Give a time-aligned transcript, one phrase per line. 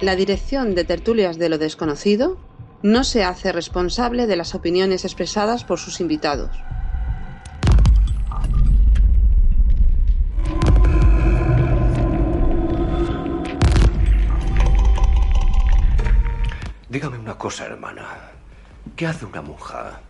[0.00, 2.36] La dirección de Tertulias de lo Desconocido
[2.82, 6.50] no se hace responsable de las opiniones expresadas por sus invitados.
[16.88, 18.32] Dígame una cosa, hermana.
[18.96, 20.00] ¿Qué hace una monja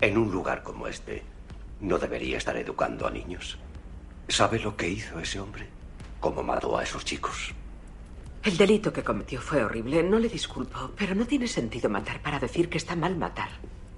[0.00, 1.22] en un lugar como este?
[1.80, 3.58] ¿No debería estar educando a niños?
[4.28, 5.68] ¿Sabe lo que hizo ese hombre?
[6.20, 7.54] ¿Cómo mató a esos chicos?
[8.46, 12.38] El delito que cometió fue horrible, no le disculpo, pero no tiene sentido matar para
[12.38, 13.48] decir que está mal matar.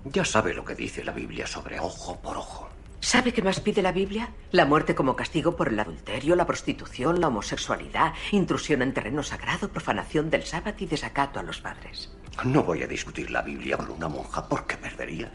[0.07, 2.67] Ya sabe lo que dice la Biblia sobre ojo por ojo.
[2.99, 4.31] ¿Sabe qué más pide la Biblia?
[4.51, 9.69] La muerte como castigo por el adulterio, la prostitución, la homosexualidad, intrusión en terreno sagrado,
[9.69, 12.11] profanación del sábado y desacato a los padres.
[12.47, 15.31] No voy a discutir la Biblia con una monja porque perdería.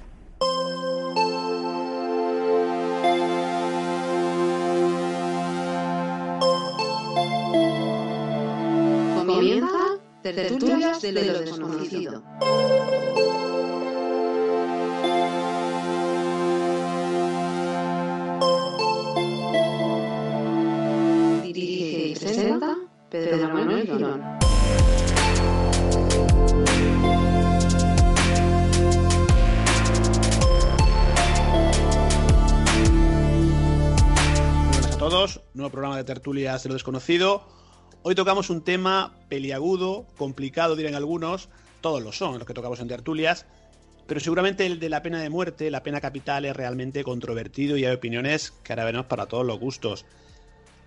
[9.43, 12.23] Comienza Tertulias de lo Desconocido.
[21.43, 22.77] Dirige y presenta
[23.09, 24.21] Pedro Manuel Girón.
[34.71, 37.62] Buenas a todos, nuevo programa de tertulias de lo desconocido.
[38.05, 41.47] Hoy tocamos un tema peliagudo, complicado, dirán algunos,
[41.79, 43.45] todos lo son los que tocamos en tertulias,
[44.07, 47.85] pero seguramente el de la pena de muerte, la pena capital, es realmente controvertido y
[47.85, 50.05] hay opiniones que ahora veremos para todos los gustos.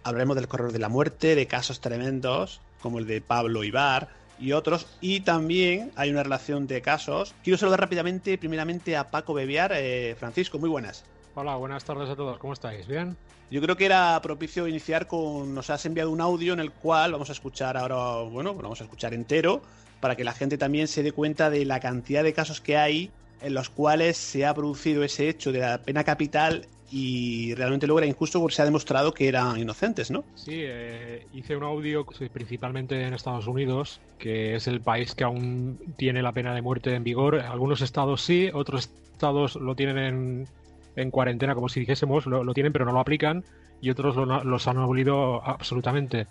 [0.02, 4.52] Hablaremos del corredor de la muerte, de casos tremendos, como el de Pablo Ibar y
[4.52, 7.34] otros, y también hay una relación de casos.
[7.42, 9.72] Quiero saludar rápidamente, primeramente, a Paco Bebiar.
[9.74, 11.02] Eh, Francisco, muy buenas.
[11.38, 12.38] Hola, buenas tardes a todos.
[12.38, 12.86] ¿Cómo estáis?
[12.86, 13.14] ¿Bien?
[13.50, 15.54] Yo creo que era propicio iniciar con.
[15.54, 18.26] Nos has enviado un audio en el cual vamos a escuchar ahora.
[18.30, 19.60] Bueno, lo vamos a escuchar entero
[20.00, 23.10] para que la gente también se dé cuenta de la cantidad de casos que hay
[23.42, 27.98] en los cuales se ha producido ese hecho de la pena capital y realmente luego
[27.98, 30.24] era injusto porque se ha demostrado que eran inocentes, ¿no?
[30.36, 35.24] Sí, eh, hice un audio sí, principalmente en Estados Unidos, que es el país que
[35.24, 37.40] aún tiene la pena de muerte en vigor.
[37.40, 40.48] Algunos estados sí, otros estados lo tienen en,
[40.96, 43.44] en cuarentena, como si dijésemos, lo, tienen pero no lo aplican,
[43.80, 46.26] y otros lo, los han abolido absolutamente.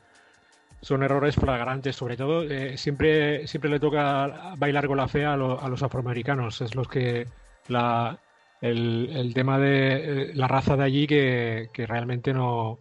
[0.82, 2.44] Son errores flagrantes, sobre todo.
[2.44, 6.76] Eh, siempre, siempre le toca bailar con la fe a, lo, a los afroamericanos, es
[6.76, 7.28] los que
[7.68, 8.20] la,
[8.62, 12.80] el, tema de la raza de allí que, que, realmente no,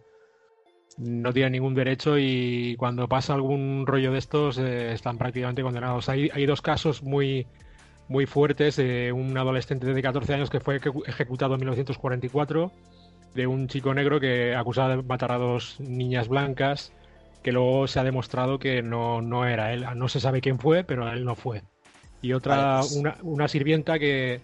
[0.97, 6.09] no tiene ningún derecho y cuando pasa algún rollo de estos eh, están prácticamente condenados.
[6.09, 7.47] Hay, hay dos casos muy,
[8.07, 12.71] muy fuertes de un adolescente de 14 años que fue ejecutado en 1944,
[13.33, 16.93] de un chico negro que acusaba de matar a dos niñas blancas,
[17.43, 19.85] que luego se ha demostrado que no, no era él.
[19.95, 21.63] No se sabe quién fue, pero él no fue.
[22.21, 22.93] Y otra, pues...
[22.93, 24.41] una, una sirvienta que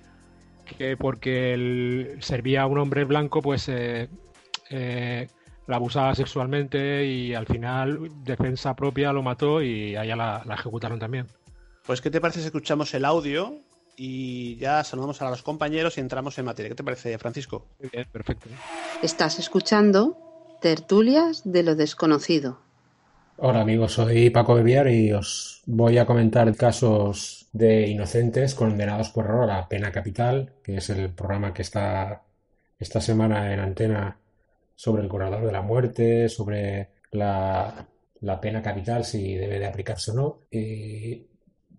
[0.77, 4.09] que porque él servía a un hombre blanco, pues eh,
[4.69, 5.27] eh,
[5.67, 10.99] la abusaba sexualmente y al final, defensa propia, lo mató y allá la, la, ejecutaron
[10.99, 11.27] también.
[11.91, 13.53] Pues, ¿qué te parece si escuchamos el audio
[13.97, 16.69] y ya saludamos a los compañeros y entramos en materia?
[16.69, 17.67] ¿Qué te parece, Francisco?
[17.81, 18.47] Muy bien, perfecto.
[19.01, 22.59] Estás escuchando Tertulias de lo Desconocido.
[23.35, 29.25] Hola amigos, soy Paco Bebiar y os voy a comentar casos de inocentes condenados por
[29.25, 32.23] error a la pena capital, que es el programa que está
[32.79, 34.17] esta semana en antena
[34.75, 37.85] sobre el corredor de la muerte, sobre la,
[38.21, 40.39] la pena capital, si debe de aplicarse o no.
[40.49, 41.30] Y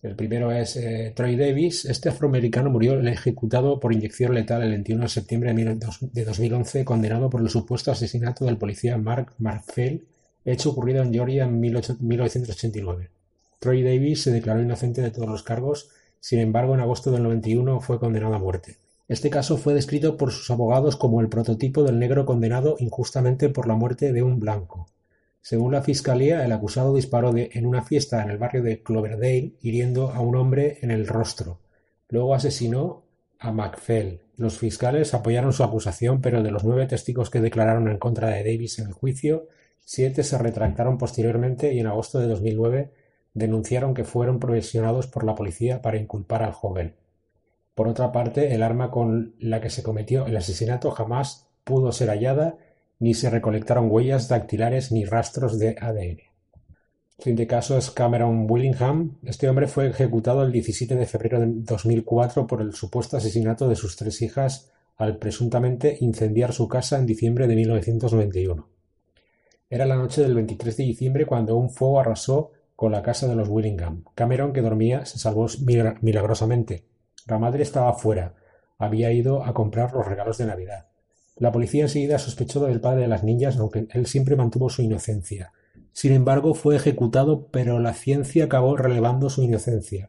[0.03, 1.85] el primero es eh, Troy Davis.
[1.85, 7.41] Este afroamericano murió ejecutado por inyección letal el 21 de septiembre de 2011, condenado por
[7.41, 10.07] el supuesto asesinato del policía Mark Marfell
[10.45, 13.11] hecho ocurrido en Georgia en 1989.
[13.59, 17.81] Troy Davis se declaró inocente de todos los cargos, sin embargo en agosto del 91
[17.81, 18.79] fue condenado a muerte.
[19.09, 23.69] Este caso fue descrito por sus abogados como el prototipo del negro condenado injustamente por
[23.69, 24.89] la muerte de un blanco.
[25.43, 30.11] Según la fiscalía, el acusado disparó en una fiesta en el barrio de Cloverdale, hiriendo
[30.11, 31.61] a un hombre en el rostro.
[32.09, 33.05] Luego asesinó
[33.39, 34.21] a McFell.
[34.37, 38.45] Los fiscales apoyaron su acusación, pero de los nueve testigos que declararon en contra de
[38.45, 39.49] Davis en el juicio,
[39.85, 42.93] Siete se retractaron posteriormente y en agosto de 2009
[43.35, 46.95] denunciaron que fueron presionados por la policía para inculpar al joven.
[47.75, 52.09] Por otra parte, el arma con la que se cometió el asesinato jamás pudo ser
[52.11, 52.59] hallada,
[53.03, 56.21] ni se recolectaron huellas dactilares ni rastros de ADN.
[56.21, 59.19] El siguiente caso es Cameron Willingham.
[59.25, 63.75] Este hombre fue ejecutado el 17 de febrero de 2004 por el supuesto asesinato de
[63.75, 68.69] sus tres hijas al presuntamente incendiar su casa en diciembre de 1991.
[69.69, 73.35] Era la noche del 23 de diciembre cuando un fuego arrasó con la casa de
[73.35, 74.05] los Willingham.
[74.15, 75.49] Cameron, que dormía, se salvó
[76.03, 76.87] milagrosamente.
[77.27, 78.37] La madre estaba fuera.
[78.79, 80.92] Había ido a comprar los regalos de Navidad.
[81.43, 85.53] La policía enseguida sospechó del padre de las niñas, aunque él siempre mantuvo su inocencia.
[85.93, 90.09] Sin embargo, fue ejecutado, pero la ciencia acabó relevando su inocencia.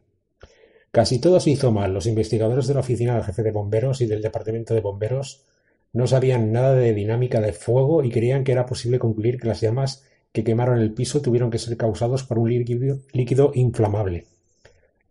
[0.92, 1.92] Casi todo se hizo mal.
[1.92, 5.44] Los investigadores de la oficina del jefe de bomberos y del departamento de bomberos
[5.92, 9.60] no sabían nada de dinámica de fuego y creían que era posible concluir que las
[9.60, 14.26] llamas que quemaron el piso tuvieron que ser causados por un líquido, líquido inflamable.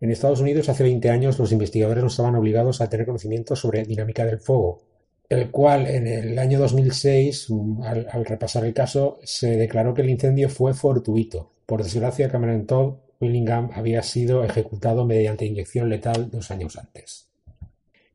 [0.00, 3.84] En Estados Unidos hace 20 años los investigadores no estaban obligados a tener conocimiento sobre
[3.84, 4.80] dinámica del fuego,
[5.28, 7.48] el cual en el año 2006,
[7.84, 11.52] al, al repasar el caso, se declaró que el incendio fue fortuito.
[11.66, 17.28] Por desgracia, Cameron Todd Willingham había sido ejecutado mediante inyección letal dos años antes.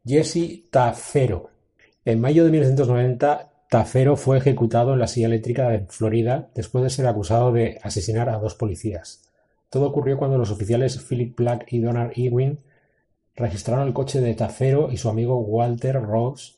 [0.05, 1.49] Jesse Tafero.
[2.05, 6.89] En mayo de 1990, Tafero fue ejecutado en la silla eléctrica de Florida después de
[6.89, 9.21] ser acusado de asesinar a dos policías.
[9.69, 12.59] Todo ocurrió cuando los oficiales Philip Black y Donald Ewing
[13.35, 16.53] registraron el coche de Tafero y su amigo Walter Rose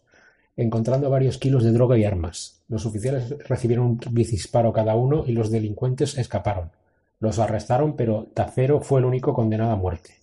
[0.61, 2.61] encontrando varios kilos de droga y armas.
[2.67, 6.71] Los oficiales recibieron un disparo cada uno y los delincuentes escaparon.
[7.19, 10.15] Los arrestaron, pero Tafero fue el único condenado a muerte.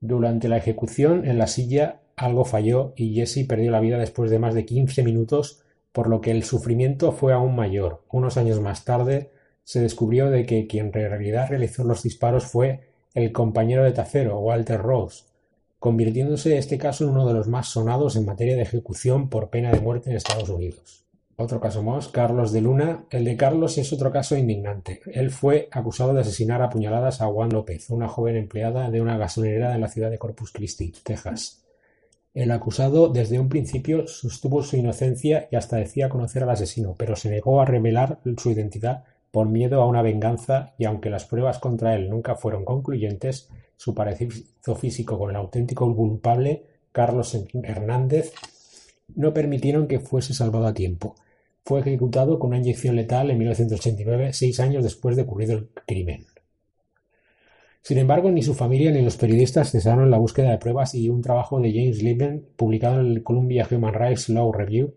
[0.00, 4.38] Durante la ejecución, en la silla algo falló y Jesse perdió la vida después de
[4.38, 5.62] más de quince minutos,
[5.92, 8.02] por lo que el sufrimiento fue aún mayor.
[8.10, 9.30] Unos años más tarde
[9.64, 14.38] se descubrió de que quien en realidad realizó los disparos fue el compañero de Tafero,
[14.38, 15.24] Walter Rose,
[15.86, 19.70] convirtiéndose este caso en uno de los más sonados en materia de ejecución por pena
[19.70, 21.04] de muerte en Estados Unidos.
[21.36, 23.04] Otro caso más, Carlos de Luna.
[23.08, 25.00] El de Carlos es otro caso indignante.
[25.06, 29.16] Él fue acusado de asesinar a puñaladas a Juan López, una joven empleada de una
[29.16, 31.62] gasolinera en la ciudad de Corpus Christi, Texas.
[32.34, 37.14] El acusado desde un principio sostuvo su inocencia y hasta decía conocer al asesino, pero
[37.14, 41.60] se negó a revelar su identidad por miedo a una venganza y aunque las pruebas
[41.60, 48.32] contra él nunca fueron concluyentes, su parecido físico con el auténtico culpable, Carlos Hernández,
[49.14, 51.14] no permitieron que fuese salvado a tiempo.
[51.64, 56.26] Fue ejecutado con una inyección letal en 1989, seis años después de ocurrido el crimen.
[57.82, 61.22] Sin embargo, ni su familia ni los periodistas cesaron la búsqueda de pruebas y un
[61.22, 64.94] trabajo de James Liebman, publicado en el Columbia Human Rights Law Review,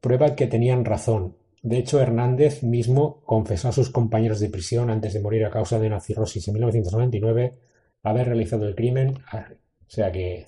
[0.00, 1.34] prueba que tenían razón.
[1.62, 5.78] De hecho, Hernández mismo confesó a sus compañeros de prisión antes de morir a causa
[5.80, 7.54] de una cirrosis en 1999
[8.02, 9.18] haber realizado el crimen.
[9.32, 10.46] O sea que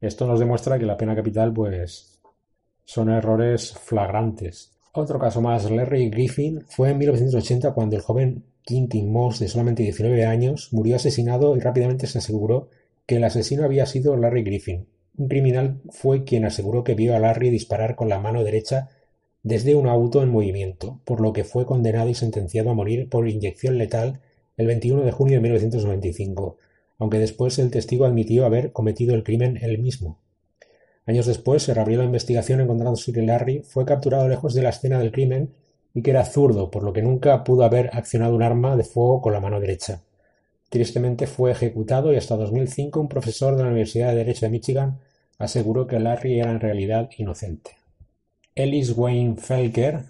[0.00, 2.20] esto nos demuestra que la pena capital, pues,
[2.84, 4.72] son errores flagrantes.
[4.92, 9.82] Otro caso más, Larry Griffin, fue en 1980 cuando el joven Quintin Moss, de solamente
[9.82, 12.68] 19 años, murió asesinado y rápidamente se aseguró
[13.06, 14.86] que el asesino había sido Larry Griffin.
[15.16, 18.88] Un criminal fue quien aseguró que vio a Larry disparar con la mano derecha
[19.42, 23.28] desde un auto en movimiento, por lo que fue condenado y sentenciado a morir por
[23.28, 24.20] inyección letal
[24.56, 26.58] el 21 de junio de 1995
[27.00, 30.18] aunque después el testigo admitió haber cometido el crimen él mismo.
[31.06, 34.98] Años después se reabrió la investigación encontrándose que Larry fue capturado lejos de la escena
[35.00, 35.50] del crimen
[35.94, 39.20] y que era zurdo, por lo que nunca pudo haber accionado un arma de fuego
[39.22, 40.02] con la mano derecha.
[40.68, 45.00] Tristemente fue ejecutado y hasta 2005 un profesor de la Universidad de Derecho de Michigan
[45.38, 47.72] aseguró que Larry era en realidad inocente.
[48.54, 50.04] Ellis Wayne Felker,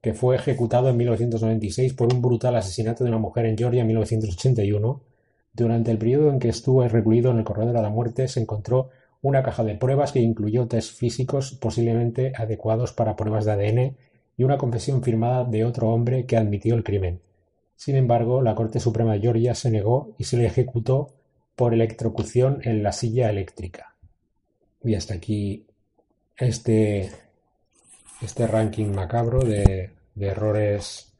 [0.00, 3.88] que fue ejecutado en 1996 por un brutal asesinato de una mujer en Georgia en
[3.88, 5.02] 1981,
[5.62, 8.90] durante el periodo en que estuvo recluido en el corredor de la muerte se encontró
[9.20, 13.96] una caja de pruebas que incluyó test físicos posiblemente adecuados para pruebas de ADN
[14.36, 17.20] y una confesión firmada de otro hombre que admitió el crimen.
[17.74, 21.14] Sin embargo, la Corte Suprema de Georgia se negó y se le ejecutó
[21.56, 23.96] por electrocución en la silla eléctrica.
[24.84, 25.66] Y hasta aquí
[26.36, 27.10] este,
[28.22, 31.12] este ranking macabro de, de errores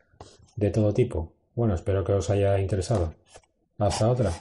[0.54, 1.32] de todo tipo.
[1.56, 3.14] Bueno, espero que os haya interesado.
[3.80, 4.32] Hasta otra.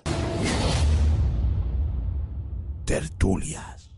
[2.86, 3.96] Tertulias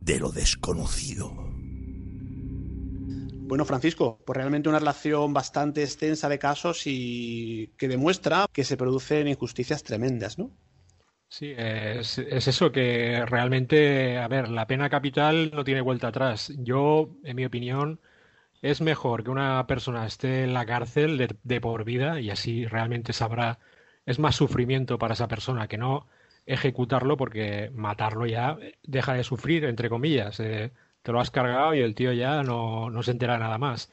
[0.00, 1.32] de lo desconocido.
[3.48, 8.76] Bueno, Francisco, pues realmente una relación bastante extensa de casos y que demuestra que se
[8.76, 10.52] producen injusticias tremendas, ¿no?
[11.28, 16.52] Sí, es, es, eso, que realmente, a ver, la pena capital no tiene vuelta atrás.
[16.58, 18.00] Yo, en mi opinión,
[18.62, 22.66] es mejor que una persona esté en la cárcel de, de por vida y así
[22.66, 23.58] realmente sabrá
[24.06, 26.06] es más sufrimiento para esa persona que no
[26.46, 30.40] ejecutarlo porque matarlo ya deja de sufrir, entre comillas.
[30.40, 30.70] Eh,
[31.02, 33.92] te lo has cargado y el tío ya no, no se entera nada más.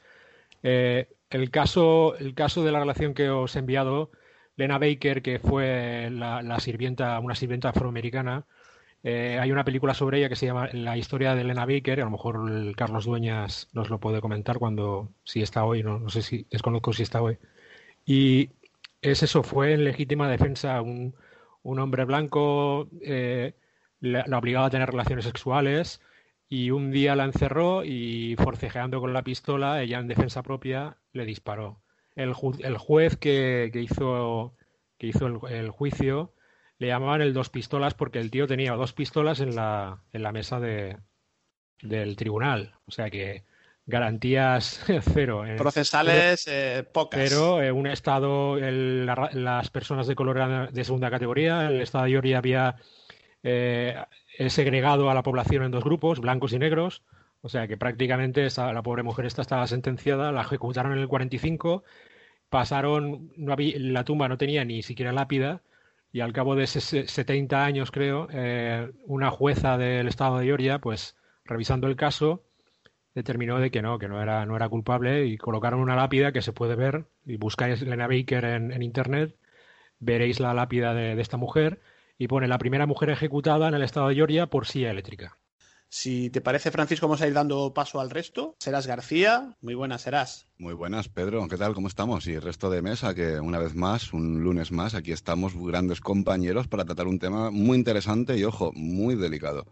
[0.62, 4.10] Eh, el, caso, el caso de la relación que os he enviado,
[4.56, 8.46] Lena Baker, que fue la, sirvienta, una sirvienta afroamericana,
[9.02, 12.04] eh, hay una película sobre ella que se llama La historia de Lena Baker, a
[12.04, 16.22] lo mejor Carlos Dueñas nos lo puede comentar cuando, si está hoy, no, no sé
[16.22, 17.38] si, desconozco si está hoy.
[18.06, 18.50] Y
[19.04, 20.80] Es eso, fue en legítima defensa.
[20.80, 21.14] Un,
[21.62, 23.54] un hombre blanco eh,
[24.00, 26.00] la obligaba a tener relaciones sexuales
[26.48, 31.26] y un día la encerró y forcejeando con la pistola, ella en defensa propia le
[31.26, 31.82] disparó.
[32.16, 34.56] El, el juez que, que, hizo,
[34.98, 36.32] que hizo el, el, juicio
[36.78, 40.32] le llamaban el dos pistolas porque el tío tenía dos pistolas en la, en la
[40.32, 40.98] mesa de,
[41.82, 42.74] del tribunal.
[42.86, 43.44] O sea que
[43.86, 45.44] garantías cero.
[45.56, 47.20] Procesales eh, pocas.
[47.20, 51.80] Pero eh, un Estado, el, la, las personas de color eran de segunda categoría, el
[51.80, 52.76] Estado de Georgia había
[53.42, 53.96] eh,
[54.48, 57.02] segregado a la población en dos grupos, blancos y negros.
[57.42, 61.08] O sea que prácticamente esa, la pobre mujer esta estaba sentenciada, la ejecutaron en el
[61.08, 61.84] 45,
[62.48, 65.60] pasaron, no había, la tumba no tenía ni siquiera lápida,
[66.10, 71.16] y al cabo de 70 años, creo, eh, una jueza del estado de Georgia, pues
[71.44, 72.44] revisando el caso,
[73.14, 76.42] determinó de que no, que no era, no era culpable y colocaron una lápida que
[76.42, 79.36] se puede ver, y buscáis Lena Baker en, en internet,
[80.00, 81.80] veréis la lápida de, de, esta mujer,
[82.18, 85.38] y pone la primera mujer ejecutada en el estado de Georgia por silla eléctrica.
[85.88, 88.56] Si te parece, Francisco, vamos a ir dando paso al resto.
[88.58, 90.48] Serás García, muy buenas serás.
[90.58, 91.46] Muy buenas, Pedro.
[91.46, 91.72] ¿Qué tal?
[91.72, 92.26] ¿Cómo estamos?
[92.26, 96.00] Y el resto de mesa, que una vez más, un lunes más, aquí estamos grandes
[96.00, 99.66] compañeros para tratar un tema muy interesante y, ojo, muy delicado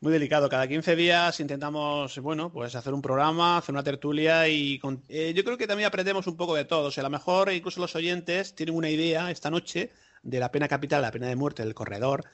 [0.00, 0.48] muy delicado.
[0.48, 5.32] Cada 15 días intentamos, bueno, pues hacer un programa, hacer una tertulia y con, eh,
[5.34, 6.88] yo creo que también aprendemos un poco de todo.
[6.88, 9.90] O sea, a lo mejor incluso los oyentes tienen una idea esta noche
[10.22, 12.24] de la pena capital, la pena de muerte del corredor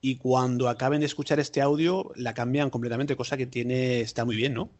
[0.00, 4.36] y cuando acaben de escuchar este audio la cambian completamente, cosa que tiene está muy
[4.36, 4.70] bien, ¿no?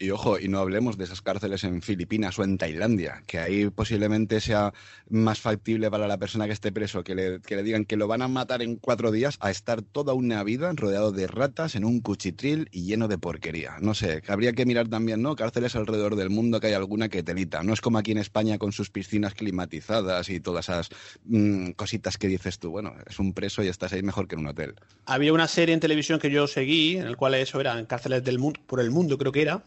[0.00, 3.68] Y ojo, y no hablemos de esas cárceles en Filipinas o en Tailandia, que ahí
[3.68, 4.72] posiblemente sea
[5.10, 8.06] más factible para la persona que esté preso que le, que le digan que lo
[8.06, 11.84] van a matar en cuatro días a estar toda una vida rodeado de ratas en
[11.84, 13.78] un cuchitril y lleno de porquería.
[13.80, 15.34] No sé, habría que mirar también, ¿no?
[15.34, 17.64] Cárceles alrededor del mundo que hay alguna que telita.
[17.64, 20.90] No es como aquí en España con sus piscinas climatizadas y todas esas
[21.24, 22.70] mmm, cositas que dices tú.
[22.70, 24.76] Bueno, es un preso y estás ahí mejor que en un hotel.
[25.06, 28.38] Había una serie en televisión que yo seguí, en el cual eso eran cárceles del
[28.38, 29.64] mundo, por el mundo creo que era,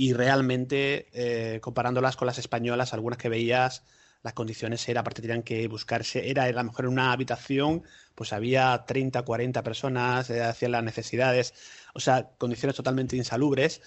[0.00, 3.82] y realmente eh, comparándolas con las españolas, algunas que veías,
[4.22, 7.82] las condiciones era, aparte tenían que buscarse, era a lo mejor en una habitación,
[8.14, 11.52] pues había 30, 40 personas, eh, hacían las necesidades,
[11.94, 13.82] o sea, condiciones totalmente insalubres,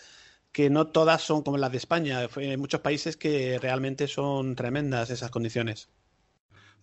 [0.51, 5.12] que no todas son como las de España, hay muchos países que realmente son tremendas
[5.12, 5.88] esas condiciones.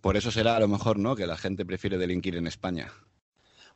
[0.01, 2.91] Por eso será a lo mejor, ¿no?, que la gente prefiere delinquir en España.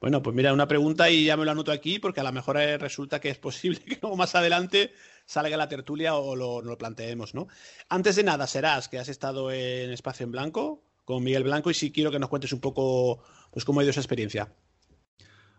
[0.00, 2.56] Bueno, pues mira, una pregunta y ya me lo anoto aquí, porque a lo mejor
[2.56, 4.92] eh, resulta que es posible que luego más adelante
[5.33, 7.49] salga la tertulia o lo, lo planteemos, ¿no?
[7.89, 11.75] Antes de nada, serás que has estado en Espacio en Blanco con Miguel Blanco y
[11.75, 14.55] sí quiero que nos cuentes un poco pues cómo ha ido esa experiencia.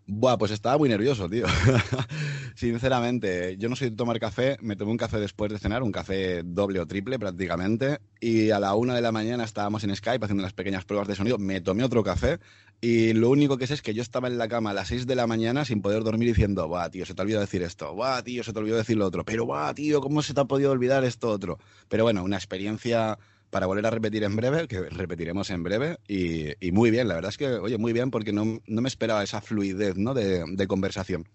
[0.06, 1.46] Buah, pues estaba muy nervioso, tío.
[2.56, 5.94] Sinceramente, yo no soy de tomar café, me tomé un café después de cenar, un
[5.94, 10.26] café doble o triple prácticamente, y a la una de la mañana estábamos en Skype
[10.26, 12.40] haciendo las pequeñas pruebas de sonido, me tomé otro café,
[12.82, 15.08] y lo único que sé es que yo estaba en la cama a las seis
[15.08, 18.24] de la mañana sin poder dormir diciendo, buah, tío, se te olvidó decir esto, buah,
[18.24, 20.72] tío, se te olvidó decir lo otro, pero buah, tío, ¿cómo se te ha podido
[20.72, 21.60] olvidar esto otro?
[21.88, 23.18] Pero bueno, una experiencia
[23.54, 27.30] para volver a repetir en breve, que repetiremos en breve, y, muy bien, la verdad
[27.30, 30.14] es que, oye, muy bien, porque no, no me esperaba esa fluidez ¿no?
[30.14, 31.30] de, conversación.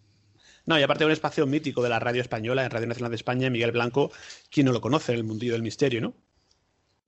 [0.67, 3.17] No, y aparte de un espacio mítico de la radio española, en Radio Nacional de
[3.17, 4.11] España, Miguel Blanco,
[4.51, 6.15] quien no lo conoce, el mundillo del misterio, ¿no?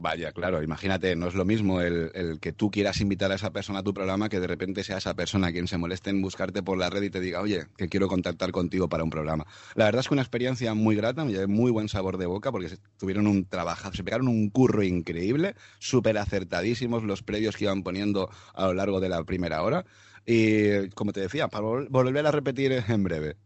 [0.02, 3.80] Vaya, claro, imagínate, no es lo mismo el, que tú quieras invitar a esa persona
[3.80, 6.78] a tu programa que de repente sea esa persona quien se moleste en buscarte por
[6.78, 9.46] la red y te diga, oye, que quiero contactar contigo para un programa.
[9.74, 12.50] La verdad es que una experiencia muy grata, me llevé muy buen sabor de boca
[12.50, 17.82] porque tuvieron un trabajo, se pegaron un curro increíble, súper acertadísimos los previos que iban
[17.82, 19.84] poniendo a lo largo de la primera hora.
[20.24, 23.36] Y como te decía, para volver a repetir en breve.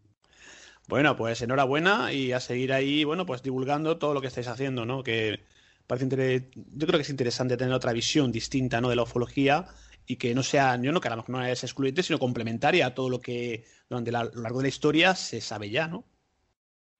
[0.86, 4.86] Bueno, pues enhorabuena y a seguir ahí, bueno, pues divulgando todo lo que estáis haciendo,
[4.86, 5.02] ¿no?
[5.02, 5.40] Que
[5.86, 8.88] parece yo creo que es interesante tener otra visión distinta ¿no?
[8.88, 9.66] de la ufología
[10.06, 12.86] y que no sea, yo no que a lo mejor no es excluyente, sino complementaria
[12.86, 16.04] a todo lo que durante la, lo largo de la historia se sabe ya, ¿no?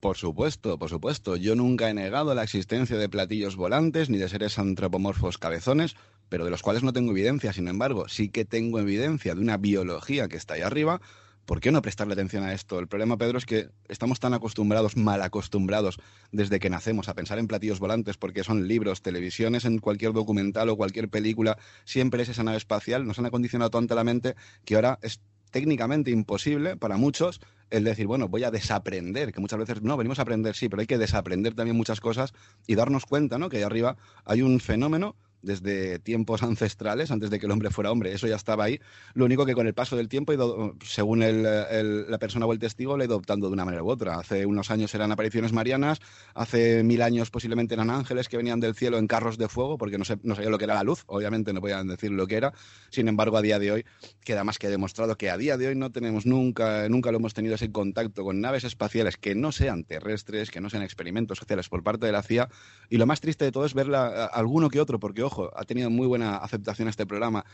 [0.01, 1.37] Por supuesto, por supuesto.
[1.37, 5.97] Yo nunca he negado la existencia de platillos volantes ni de seres antropomorfos cabezones,
[6.29, 7.55] pero de los cuales no tengo evidencia.
[7.55, 11.01] Sin embargo, sí que tengo evidencia de una biología que está ahí arriba,
[11.47, 12.79] ¿Por qué no prestarle atención a esto?
[12.79, 15.99] El problema, Pedro, es que estamos tan acostumbrados, mal acostumbrados,
[16.33, 20.71] desde que nacemos a pensar en platillos volantes, porque son libros, televisiones, en cualquier documental
[20.71, 24.77] o cualquier película, siempre es esa nave espacial, nos han acondicionado tanto la mente que
[24.77, 25.21] ahora es
[25.51, 30.19] técnicamente imposible para muchos el decir, bueno, voy a desaprender, que muchas veces, no, venimos
[30.19, 32.33] a aprender, sí, pero hay que desaprender también muchas cosas
[32.67, 33.49] y darnos cuenta, ¿no?
[33.49, 37.91] Que ahí arriba hay un fenómeno desde tiempos ancestrales, antes de que el hombre fuera
[37.91, 38.13] hombre.
[38.13, 38.81] Eso ya estaba ahí.
[39.15, 40.33] Lo único que con el paso del tiempo,
[40.85, 44.19] según la persona o el testigo, le ha ido adoptando de una manera u otra.
[44.19, 46.01] Hace unos años eran apariciones marianas,
[46.35, 49.99] hace mil años posiblemente eran ángeles que venían del cielo en carros de fuego, porque
[49.99, 52.37] no, sé, no sabía lo que era la luz, obviamente no podían decir lo que
[52.37, 52.53] era.
[52.91, 53.85] Sin embargo, a día de hoy
[54.25, 57.35] queda más que demostrado que a día de hoy no tenemos nunca, nunca lo hemos
[57.35, 61.69] tenido ese contacto con naves espaciales que no sean terrestres, que no sean experimentos sociales
[61.69, 62.49] por parte de la CIA.
[62.89, 65.91] Y lo más triste de todo es verla alguno que otro, porque ojo, ha tenido
[65.91, 67.45] muy buena aceptación este programa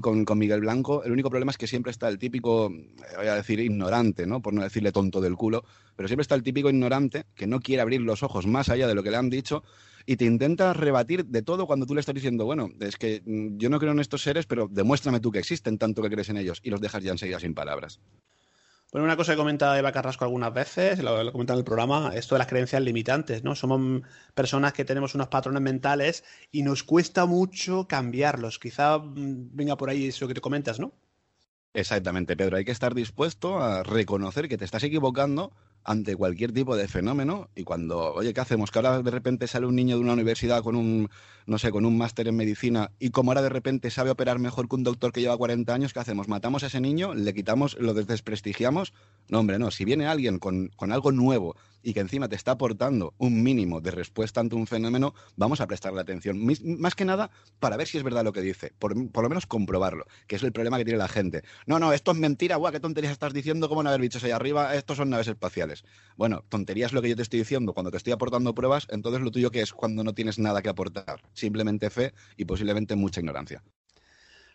[0.00, 1.02] con, con Miguel Blanco.
[1.04, 4.40] El único problema es que siempre está el típico, eh, voy a decir, ignorante, ¿no?
[4.40, 5.64] Por no decirle tonto del culo,
[5.96, 8.94] pero siempre está el típico ignorante que no quiere abrir los ojos más allá de
[8.94, 9.62] lo que le han dicho
[10.06, 13.58] y te intenta rebatir de todo cuando tú le estás diciendo, bueno, es que mm,
[13.58, 16.36] yo no creo en estos seres, pero demuéstrame tú que existen tanto que crees en
[16.36, 18.00] ellos y los dejas ya enseguida sin palabras.
[18.92, 22.12] Bueno, una cosa que comenta Eva Carrasco algunas veces, lo, lo comenta en el programa,
[22.14, 23.54] esto de las creencias limitantes, ¿no?
[23.54, 24.02] Somos
[24.34, 28.58] personas que tenemos unos patrones mentales y nos cuesta mucho cambiarlos.
[28.58, 30.92] Quizá mm, venga por ahí eso que te comentas, ¿no?
[31.72, 32.58] Exactamente, Pedro.
[32.58, 35.52] Hay que estar dispuesto a reconocer que te estás equivocando
[35.84, 38.70] ante cualquier tipo de fenómeno y cuando, oye, ¿qué hacemos?
[38.70, 41.08] Que ahora de repente sale un niño de una universidad con un,
[41.46, 44.68] no sé, con un máster en medicina y como ahora de repente sabe operar mejor
[44.68, 46.28] que un doctor que lleva 40 años, ¿qué hacemos?
[46.28, 47.14] ¿Matamos a ese niño?
[47.14, 48.92] ¿Le quitamos, lo desprestigiamos?
[49.28, 49.70] No, hombre, no.
[49.70, 53.80] Si viene alguien con, con algo nuevo y que encima te está aportando un mínimo
[53.80, 56.38] de respuesta ante un fenómeno, vamos a prestarle atención.
[56.78, 60.06] Más que nada para ver si es verdad lo que dice, por, lo menos comprobarlo,
[60.26, 61.42] que es el problema que tiene la gente.
[61.66, 64.30] No, no, esto es mentira, guau, qué tonterías estás diciendo, cómo no haber bichos ahí
[64.30, 65.71] arriba, estos son naves espaciales.
[66.16, 69.22] Bueno, tonterías es lo que yo te estoy diciendo cuando te estoy aportando pruebas, entonces
[69.22, 73.20] lo tuyo que es cuando no tienes nada que aportar, simplemente fe y posiblemente mucha
[73.20, 73.62] ignorancia.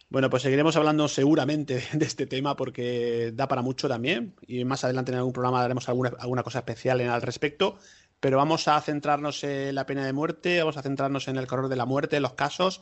[0.10, 4.84] Bueno, pues seguiremos hablando seguramente de este tema porque da para mucho también y más
[4.84, 7.78] adelante en algún programa haremos alguna, alguna cosa especial en, al respecto.
[8.20, 11.68] Pero vamos a centrarnos en la pena de muerte, vamos a centrarnos en el color
[11.68, 12.82] de la muerte, en los casos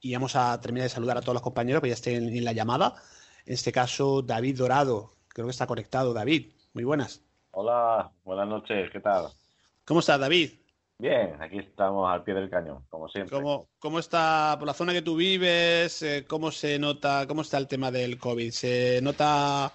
[0.00, 2.52] y vamos a terminar de saludar a todos los compañeros que ya estén en la
[2.52, 2.94] llamada.
[3.46, 6.12] En este caso, David Dorado, creo que está conectado.
[6.12, 7.25] David, muy buenas.
[7.58, 9.28] Hola, buenas noches, ¿qué tal?
[9.86, 10.50] ¿Cómo estás, David?
[10.98, 13.34] Bien, aquí estamos al pie del cañón, como siempre.
[13.34, 16.02] ¿Cómo, cómo está por la zona que tú vives?
[16.02, 18.50] Eh, ¿Cómo se nota, cómo está el tema del COVID?
[18.50, 19.72] ¿Se nota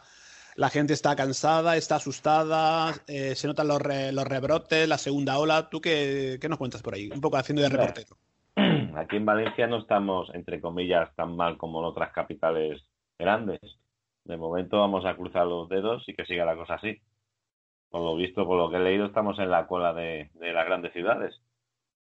[0.57, 2.93] la gente está cansada, está asustada?
[3.07, 3.81] Eh, ¿Se notan los,
[4.13, 5.67] los rebrotes, la segunda ola?
[5.67, 7.09] ¿Tú qué, qué, nos cuentas por ahí?
[7.11, 8.15] Un poco haciendo de reportero.
[8.95, 12.79] Aquí en Valencia no estamos, entre comillas, tan mal como en otras capitales
[13.17, 13.59] grandes.
[14.25, 17.01] De momento vamos a cruzar los dedos y que siga la cosa así
[17.91, 20.93] por lo visto, por lo que he leído, estamos en la cola de, las grandes
[20.93, 21.39] ciudades.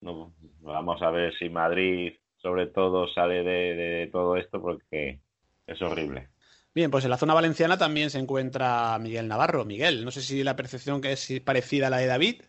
[0.01, 5.21] No, vamos a ver si Madrid, sobre todo, sale de, todo esto porque
[5.67, 6.29] es horrible.
[6.73, 9.63] Bien, pues en la zona valenciana también se encuentra Miguel Navarro.
[9.63, 12.41] Miguel, no sé si la percepción que es parecida a la de David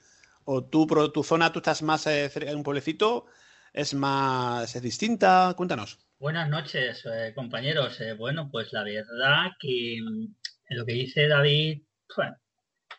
[0.45, 3.27] o tú, tu zona, tú estás más eh, cerca de un pueblecito,
[3.73, 5.53] es más es distinta.
[5.57, 5.99] Cuéntanos.
[6.19, 8.01] Buenas noches, eh, compañeros.
[8.01, 10.27] Eh, bueno, pues la verdad que mm,
[10.71, 11.83] lo que dice David,
[12.17, 12.37] bueno,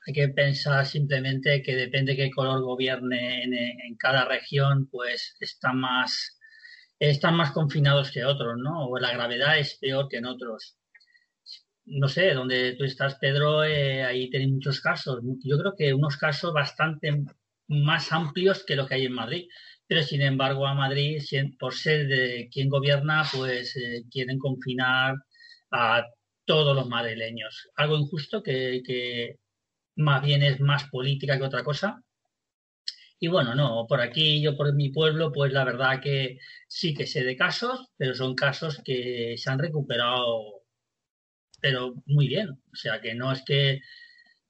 [0.07, 6.39] hay que pensar simplemente que depende qué color gobierne en, cada región, pues están más,
[6.97, 8.87] están más confinados que otros, ¿no?
[8.87, 10.77] O la gravedad es peor que en otros.
[11.85, 15.19] No sé, donde tú estás, Pedro, eh, ahí tenéis muchos casos.
[15.43, 17.25] Yo creo que unos casos bastante
[17.67, 19.49] más amplios que lo que hay en Madrid.
[19.87, 21.21] Pero sin embargo, a Madrid,
[21.59, 25.15] por ser de quien gobierna, pues eh, quieren confinar
[25.71, 26.05] a
[26.45, 27.69] todos los madrileños.
[27.75, 28.81] Algo injusto que
[29.97, 32.01] más bien es más política que otra cosa.
[33.19, 37.07] Y bueno, no, por aquí, yo por mi pueblo, pues la verdad que sí que
[37.07, 40.63] sé de casos, pero son casos que se han recuperado,
[41.61, 42.49] pero muy bien.
[42.49, 43.81] O sea, que no es que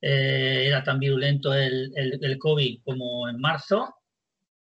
[0.01, 3.95] eh, era tan violento el, el, COVID como en marzo.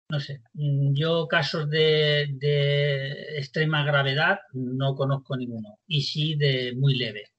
[0.10, 6.96] No sé, yo casos de, de extrema gravedad no conozco ninguno, y sí de muy
[6.96, 7.32] leve.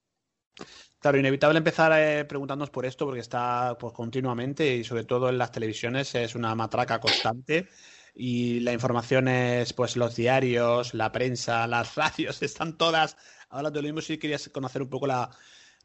[0.99, 5.39] Claro, inevitable empezar eh, preguntándonos por esto porque está pues, continuamente y sobre todo en
[5.39, 7.69] las televisiones es una matraca constante
[8.15, 13.17] y la información es pues los diarios, la prensa, las radios, están todas
[13.51, 15.31] hablando de lo mismo si querías conocer un poco la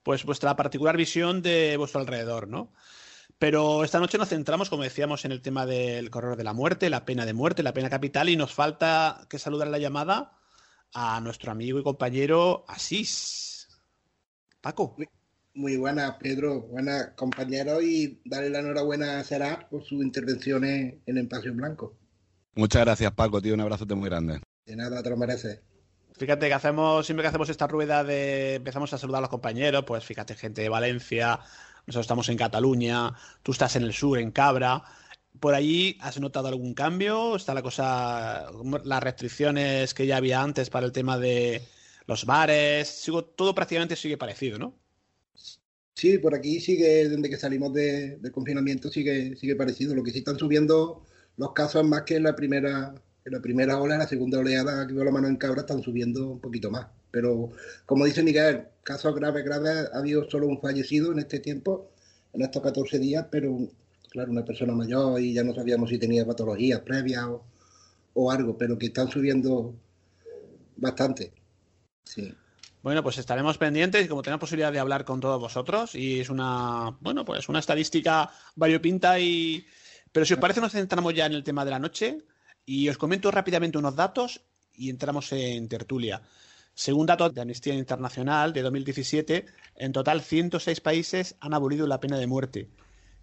[0.03, 2.71] pues vuestra particular visión de vuestro alrededor, ¿no?
[3.37, 6.89] Pero esta noche nos centramos, como decíamos, en el tema del corredor de la muerte,
[6.89, 10.33] la pena de muerte, la pena capital, y nos falta que saludar la llamada
[10.93, 13.50] a nuestro amigo y compañero Asís.
[14.61, 14.95] Paco.
[15.53, 21.17] Muy, buena, Pedro, buena compañero y darle la enhorabuena a Será por sus intervenciones en
[21.17, 21.97] el Espacio Blanco.
[22.55, 24.41] Muchas gracias, Paco, tío, un abrazote muy grande.
[24.65, 25.61] De nada, te lo mereces.
[26.17, 29.83] Fíjate que hacemos, siempre que hacemos esta rueda de empezamos a saludar a los compañeros,
[29.85, 31.39] pues fíjate, gente de Valencia,
[31.87, 34.83] nosotros estamos en Cataluña, tú estás en el sur, en Cabra,
[35.39, 37.35] ¿Por allí has notado algún cambio?
[37.35, 38.51] ¿Está la cosa,
[38.83, 41.61] las restricciones que ya había antes para el tema de
[42.07, 43.05] los bares?
[43.35, 44.75] Todo prácticamente sigue parecido, ¿no?
[45.93, 49.93] Sí, por aquí sigue, desde que salimos de, del confinamiento, sigue, sigue parecido.
[49.93, 51.05] Lo que sí están subiendo
[51.37, 54.87] los casos más que en la primera, en la primera ola, en la segunda oleada
[54.87, 56.87] que veo la mano en cabra, están subiendo un poquito más.
[57.11, 57.51] Pero,
[57.85, 61.91] como dice Miguel, casos graves, graves, ha habido solo un fallecido en este tiempo,
[62.33, 63.57] en estos 14 días, pero
[64.09, 67.25] claro, una persona mayor y ya no sabíamos si tenía patologías previas
[68.13, 69.73] o algo, pero que están subiendo
[70.77, 71.31] bastante.
[72.03, 72.33] Sí.
[72.83, 76.29] Bueno, pues estaremos pendientes y como tenemos posibilidad de hablar con todos vosotros y es
[76.29, 79.65] una, bueno, pues una estadística variopinta y...
[80.11, 82.17] Pero si os parece nos centramos ya en el tema de la noche
[82.65, 84.41] y os comento rápidamente unos datos
[84.73, 86.23] y entramos en tertulia.
[86.73, 92.17] Según datos de Amnistía Internacional de 2017, en total 106 países han abolido la pena
[92.17, 92.69] de muerte.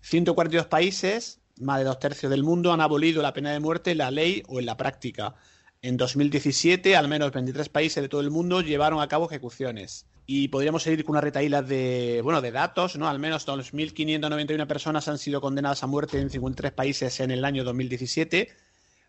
[0.03, 3.99] 142 países, más de dos tercios del mundo, han abolido la pena de muerte en
[3.99, 5.35] la ley o en la práctica.
[5.81, 10.07] En 2017, al menos 23 países de todo el mundo llevaron a cabo ejecuciones.
[10.27, 13.09] Y podríamos seguir con una retaíla de, bueno, de datos, ¿no?
[13.09, 17.63] Al menos 2.591 personas han sido condenadas a muerte en 53 países en el año
[17.63, 18.49] 2017,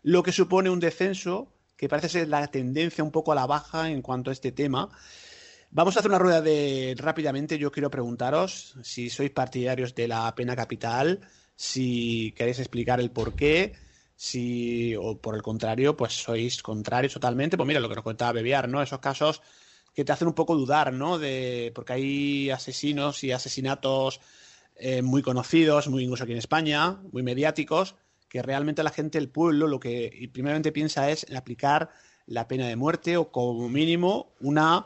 [0.04, 3.90] lo que supone un descenso que parece ser la tendencia un poco a la baja
[3.90, 4.90] en cuanto a este tema.
[5.72, 7.58] Vamos a hacer una rueda de rápidamente.
[7.58, 11.20] Yo quiero preguntaros si sois partidarios de la pena capital,
[11.56, 13.74] si queréis explicar el por qué
[14.20, 18.32] si, o por el contrario, pues sois contrarios totalmente, pues mira lo que nos contaba
[18.32, 18.82] Bebiar, ¿no?
[18.82, 19.40] Esos casos
[19.94, 21.18] que te hacen un poco dudar, ¿no?
[21.18, 24.20] De, porque hay asesinos y asesinatos
[24.76, 27.94] eh, muy conocidos, muy incluso aquí en España, muy mediáticos,
[28.28, 31.88] que realmente la gente, el pueblo, lo que primeramente piensa es en aplicar
[32.26, 34.84] la pena de muerte o como mínimo una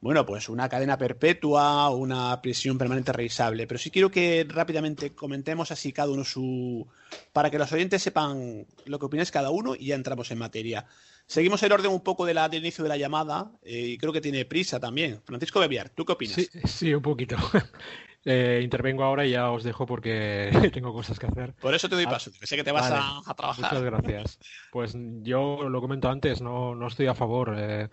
[0.00, 3.66] bueno, pues una cadena perpetua, una prisión permanente revisable.
[3.66, 6.88] Pero sí quiero que rápidamente comentemos así cada uno su...
[7.32, 10.86] para que los oyentes sepan lo que opináis cada uno y ya entramos en materia.
[11.26, 14.12] Seguimos el orden un poco de la, del inicio de la llamada eh, y creo
[14.12, 15.20] que tiene prisa también.
[15.24, 16.34] Francisco Bebiar, ¿tú qué opinas?
[16.34, 17.36] Sí, sí un poquito.
[18.22, 21.54] Eh, intervengo ahora y ya os dejo porque tengo cosas que hacer.
[21.54, 23.72] Por eso te doy ah, paso, que sé que te vas a, a, trabajar.
[23.72, 24.38] Muchas gracias.
[24.70, 27.54] Pues yo lo comento antes, no, no estoy a favor.
[27.56, 27.88] Eh,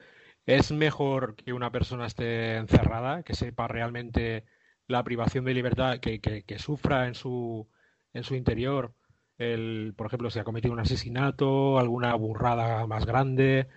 [0.47, 4.45] es mejor que una persona esté encerrada, que sepa realmente
[4.87, 7.69] la privación de libertad, que, que, sufra en su,
[8.13, 8.93] en su interior,
[9.37, 13.67] el, por ejemplo, si ha cometido un asesinato, alguna burrada más grande,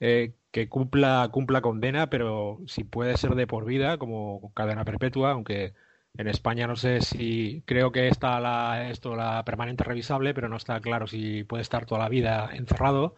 [0.00, 5.32] eh, que cumpla, cumpla condena, pero si puede ser de por vida, como cadena perpetua,
[5.32, 5.74] aunque
[6.16, 10.56] en España no sé si creo que está la, esto la permanente revisable, pero no
[10.56, 13.16] está claro si puede estar toda la vida encerrado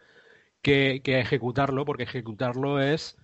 [0.63, 3.17] que, ejecutarlo, porque ejecutarlo es,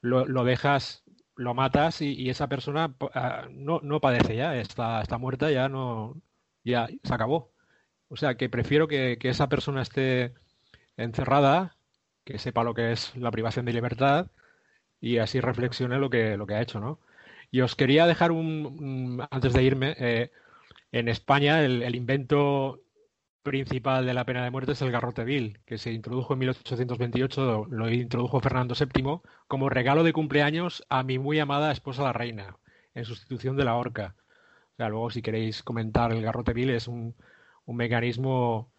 [0.00, 1.04] lo, dejas,
[1.36, 6.20] lo matas y, esa persona ah, no, no, padece ya, está, está muerta, ya no,
[6.64, 7.52] ya se acabó.
[8.08, 10.34] O sea, que prefiero que, esa persona esté
[10.96, 11.76] encerrada,
[12.24, 14.30] que sepa lo que es la privación de libertad
[15.00, 17.00] y así reflexione lo que, lo que ha hecho, ¿no?
[17.50, 20.30] Y os quería dejar un, antes de irme, eh,
[20.92, 22.80] en España el, invento
[23.42, 27.66] principal de la pena de muerte es el garrote vil, que se introdujo en 1828,
[27.70, 32.56] lo introdujo Fernando VII como regalo de cumpleaños a mi muy amada esposa la reina,
[32.94, 34.14] en sustitución de la horca.
[34.74, 37.14] O sea, luego si queréis comentar el garrote vil es un,
[37.66, 38.72] mecanismo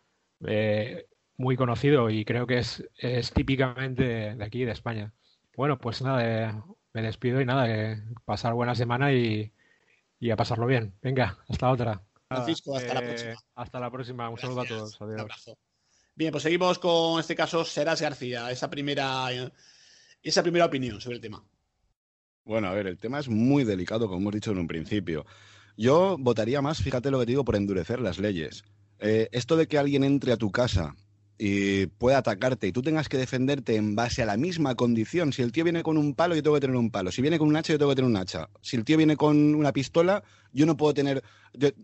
[0.46, 5.14] eh, muy conocido y creo que es, es típicamente de aquí, de España.
[5.56, 6.54] Bueno, pues nada, eh,
[6.94, 9.54] me despido y nada, pasar buena semana y,
[10.20, 10.94] y a pasarlo bien.
[11.02, 12.04] Venga, hasta otra.
[12.36, 13.36] Francisco, hasta la eh, próxima.
[13.56, 14.30] Hasta la próxima.
[14.30, 15.02] Un saludo a todos.
[15.02, 15.16] Adiós.
[15.16, 15.58] Un abrazo.
[16.16, 19.30] Bien, pues seguimos con este caso Serás García, esa primera,
[20.22, 21.44] esa primera opinión sobre el tema.
[22.44, 25.26] Bueno, a ver, el tema es muy delicado, como hemos dicho en un principio.
[25.78, 28.64] Yo votaría más, fíjate lo que te digo, por endurecer las leyes.
[29.00, 30.96] Eh, esto de que alguien entre a tu casa
[31.38, 35.34] y pueda atacarte y tú tengas que defenderte en base a la misma condición.
[35.34, 37.12] Si el tío viene con un palo, yo tengo que tener un palo.
[37.12, 38.50] Si viene con un hacha, yo tengo que tener un hacha.
[38.62, 41.24] Si el tío viene con una pistola, yo no puedo tener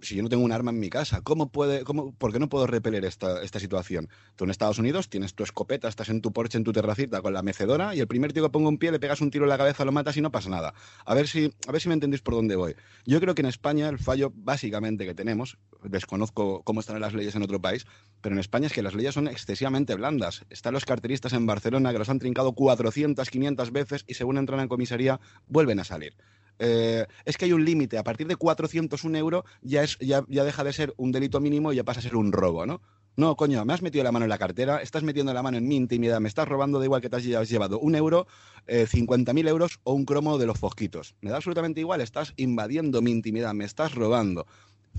[0.02, 2.48] si yo no tengo un arma en mi casa, ¿cómo puede, cómo, ¿por qué no
[2.48, 4.10] puedo repeler esta, esta situación?
[4.36, 7.34] Tú en Estados Unidos tienes tu escopeta, estás en tu porche, en tu terracita con
[7.34, 9.50] la mecedora y el primer tío que ponga un pie le pegas un tiro en
[9.50, 10.74] la cabeza, lo matas y no pasa nada.
[11.06, 12.76] A ver si, a ver si me entendéis por dónde voy.
[13.06, 17.36] Yo creo que en España el fallo básicamente que tenemos, desconozco cómo están las leyes
[17.36, 17.86] en otro país,
[18.22, 20.46] pero en España es que las leyes son excesivamente blandas.
[20.50, 24.62] Están los carteristas en Barcelona que los han trincado 400, 500 veces y según entran
[24.62, 26.16] en comisaría vuelven a salir.
[26.60, 27.98] Eh, es que hay un límite.
[27.98, 31.72] A partir de 401 euros ya, es, ya, ya deja de ser un delito mínimo
[31.72, 32.82] y ya pasa a ser un robo, ¿no?
[33.18, 35.68] No, coño, me has metido la mano en la cartera, estás metiendo la mano en
[35.68, 38.28] mi intimidad, me estás robando, da igual que te has llevado un euro,
[38.68, 41.16] eh, 50.000 euros o un cromo de los fosquitos.
[41.22, 44.46] Me da absolutamente igual, estás invadiendo mi intimidad, me estás robando.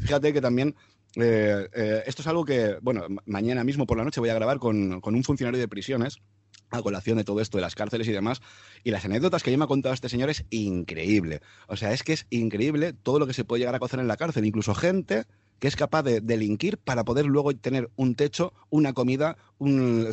[0.00, 0.74] Fíjate que también
[1.14, 4.58] eh, eh, esto es algo que, bueno, mañana mismo por la noche voy a grabar
[4.58, 6.18] con, con un funcionario de prisiones
[6.70, 8.40] a colación de todo esto de las cárceles y demás.
[8.84, 11.40] Y las anécdotas que yo me ha contado este señor es increíble.
[11.66, 14.08] O sea, es que es increíble todo lo que se puede llegar a cocer en
[14.08, 14.44] la cárcel.
[14.44, 15.24] Incluso gente
[15.58, 19.36] que es capaz de delinquir para poder luego tener un techo, una comida,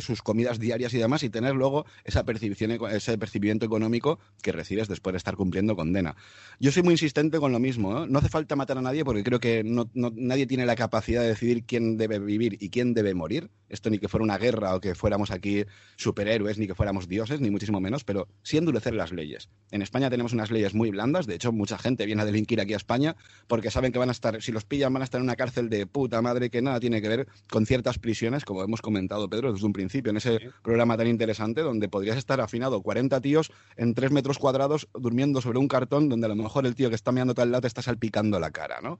[0.00, 4.88] sus comidas diarias y demás, y tener luego esa percepción, ese percibimiento económico que recibes
[4.88, 6.16] después de estar cumpliendo condena.
[6.58, 8.04] Yo soy muy insistente con lo mismo.
[8.04, 8.06] ¿eh?
[8.08, 9.62] No hace falta matar a nadie porque creo que
[9.94, 13.50] nadie tiene la capacidad de decidir quién debe vivir y quién debe morir.
[13.68, 15.64] Esto ni que fuera una guerra o que fuéramos aquí
[15.96, 19.48] superhéroes, ni que fuéramos dioses, ni muchísimo menos, pero sí endurecer las leyes.
[19.70, 21.26] En España tenemos unas leyes muy blandas.
[21.26, 23.16] De hecho, mucha gente viene a delinquir aquí a España
[23.48, 25.68] porque saben que van a estar, si los pillan, van a estar en una cárcel
[25.68, 29.52] de puta madre que nada tiene que ver con ciertas prisiones, como hemos comentado, Pedro,
[29.52, 33.92] desde un principio, en ese programa tan interesante, donde podrías estar afinado 40 tíos en
[33.92, 37.12] 3 metros cuadrados durmiendo sobre un cartón donde a lo mejor el tío que está
[37.12, 38.98] mirando tal lado te está salpicando la cara, ¿no?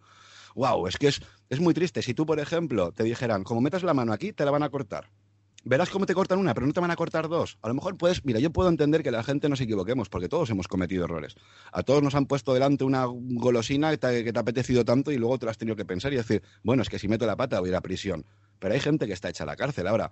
[0.55, 2.03] Wow, es que es, es muy triste.
[2.03, 4.69] Si tú, por ejemplo, te dijeran, como metas la mano aquí, te la van a
[4.69, 5.09] cortar
[5.67, 7.59] verás cómo te cortan una, pero no te van a cortar dos.
[7.61, 10.49] A lo mejor puedes, mira, yo puedo entender que la gente nos equivoquemos, porque todos
[10.51, 11.35] hemos cometido errores.
[11.73, 15.11] A todos nos han puesto delante una golosina que te, que te ha apetecido tanto
[15.11, 17.27] y luego te lo has tenido que pensar y decir, bueno, es que si meto
[17.27, 18.25] la pata voy a ir a prisión.
[18.59, 19.87] Pero hay gente que está hecha a la cárcel.
[19.87, 20.11] Ahora,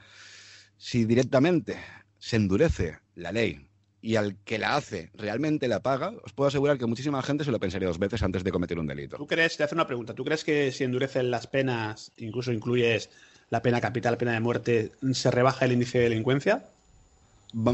[0.76, 1.76] si directamente
[2.18, 3.68] se endurece la ley
[4.00, 7.50] y al que la hace realmente la paga, os puedo asegurar que muchísima gente se
[7.50, 9.16] lo pensaría dos veces antes de cometer un delito.
[9.16, 13.08] ¿Tú crees, te hace una pregunta, ¿tú crees que si endurecen las penas, incluso incluyes
[13.48, 16.64] la pena capital, pena de muerte, se rebaja el índice de delincuencia?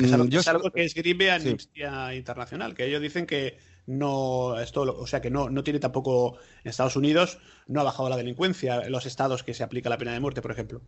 [0.02, 5.06] Es algo, es algo que escribe Amnistía Internacional, que ellos dicen que no, esto, o
[5.06, 8.92] sea que no, no tiene tampoco en Estados Unidos, no ha bajado la delincuencia en
[8.92, 10.82] los estados que se aplica la pena de muerte, por ejemplo.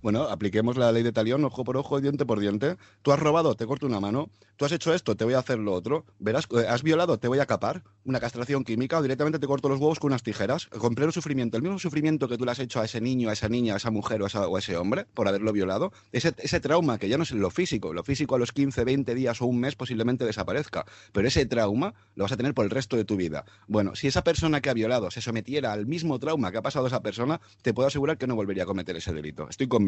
[0.00, 2.76] Bueno, apliquemos la ley de talión, ojo por ojo, diente por diente.
[3.02, 4.30] Tú has robado, te corto una mano.
[4.56, 6.04] Tú has hecho esto, te voy a hacer lo otro.
[6.20, 7.82] Verás, eh, has violado, te voy a capar.
[8.04, 10.66] Una castración química o directamente te corto los huevos con unas tijeras.
[10.66, 11.56] Con pleno sufrimiento.
[11.56, 13.76] El mismo sufrimiento que tú le has hecho a ese niño, a esa niña, a
[13.78, 15.92] esa mujer o a, ese hombre por haberlo violado.
[16.12, 17.92] Ese, ese trauma, que ya no es lo físico.
[17.92, 20.86] Lo físico a los 15, 20 días o un mes posiblemente desaparezca.
[21.12, 23.44] Pero ese trauma lo vas a tener por el resto de tu vida.
[23.66, 26.86] Bueno, si esa persona que ha violado se sometiera al mismo trauma que ha pasado
[26.86, 29.48] esa persona, te puedo asegurar que no volvería a cometer ese delito.
[29.48, 29.87] Estoy convencido.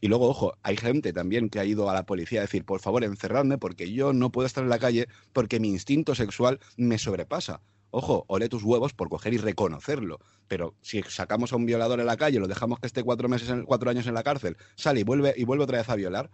[0.00, 2.80] Y luego ojo, hay gente también que ha ido a la policía a decir, por
[2.80, 6.98] favor, encerradme porque yo no puedo estar en la calle porque mi instinto sexual me
[6.98, 7.60] sobrepasa.
[7.92, 10.20] Ojo, ole tus huevos por coger y reconocerlo.
[10.46, 13.52] Pero si sacamos a un violador en la calle, lo dejamos que esté cuatro meses,
[13.66, 16.30] cuatro años en la cárcel, sale y vuelve y vuelve otra vez a violar.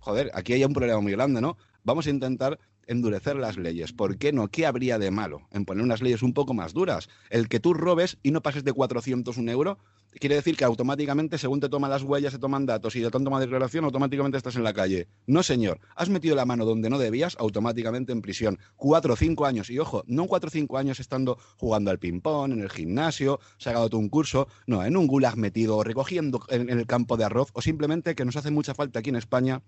[0.00, 1.56] Joder, aquí hay un problema muy grande, ¿no?
[1.86, 3.92] Vamos a intentar endurecer las leyes.
[3.92, 4.48] ¿Por qué no?
[4.48, 7.08] ¿Qué habría de malo en poner unas leyes un poco más duras?
[7.30, 9.78] El que tú robes y no pases de 400 un euro,
[10.18, 13.38] quiere decir que automáticamente, según te toman las huellas, se toman datos y de tanto
[13.38, 15.06] declaración, automáticamente estás en la calle.
[15.28, 15.78] No, señor.
[15.94, 18.58] Has metido la mano donde no debías, automáticamente en prisión.
[18.74, 19.70] Cuatro o cinco años.
[19.70, 23.88] Y ojo, no cuatro o cinco años estando jugando al ping-pong, en el gimnasio, sacado
[23.88, 24.48] tú un curso.
[24.66, 28.34] No, en un gulag metido, recogiendo en el campo de arroz, o simplemente que nos
[28.34, 29.62] hace mucha falta aquí en España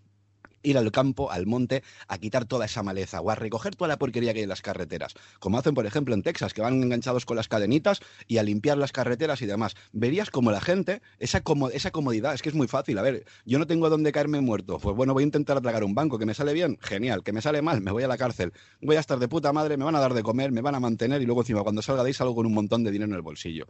[0.62, 3.98] ir al campo, al monte, a quitar toda esa maleza o a recoger toda la
[3.98, 7.24] porquería que hay en las carreteras, como hacen por ejemplo en Texas, que van enganchados
[7.24, 9.74] con las cadenitas y a limpiar las carreteras y demás.
[9.92, 13.66] Verías como la gente, esa, comodidad, es que es muy fácil, a ver, yo no
[13.66, 16.52] tengo dónde caerme muerto, pues bueno, voy a intentar atragar un banco, que me sale
[16.52, 19.28] bien, genial, que me sale mal, me voy a la cárcel, voy a estar de
[19.28, 21.62] puta madre, me van a dar de comer, me van a mantener y luego encima
[21.62, 23.66] cuando salga de ahí salgo con un montón de dinero en el bolsillo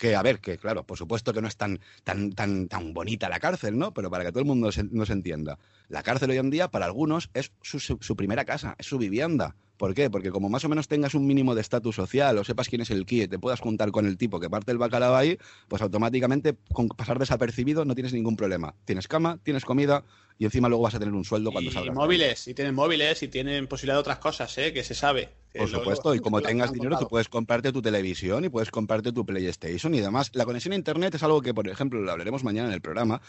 [0.00, 3.28] que a ver, que claro, por supuesto que no es tan, tan, tan, tan bonita
[3.28, 3.92] la cárcel, ¿no?
[3.92, 5.58] Pero para que todo el mundo nos entienda,
[5.88, 9.54] la cárcel hoy en día para algunos es su, primera casa, es su vivienda.
[9.80, 10.10] ¿Por qué?
[10.10, 12.90] Porque como más o menos tengas un mínimo de estatus social o sepas quién es
[12.90, 15.38] el KIE, te puedas juntar con el tipo que parte el bacalao ahí,
[15.68, 18.74] pues automáticamente con pasar desapercibido no tienes ningún problema.
[18.84, 20.04] Tienes cama, tienes comida,
[20.40, 21.94] y encima luego vas a tener un sueldo cuando salgas.
[21.94, 24.72] Y móviles, y tienen móviles, y tienen posibilidad de otras cosas, ¿eh?
[24.72, 25.28] que se sabe.
[25.54, 29.26] Por supuesto, y como tengas dinero, tú puedes comprarte tu televisión y puedes comprarte tu
[29.26, 30.30] PlayStation y demás.
[30.32, 33.20] La conexión a Internet es algo que, por ejemplo, lo hablaremos mañana en el programa.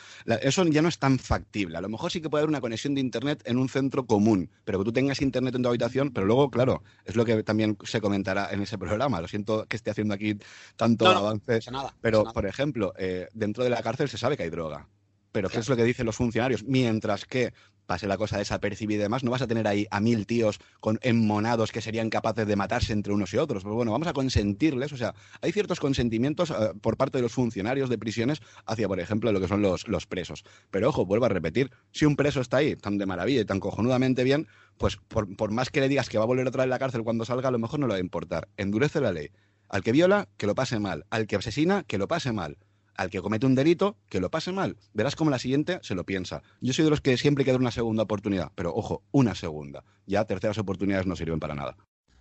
[0.42, 1.78] eso ya no es tan factible.
[1.78, 4.50] A lo mejor sí que puede haber una conexión de Internet en un centro común,
[4.64, 7.78] pero que tú tengas Internet en tu habitación, pero luego, claro, es lo que también
[7.84, 9.22] se comentará en ese programa.
[9.22, 10.38] Lo siento que esté haciendo aquí
[10.76, 11.60] tanto avance.
[11.72, 14.88] nada, pero, por ejemplo, eh, dentro de la cárcel se sabe que hay droga.
[15.32, 16.64] Pero ¿qué es lo que dicen los funcionarios?
[16.64, 17.54] Mientras que
[17.92, 20.98] pase la cosa desapercibida y demás, no vas a tener ahí a mil tíos con
[21.02, 23.64] enmonados que serían capaces de matarse entre unos y otros.
[23.64, 27.34] Pues bueno, vamos a consentirles, o sea, hay ciertos consentimientos eh, por parte de los
[27.34, 30.46] funcionarios de prisiones hacia, por ejemplo, lo que son los, los presos.
[30.70, 33.60] Pero ojo, vuelvo a repetir, si un preso está ahí tan de maravilla y tan
[33.60, 36.70] cojonudamente bien, pues por, por más que le digas que va a volver otra vez
[36.72, 38.48] a la cárcel cuando salga, a lo mejor no le va a importar.
[38.56, 39.32] Endurece la ley.
[39.68, 41.06] Al que viola, que lo pase mal.
[41.10, 42.58] Al que asesina, que lo pase mal
[43.02, 44.78] al que comete un delito, que lo pase mal.
[44.94, 46.42] Verás como la siguiente se lo piensa.
[46.62, 49.84] Yo soy de los que siempre hay una segunda oportunidad, pero ojo, una segunda.
[50.06, 51.76] Ya terceras oportunidades no sirven para nada.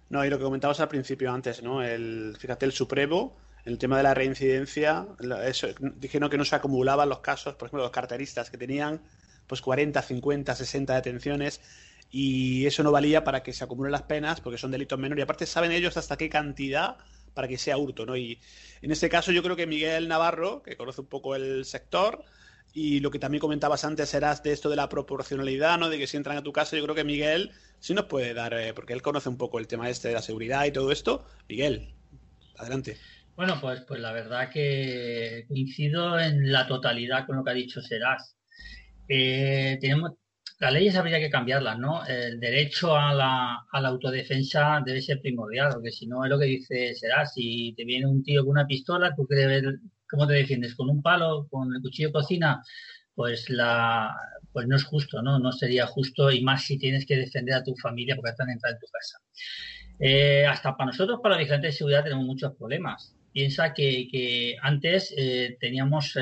[0.08, 1.82] No, y lo que comentabas al principio antes, ¿no?
[1.82, 5.06] El, fíjate, el Supremo el tema de la reincidencia,
[5.96, 9.02] dijeron que no se acumulaban los casos, por ejemplo, los carteristas que tenían
[9.46, 11.60] pues 40, 50, 60 detenciones
[12.10, 15.24] y eso no valía para que se acumulen las penas porque son delitos menores y
[15.24, 16.96] aparte saben ellos hasta qué cantidad
[17.34, 18.16] para que sea hurto, ¿no?
[18.16, 18.38] Y
[18.82, 22.24] en este caso yo creo que Miguel Navarro, que conoce un poco el sector,
[22.72, 25.88] y lo que también comentabas antes eras de esto de la proporcionalidad, ¿no?
[25.88, 28.54] De que si entran a tu casa, yo creo que Miguel sí nos puede dar,
[28.54, 31.24] eh, porque él conoce un poco el tema este de la seguridad y todo esto.
[31.48, 31.94] Miguel,
[32.56, 32.96] adelante.
[33.34, 37.80] Bueno, pues, pues la verdad que coincido en la totalidad con lo que ha dicho
[37.80, 38.36] Serás.
[39.08, 40.12] Eh, tenemos,
[40.60, 42.04] las leyes habría que cambiarlas, ¿no?
[42.06, 46.94] El derecho a la, autodefensa debe ser primordial, porque si no es lo que dice
[46.94, 50.74] Serás, si te viene un tío con una pistola, tú quieres ver cómo te defiendes,
[50.74, 52.62] con un palo, con el cuchillo de cocina,
[53.14, 54.14] pues la
[54.52, 55.38] pues no es justo, ¿no?
[55.38, 58.76] No sería justo y más si tienes que defender a tu familia porque están entrando
[58.76, 59.18] en tu casa.
[59.98, 63.16] Eh, hasta para nosotros, para la vigilantes de seguridad, tenemos muchos problemas.
[63.32, 66.18] Piensa que, antes eh, teníamos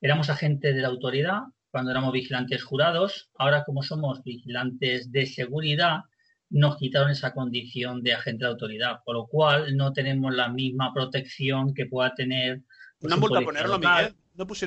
[0.00, 1.40] éramos agentes de la autoridad
[1.76, 3.28] cuando éramos vigilantes jurados.
[3.34, 6.04] Ahora, como somos vigilantes de seguridad,
[6.48, 10.94] nos quitaron esa condición de agente de autoridad, por lo cual no tenemos la misma
[10.94, 12.62] protección que pueda tener.
[12.98, 14.14] Pues, ¿No han vuelto a ponerlo, Miguel?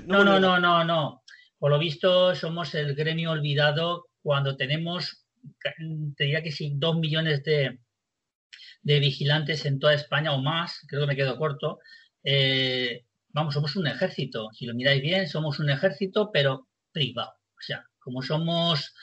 [0.05, 1.23] No, no, no, no, no,
[1.57, 5.25] Por lo visto, somos el gremio olvidado cuando tenemos,
[6.15, 7.79] te diría que sí, dos millones de,
[8.83, 11.79] de vigilantes en toda España o más, creo que me quedo corto.
[12.23, 14.49] Eh, vamos, somos un ejército.
[14.53, 17.31] Si lo miráis bien, somos un ejército, pero privado.
[17.31, 18.93] O sea, como somos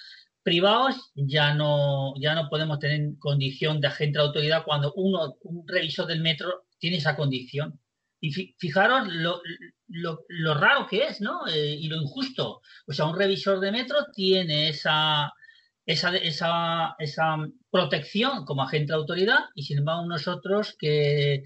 [0.42, 5.66] privados, ya no, ya no podemos tener condición de agente de autoridad cuando uno, un
[5.66, 7.80] revisor del metro tiene esa condición.
[8.20, 9.40] Y fijaros lo,
[9.88, 11.46] lo, raro que es, ¿no?
[11.48, 12.60] Eh, y lo injusto.
[12.86, 15.32] O sea, un revisor de metro tiene esa,
[15.84, 17.36] esa, esa, esa
[17.70, 21.44] protección como agente de autoridad y sin embargo nosotros que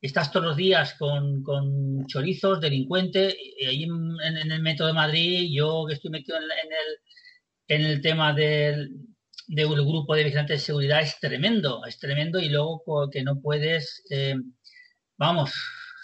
[0.00, 5.48] estás todos los días con, con chorizos, delincuentes, y ahí en, el metro de Madrid,
[5.52, 6.98] yo que estoy metido en, el,
[7.68, 8.90] en el tema del,
[9.48, 14.36] grupo de vigilantes de seguridad, es tremendo, es tremendo y luego que no puedes, eh,
[15.16, 15.52] vamos,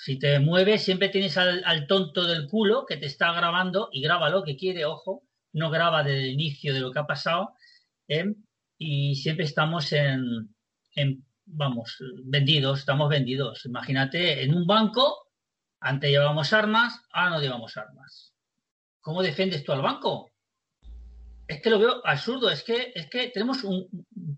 [0.00, 4.28] si te mueves, siempre tienes al, tonto del culo que te está grabando y graba
[4.28, 7.54] lo que quiere, ojo, no graba del inicio de lo que ha pasado,
[8.09, 8.24] ¿eh?
[8.76, 10.52] y siempre estamos en,
[10.96, 13.64] en vamos, vendidos, estamos vendidos.
[13.66, 15.28] Imagínate, en un banco,
[15.80, 18.35] antes llevábamos armas, ahora no llevamos armas.
[19.00, 20.33] ¿Cómo defiendes tú al banco?
[21.46, 23.87] Es que lo veo absurdo, es que, es que tenemos un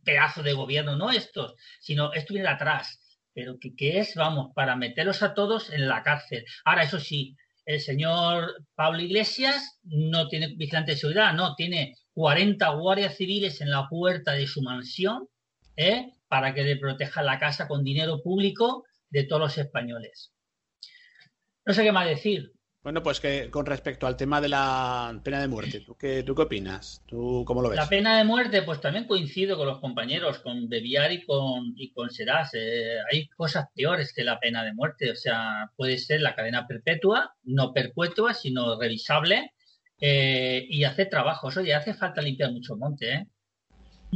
[0.05, 3.01] pedazo de gobierno, no estos, sino esto viene atrás.
[3.33, 6.45] Pero que, es, vamos, para meterlos a todos en la cárcel.
[6.65, 12.69] Ahora, eso sí, el señor Pablo Iglesias no tiene vigilante de seguridad, no, tiene 40
[12.71, 15.29] guardias civiles en la puerta de su mansión,
[15.77, 16.16] ¿eh?
[16.29, 20.33] Para que le proteja la casa con dinero público de todos los españoles.
[21.65, 22.53] No sé qué más decir.
[22.87, 26.37] Bueno, pues que con respecto al tema de la pena de muerte, ¿tú qué, tú
[26.37, 27.03] qué opinas?
[27.05, 27.77] ¿Tú cómo lo ves?
[27.77, 31.91] La pena de muerte, pues también coincido con los compañeros, con Beviar y con, y
[31.91, 32.55] con Serás.
[32.55, 35.11] Eh, hay cosas peores que la pena de muerte.
[35.11, 39.53] O sea, puede ser la cadena perpetua, no perpetua, sino revisable,
[40.01, 41.57] eh, y hacer trabajos.
[41.57, 43.27] Oye, hace falta limpiar mucho monte, ¿eh?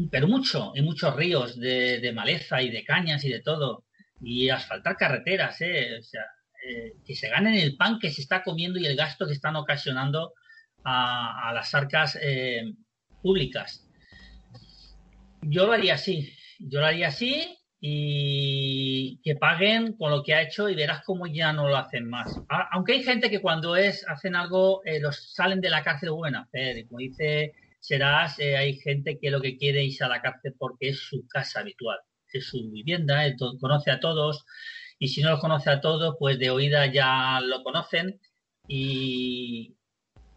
[0.08, 3.84] Pero mucho, y muchos ríos de, maleza y de cañas y de todo,
[4.20, 5.98] y asfaltar carreteras, ¿eh?
[5.98, 6.22] o sea,
[6.66, 9.56] eh, que se ganen el pan que se está comiendo y el gasto que están
[9.56, 10.34] ocasionando
[10.84, 12.62] a, las arcas eh,
[13.22, 13.86] públicas.
[15.42, 20.42] Yo lo haría así, yo lo haría así y que paguen con lo que ha
[20.42, 22.38] hecho y verás cómo ya no lo hacen más.
[22.72, 26.86] Aunque hay gente que cuando es hacen algo los salen de la cárcel buena hacer,
[26.88, 30.90] como dice serás, eh, hay gente que lo que quiere es a la cárcel porque
[30.90, 31.98] es su casa habitual,
[32.32, 33.24] es su vivienda,
[33.60, 34.44] conoce a todos
[34.98, 38.20] y si no los conoce a todos, pues de oída ya lo conocen
[38.68, 39.74] y,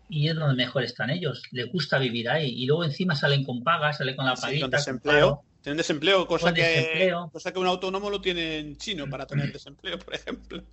[0.09, 1.43] y es donde mejor están ellos.
[1.51, 4.67] Les gusta vivir ahí y luego encima salen con pagas, salen con la paguita.
[4.67, 5.43] desempleo.
[5.61, 9.97] Tienen desempleo, cosa que, cosa que un autónomo lo tiene en chino para tener desempleo,
[9.97, 10.63] por ejemplo.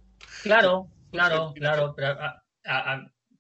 [0.42, 1.94] Claro, claro, claro.
[1.96, 2.18] Pero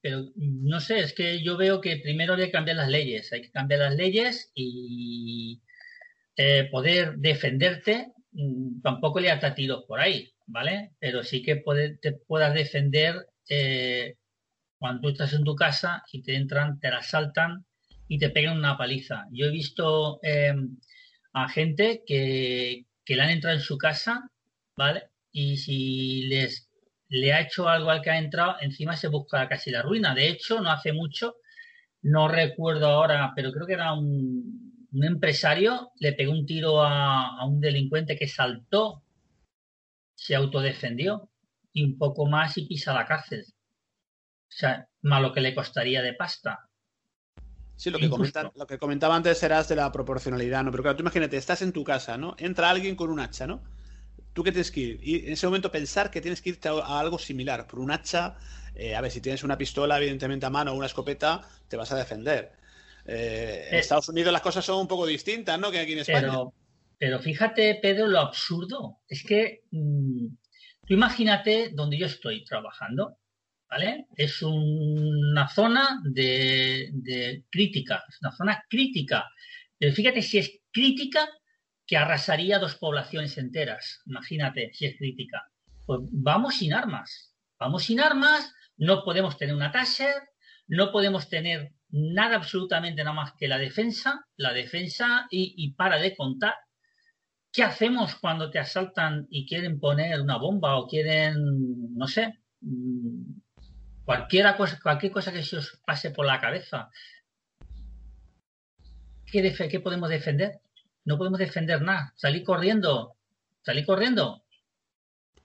[0.02, 3.42] pero no sé, es que yo veo que primero hay que cambiar las leyes, hay
[3.42, 5.60] que cambiar las leyes y
[6.36, 10.92] eh, poder defenderte, mm, tampoco le ata tiros por ahí, ¿vale?
[10.98, 11.62] Pero sí que
[12.00, 14.16] te puedas defender eh,
[14.78, 17.66] cuando tú estás en tu casa y te entran, te asaltan
[18.08, 19.26] y te pegan una paliza.
[19.32, 20.78] Yo he visto em,
[21.34, 24.30] a gente que, que le han entrado en su casa,
[24.76, 25.10] ¿vale?
[25.32, 26.69] Y si les
[27.10, 30.14] le ha hecho algo al que ha entrado, encima se busca casi la ruina.
[30.14, 31.36] De hecho, no hace mucho,
[32.02, 37.60] no recuerdo ahora, pero creo que era un, empresario, le pegó un tiro a, un
[37.60, 39.02] delincuente que saltó,
[40.14, 41.28] se autodefendió
[41.72, 43.44] y un poco más y pisa la cárcel.
[43.48, 46.68] O sea, más lo que le costaría de pasta.
[47.74, 50.70] Sí, lo que, comenta, lo que comentaba antes eras de la proporcionalidad, ¿no?
[50.70, 52.36] Pero claro, tú imagínate, estás en tu casa, ¿no?
[52.38, 53.62] Entra alguien con un hacha, ¿no?
[54.32, 55.00] ¿Tú qué tienes que ir?
[55.02, 57.66] Y en ese momento pensar que tienes que irte a, algo similar.
[57.66, 58.36] Por un hacha,
[58.74, 61.90] eh, a ver, si tienes una pistola, evidentemente a mano o una escopeta, te vas
[61.92, 62.52] a defender.
[63.06, 65.70] Eh, en eh, Estados Unidos las cosas son un poco distintas, ¿no?
[65.70, 66.32] Que aquí en España.
[66.98, 68.98] Pero, fíjate, Pedro, lo absurdo.
[69.08, 70.26] Es que mm,
[70.86, 73.16] tú imagínate donde yo estoy trabajando,
[73.68, 74.06] ¿vale?
[74.16, 79.26] Es una zona de, de crítica, es una zona crítica.
[79.78, 81.26] Pero fíjate si es crítica
[81.90, 84.00] que arrasaría dos poblaciones enteras.
[84.06, 85.50] Imagínate si es crítica.
[85.84, 87.34] Pues vamos sin armas.
[87.58, 90.14] Vamos sin armas, no podemos tener una Taser,
[90.68, 96.14] no podemos tener nada absolutamente nada más que la defensa, la defensa y, para de
[96.14, 96.54] contar.
[97.52, 103.32] ¿Qué hacemos cuando te asaltan y quieren poner una bomba o quieren, no sé, mm,
[104.04, 106.88] cualquiera cosa, cualquier cosa que se os pase por la cabeza?
[109.26, 110.60] ¿Qué, qué podemos defender?
[111.10, 112.12] No podemos defender nada.
[112.14, 113.16] Salir corriendo,
[113.62, 114.44] salir corriendo,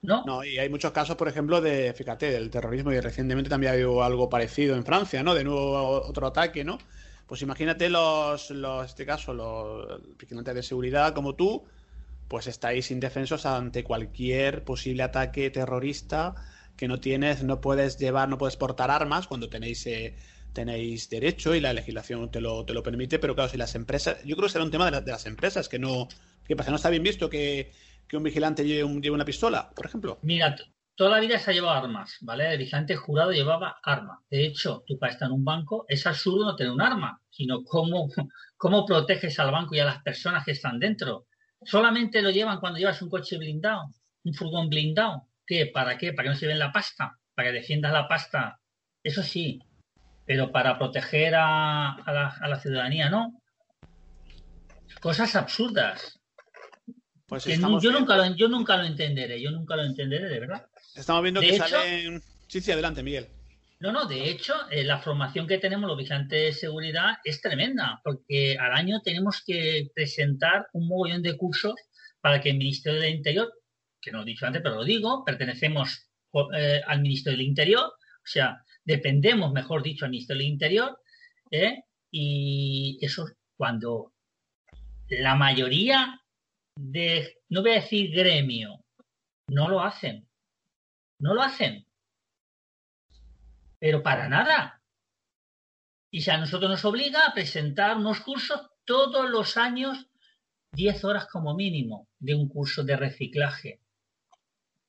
[0.00, 0.22] ¿no?
[0.24, 3.74] No, y hay muchos casos, por ejemplo, de, fíjate, del terrorismo y recientemente también ha
[3.74, 5.34] habido algo parecido en Francia, ¿no?
[5.34, 6.78] De nuevo otro ataque, ¿no?
[7.26, 11.64] Pues imagínate los, los este caso, los vigilantes de seguridad como tú,
[12.28, 16.36] pues estáis indefensos ante cualquier posible ataque terrorista
[16.76, 20.14] que no tienes, no puedes llevar, no puedes portar armas cuando tenéis eh,
[20.52, 24.22] tenéis derecho y la legislación te lo, te lo permite, pero claro, si las empresas,
[24.24, 26.08] yo creo que será un tema de, de las empresas, que no,
[26.46, 26.70] ¿qué pasa?
[26.70, 27.72] ¿No está bien visto que,
[28.08, 30.18] que un vigilante lleve, una pistola, por ejemplo?
[30.22, 30.56] Mira,
[30.94, 32.52] toda la vida se ha llevado armas, ¿vale?
[32.52, 34.22] El vigilante jurado llevaba arma.
[34.30, 37.62] De hecho, tú para estar en un banco es absurdo no tener un arma, sino
[37.64, 38.08] cómo,
[38.56, 41.26] cómo proteges al banco y a las personas que están dentro.
[41.62, 43.92] Solamente lo llevan cuando llevas un coche blindado,
[44.24, 45.28] un furgón blindado.
[45.44, 45.66] ¿Qué?
[45.66, 46.12] ¿Para qué?
[46.12, 47.18] ¿Para que no se ven la pasta?
[47.34, 48.60] ¿Para que defiendas la pasta?
[49.02, 49.60] Eso sí,
[50.26, 53.40] pero para proteger a, a, la, a la ciudadanía no.
[55.00, 56.20] Cosas absurdas.
[57.26, 57.56] Pues yo,
[57.90, 60.66] nunca lo, yo nunca lo entenderé, yo nunca lo entenderé, de verdad.
[60.94, 62.22] Estamos viendo que salen...
[62.46, 63.26] Sí, sí, adelante, Miguel.
[63.80, 68.00] No, no, de hecho, eh, la formación que tenemos los vigilantes de seguridad es tremenda,
[68.02, 71.74] porque al año tenemos que presentar un mogollón de cursos
[72.20, 73.52] para que el Ministerio del Interior,
[74.00, 76.08] que no lo he dicho antes, pero lo digo, pertenecemos
[76.56, 80.98] eh, al Ministerio del Interior, o sea, dependemos, mejor dicho, Ministerio del Interior,
[81.50, 81.82] ¿eh?
[82.10, 83.26] y eso
[83.56, 84.14] cuando
[85.08, 86.20] la mayoría
[86.76, 88.84] de, no voy a decir gremio,
[89.48, 90.28] no lo hacen.
[91.18, 91.86] No lo hacen.
[93.78, 94.80] Pero para nada.
[96.10, 100.06] Y si a nosotros nos obliga a presentar unos cursos todos los años,
[100.72, 103.80] 10 horas como mínimo de un curso de reciclaje.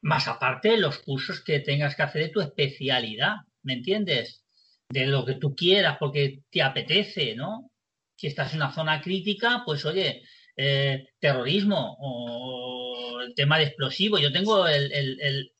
[0.01, 4.43] Más aparte los cursos que tengas que hacer de tu especialidad, ¿me entiendes?
[4.89, 7.71] De lo que tú quieras porque te apetece, ¿no?
[8.15, 10.23] Si estás en una zona crítica, pues oye,
[10.55, 14.21] eh, terrorismo o el tema de explosivos.
[14.21, 15.51] Yo tengo el,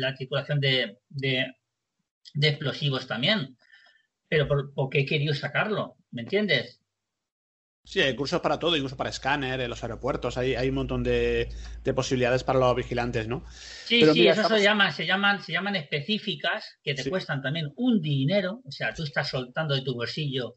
[0.00, 1.54] la titulación de, de,
[2.42, 3.56] explosivos también,
[4.28, 5.96] pero por, qué he querido sacarlo?
[6.10, 6.80] ¿Me entiendes?
[7.84, 11.02] Sí, hay cursos para todo, incluso para escáner, en los aeropuertos, hay, hay un montón
[11.02, 11.48] de,
[11.94, 13.44] posibilidades para los vigilantes, ¿no?
[13.84, 18.00] Sí, sí, eso se, llaman, se, llaman, se llaman específicas, que te cuestan también un
[18.00, 20.56] dinero, o sea, tú estás soltando de tu bolsillo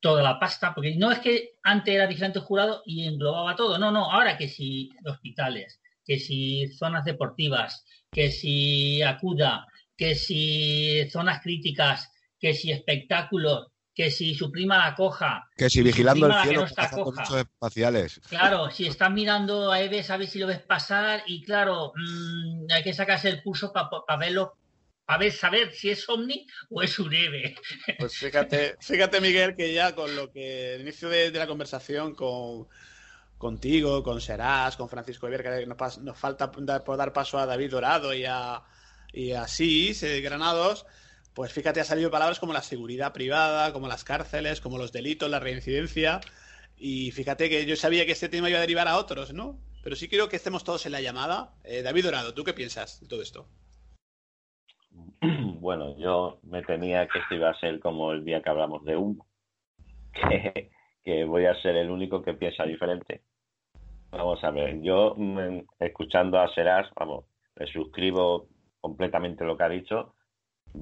[0.00, 3.92] toda la pasta, porque no es que antes era vigilante jurado y englobaba todo, no,
[3.92, 9.64] no, ahora que si hospitales, que si zonas deportivas, que si acuda,
[9.96, 15.48] que si zonas críticas, que si espectáculos, que si su prima la coja.
[15.56, 16.66] Que si vigilando el cielo
[16.96, 18.20] no espaciales.
[18.28, 22.72] Claro, si estás mirando a Eves a ver si lo ves pasar y claro, mm,
[22.72, 24.56] hay que sacarse el curso para verlo
[25.06, 27.54] a ver, saber si es Omni o es un EVE.
[27.98, 32.68] Pues fíjate, fíjate Miguel, que ya con lo que el inicio de, la conversación con
[33.36, 37.72] contigo, con Serás, con Francisco Eber, que nos, falta dar, por dar paso a David
[37.72, 38.62] Dorado y a,
[39.12, 40.86] y a Sis, eh, Granados,
[41.34, 45.30] pues fíjate, ha salido palabras como la seguridad privada, como las cárceles, como los delitos,
[45.30, 46.20] la reincidencia.
[46.76, 49.58] Y fíjate que yo sabía que este tema iba a derivar a otros, ¿no?
[49.82, 51.54] Pero sí quiero que estemos todos en la llamada.
[51.64, 53.46] Eh, David Dorado, ¿tú qué piensas de todo esto?
[55.62, 58.96] Bueno, yo me temía que esto iba a ser como el día que hablamos de
[58.96, 59.28] humo,
[61.04, 63.22] que, voy a ser el único que piensa diferente.
[64.10, 68.48] Vamos a ver, yo mm, escuchando a Serás, vamos, le suscribo
[68.80, 70.16] completamente lo que ha dicho,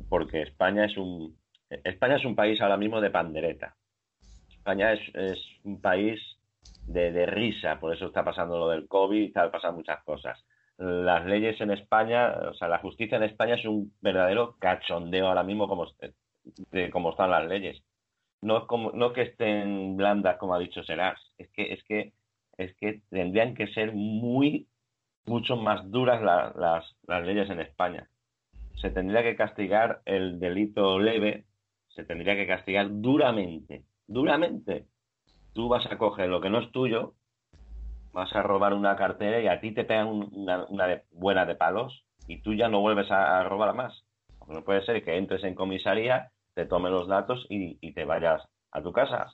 [0.09, 1.36] porque España es un
[1.70, 3.76] España es un país ahora mismo de pandereta.
[4.51, 6.20] España es, un país
[6.86, 10.38] de, risa, por eso está pasando lo del COVID y está pasando muchas cosas.
[10.76, 15.45] las leyes en España, o sea, la justicia en España es un verdadero cachondeo ahora
[15.45, 15.86] mismo como,
[16.72, 17.82] de cómo están las leyes.
[18.43, 22.12] No es como, no que estén blandas como ha dicho Serás, es que, es que,
[22.59, 24.66] es que tendrían que ser muy,
[25.26, 28.10] mucho más duras las, las leyes en España.
[28.77, 31.45] Se tendría que castigar el delito leve,
[31.89, 34.87] se tendría que castigar duramente, duramente.
[35.53, 37.14] Tú vas a coger lo que no es tuyo,
[38.12, 40.66] vas a robar una cartera y a ti te pegan una,
[41.12, 44.05] buena de palos y tú ya no vuelves a, robar más.
[44.49, 48.43] no puede ser que entres en comisaría, te tomen los datos y, te vayas
[48.73, 49.33] a tu casa.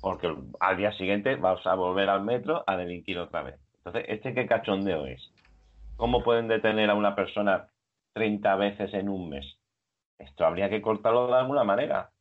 [0.00, 3.60] Porque al día siguiente vas a volver al metro a delinquir otra vez.
[3.78, 5.32] Entonces, ¿este qué cachondeo es?
[5.96, 7.68] ¿Cómo pueden detener a una persona
[8.16, 9.44] 30 veces en un mes?
[10.18, 12.12] Esto habría que cortarlo de alguna manera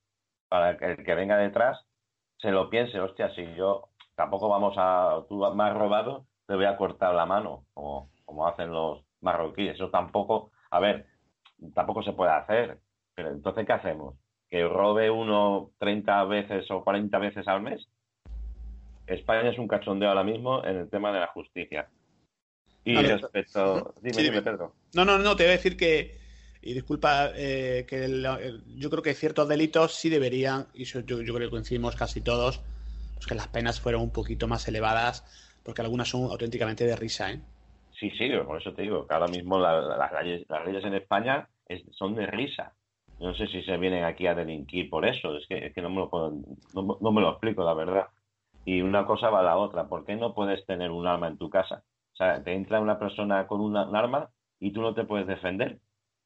[0.49, 1.85] para que el que venga detrás
[2.37, 6.75] se lo piense, hostia, si yo tampoco vamos a, tú me robado, te voy a
[6.75, 9.75] cortar la mano, como, como hacen los marroquíes.
[9.75, 11.05] Eso tampoco, a ver,
[11.73, 12.77] tampoco se puede hacer.
[13.15, 14.15] Pero entonces, ¿qué hacemos?
[14.49, 17.87] ¿Que robe uno 30 veces o 40 veces al mes?
[19.07, 21.87] España es un cachondeo ahora mismo en el tema de la justicia.
[22.85, 23.93] Y respecto...
[24.01, 24.73] Dime, dime, Pedro.
[24.93, 26.17] No, no, no, te voy a decir que,
[26.61, 28.07] y disculpa, eh, que
[28.77, 32.61] yo creo que ciertos delitos sí deberían, y yo, yo creo que coincidimos casi todos,
[33.15, 35.25] pues que las penas fueron un poquito más elevadas,
[35.63, 37.41] porque algunas son auténticamente de risa, ¿eh?
[37.99, 40.45] Sí, sí, por eso te digo que ahora mismo las, leyes,
[40.83, 41.47] en España
[41.91, 42.73] son de risa.
[43.19, 46.99] no sé si se vienen aquí a delinquir por eso, es que, no, me lo
[47.01, 48.07] no, me lo explico, la verdad.
[48.65, 51.37] Y una cosa va a la otra, ¿por qué no puedes tener un arma en
[51.37, 51.83] tu casa?
[52.15, 55.79] O sea, te entra una persona con un arma y tú no te puedes defender.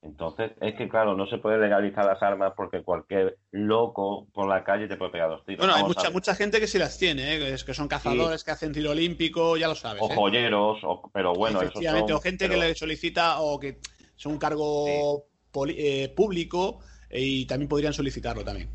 [0.03, 4.63] Entonces, es que claro, no se puede legalizar las armas porque cualquier loco por la
[4.63, 5.59] calle te puede pegar dos tiros.
[5.59, 7.53] Bueno, hay mucha, mucha gente que sí las tiene, ¿eh?
[7.53, 10.01] es que son cazadores que hacen tiro olímpico, ya lo sabes.
[10.01, 10.15] O ¿eh?
[10.15, 10.79] joyeros,
[11.11, 13.79] pero bueno, Efectivamente, o gente que le solicita o que
[14.15, 15.25] son un cargo
[15.69, 16.79] eh, público
[17.09, 18.69] y también podrían solicitarlo también.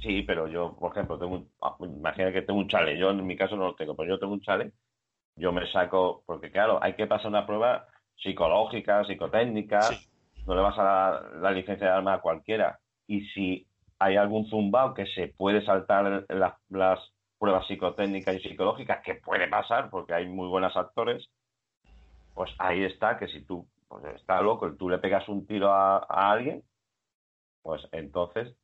[0.00, 3.36] Sí, pero yo, por ejemplo, tengo ah, imagina que tengo un chale, yo en mi
[3.36, 4.72] caso no lo tengo, pero yo tengo un chale,
[5.36, 9.80] yo me saco, porque claro, hay que pasar una prueba psicológica, psicotécnica
[10.46, 12.80] no le vas a dar la licencia de arma a cualquiera.
[13.06, 13.66] Y si
[13.98, 16.98] hay algún zumbao que se puede saltar las,
[17.38, 21.28] pruebas psicotécnicas y psicológicas, que puede pasar porque hay muy buenos actores,
[22.34, 25.72] pues ahí está que si tú pues está loco y tú le pegas un tiro
[25.72, 26.62] a, alguien,
[27.62, 28.56] pues entonces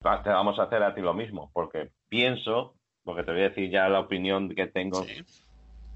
[0.00, 2.76] te vamos a hacer a ti lo mismo, porque pienso,
[3.08, 5.02] porque te voy a decir ya la opinión que tengo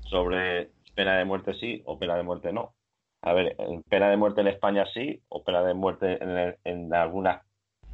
[0.08, 2.72] sobre pena de muerte sí o pena de muerte no.
[3.20, 3.54] A ver,
[3.90, 6.18] pena de muerte en España sí, o pena de muerte
[6.64, 7.44] en, algunas,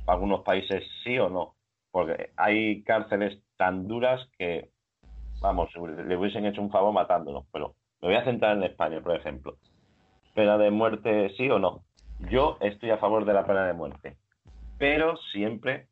[0.06, 1.56] algunos países sí o no.
[1.90, 4.70] Porque hay cárceles tan duras que,
[5.40, 7.44] vamos, le hubiesen hecho un favor matándolos.
[7.52, 9.56] Pero me voy a centrar en España, por ejemplo.
[10.32, 11.82] Pena de muerte sí o no.
[12.30, 14.16] Yo estoy a favor de la pena de muerte.
[14.78, 15.88] Pero siempre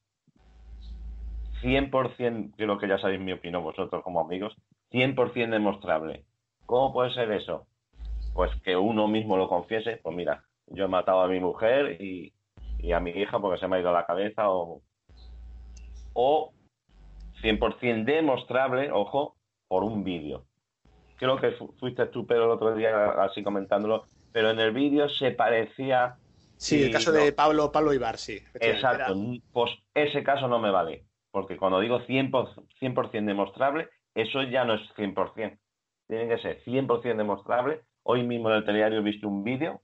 [1.62, 4.56] 100%, creo que ya sabéis mi opinión vosotros como amigos,
[4.92, 6.24] 100% demostrable.
[6.66, 7.66] ¿Cómo puede ser eso?
[8.36, 12.34] pues que uno mismo lo confiese, pues mira, yo he matado a mi mujer y,
[12.92, 14.82] a mi hija porque se me ha ido la cabeza o,
[16.12, 16.52] o
[17.42, 19.36] 100% demostrable, ojo,
[19.66, 20.44] por un vídeo.
[21.16, 25.30] Creo que fuiste tú, Pedro, el otro día así comentándolo, pero en el vídeo se
[25.30, 26.16] parecía...
[26.58, 28.38] Sí, el caso de Pablo, Pablo Ibar, sí.
[28.60, 29.14] Exacto,
[29.52, 31.04] pues ese caso no me vale,
[31.36, 35.58] porque cuando digo 100%, 100 demostrable, eso ya no es 100%.
[36.08, 39.82] Tiene que ser 100% demostrable Hoy mismo en el telediario he visto un vídeo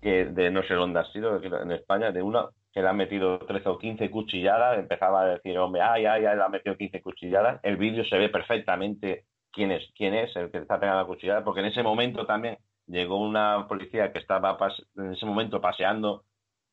[0.00, 3.40] que de no sé dónde ha sido, en España, de una que le ha metido
[3.40, 7.02] 13 o 15 cuchilladas, empezaba a decir, hombre, ay, ay, ay, le ha metido 15
[7.02, 7.60] cuchilladas.
[7.62, 11.44] El vídeo se ve perfectamente quién es, quién es el que está pegando la cuchillada,
[11.44, 14.56] porque en ese momento también llegó una policía que estaba
[14.96, 16.22] en ese momento paseando,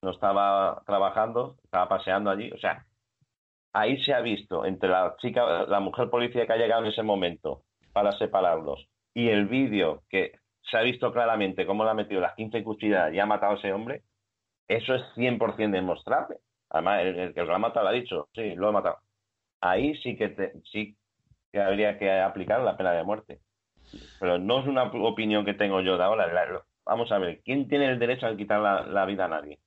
[0.01, 2.86] no estaba trabajando, estaba paseando allí, o sea,
[3.76, 7.03] ahí se ha visto entre la chica, la mujer policía que ha llegado en ese
[7.03, 7.63] momento
[7.93, 12.36] para separarlos y el vídeo que se ha visto claramente cómo le ha metido las
[12.36, 14.03] 15 cuchilladas y ha matado a ese hombre,
[14.67, 16.38] eso es 100% demostrable.
[16.69, 18.97] Además, el, que lo ha matado lo ha dicho, sí, lo ha matado.
[19.61, 20.97] Ahí sí que, sí
[21.51, 23.39] que habría que aplicar la pena de muerte.
[24.19, 26.28] Pero no es una opinión que tengo yo de ahora.
[26.86, 29.59] vamos a ver, ¿quién tiene el derecho a quitar la, vida a nadie?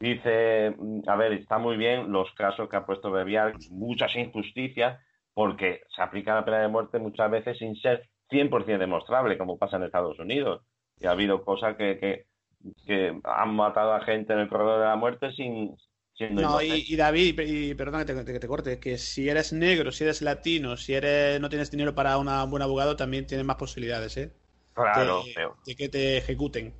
[0.00, 0.76] Dice,
[1.08, 5.00] a ver, está muy bien los casos que ha puesto Bebiar, muchas injusticias,
[5.34, 9.76] porque se aplica la pena de muerte muchas veces sin ser 100% demostrable, como pasa
[9.76, 10.62] en Estados Unidos.
[11.00, 12.26] Y ha habido cosas que,
[12.86, 15.76] que, han matado a gente en el corredor de la muerte sin,
[16.30, 20.22] No, y, David, y perdón que te, te, corte, que si eres negro, si eres
[20.22, 24.32] latino, si eres no tienes dinero para un buen abogado, también tienes más posibilidades, ¿eh?
[24.74, 26.72] Claro, de, de que te ejecuten.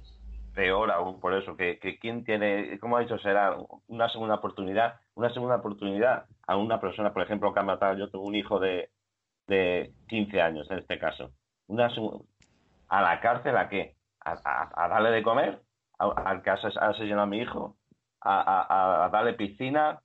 [0.58, 3.56] Peor aún, por eso, que, que quién tiene, como ha dicho, será
[3.86, 8.10] una segunda oportunidad, una segunda oportunidad a una persona, por ejemplo, que ha matado, yo
[8.10, 8.90] tengo un hijo de,
[9.46, 11.30] de 15 años en este caso.
[11.68, 11.88] Una,
[12.88, 13.94] ¿A la cárcel a qué?
[14.24, 14.32] ¿A,
[14.74, 15.62] a- darle de comer?
[15.96, 17.76] ¿A- ¿Al que ha ases- ha asesinado a mi hijo?
[18.20, 20.00] ¿A, a- a darle piscina?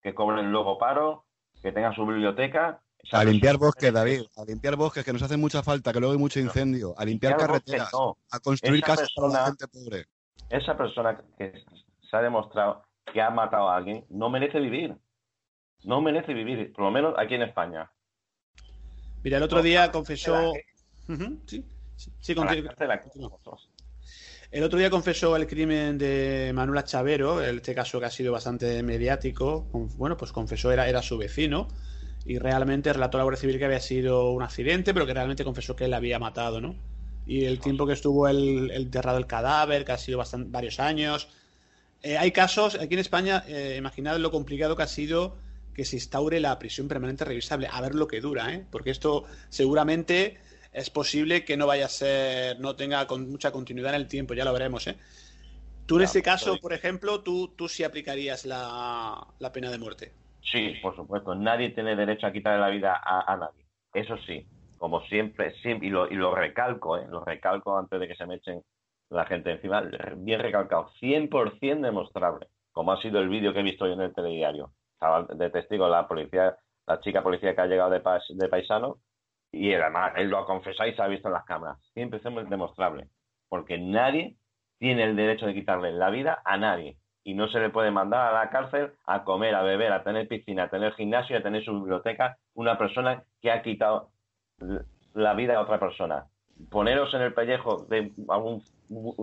[0.00, 1.26] ¿Que cobren luego paro?
[1.60, 2.80] ¿Que tenga su biblioteca?
[3.02, 6.12] Esa A limpiar bosques, David, a limpiar bosques que nos hace mucha falta, que luego
[6.12, 8.16] hay mucho incendio, a limpiar carreteras, no.
[8.30, 10.06] a construir Esa casas para la gente pobre.
[10.50, 11.52] esa persona que
[12.08, 14.96] se ha demostrado que ha matado a alguien no merece vivir.
[15.82, 17.90] No merece vivir, por lo menos aquí en España.
[19.22, 20.52] Mira, el otro día confesó.
[21.46, 21.64] sí,
[21.96, 22.34] sí, sí.
[24.50, 28.82] El otro día confesó el crimen de Manuela Chavero, este caso que ha sido bastante
[28.82, 29.68] mediático.
[29.96, 31.68] Bueno, pues confesó, era, era su vecino.
[32.24, 35.44] Y realmente relató a la Guardia Civil que había sido un accidente, pero que realmente
[35.44, 36.78] confesó que él había matado, ¿no?
[37.24, 41.28] Y el tiempo que estuvo el, enterrado el cadáver, que ha sido bastante, varios años.
[42.02, 45.38] Eh, hay casos, aquí en España, eh, imaginad lo complicado que ha sido
[45.74, 48.66] que se instaure la prisión permanente revisable, a ver lo que dura, ¿eh?
[48.70, 50.38] Porque esto seguramente
[50.72, 54.34] es posible que no vaya a ser, no tenga con mucha continuidad en el tiempo,
[54.34, 54.98] ya lo veremos, ¿eh?
[55.86, 59.78] Tú en Ya, este caso, por ejemplo, tú, tú sí aplicarías la, la pena de
[59.78, 60.14] muerte.
[60.40, 61.34] Sí, por supuesto.
[61.34, 63.66] Nadie tiene derecho a quitarle la vida a, nadie.
[63.92, 67.06] Eso sí, como siempre, siempre y, lo, y lo recalco, ¿eh?
[67.08, 68.62] lo recalco antes de que se me echen
[69.10, 69.82] la gente encima,
[70.16, 74.14] bien recalcado, 100% demostrable, como ha sido el vídeo que he visto hoy en el
[74.14, 74.72] telediario.
[74.94, 78.98] Estaba de testigo la policía, la chica policía que ha llegado de, pas- de paisano,
[79.52, 81.78] y además él lo ha confesado y se ha visto en las cámaras.
[81.92, 83.08] Siempre es demostrable,
[83.48, 84.36] porque nadie
[84.78, 86.96] tiene el derecho de quitarle la vida a nadie.
[87.22, 90.26] Y no se le puede mandar a la cárcel a comer, a beber, a tener
[90.26, 94.08] piscina, a tener gimnasio, a tener su biblioteca, una persona que ha quitado
[95.14, 96.26] la vida a otra persona.
[96.70, 98.62] Poneros en el pellejo de algún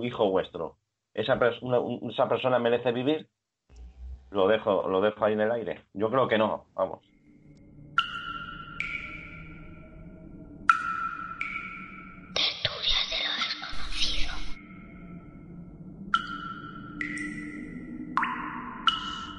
[0.04, 0.76] hijo vuestro.
[1.14, 1.40] ¿Esa,
[2.10, 3.28] esa persona merece vivir?
[4.30, 5.82] Lo dejo, lo dejo ahí en el aire.
[5.94, 7.00] Yo creo que no, vamos.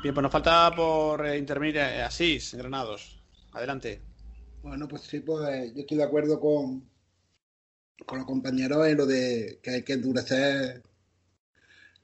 [0.02, 3.18] Bien, pues nos falta por eh, intervenir eh, Asís, Granados.
[3.52, 4.00] Adelante.
[4.62, 6.88] Bueno, pues sí, pues yo estoy de acuerdo con,
[8.06, 10.82] con los compañeros en lo de que hay que endurecer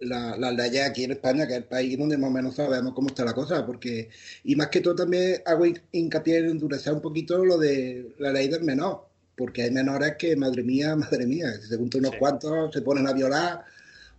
[0.01, 2.92] la- las leyes aquí en España, que es el país donde más o menos sabemos
[2.95, 4.11] cómo está la cosa, porque,
[4.42, 8.32] y más que todo también hago hin- hincapié en endurecer un poquito lo de la
[8.32, 12.12] ley del menor, porque hay menores que, madre mía, madre mía, si se juntan unos
[12.12, 12.18] Sí.
[12.18, 13.64] cuantos, se ponen a violar,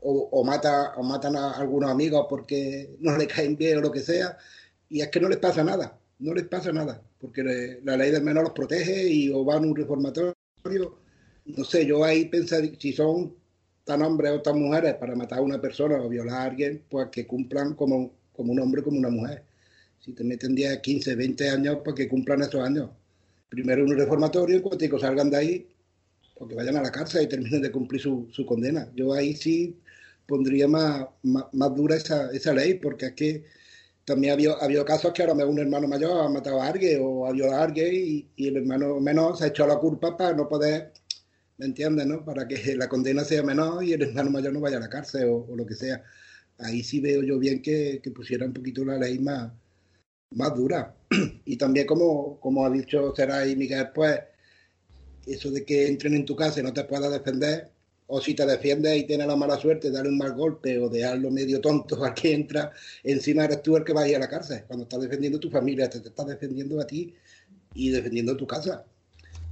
[0.08, 4.02] o, mata, o matan a algunos amigos porque no les caen bien o lo que
[4.02, 4.38] sea,
[4.90, 8.12] y es que no les pasa nada, no les pasa nada, porque le- la ley
[8.12, 10.36] del menor los protege y o van a un reformatorio,
[11.46, 13.34] no sé, yo ahí pensar, si son
[13.84, 17.08] tan hombres o tan mujeres para matar a una persona o violar a alguien, pues
[17.12, 19.44] que cumplan como, como un hombre, como una mujer.
[20.00, 22.90] Si te meten 10, 15, 20 años, pues que cumplan esos años.
[23.50, 25.68] Primero un reformatorio, en cuanto salgan de ahí,
[26.38, 28.90] pues que vayan a la cárcel y terminen de cumplir su, su condena.
[28.96, 29.78] Yo ahí sí
[30.28, 33.46] pondría más, más, más dura esa, esa ley, porque es que
[34.06, 37.02] también ha habido, ha habido casos que ahora un hermano mayor ha matado a alguien
[37.04, 40.16] o ha violado a alguien y, y el hermano menor se ha hecho la culpa
[40.16, 40.94] para no poder,
[41.58, 42.06] ¿me entiendes?
[42.06, 42.24] No?
[42.24, 45.28] Para que la condena sea menor y el hermano mayor no vaya a la cárcel
[45.30, 46.04] o, lo que sea.
[46.60, 49.52] Ahí sí veo yo bien que, que pusiera un poquito la ley más,
[50.32, 50.96] más dura.
[51.46, 54.20] Y también como, como ha dicho Seray Miguel, pues
[55.26, 57.72] eso de que entren en tu casa y no te puedas defender,
[58.08, 60.90] o si te defiendes y tienes la mala suerte de darle un mal golpe o
[60.90, 62.72] dejarlo medio tonto al que entra,
[63.04, 64.64] encima eres tú el que va a ir a la cárcel.
[64.68, 67.14] Cuando estás defendiendo tu familia, te, te estás defendiendo a ti
[67.74, 68.86] y defendiendo tu casa.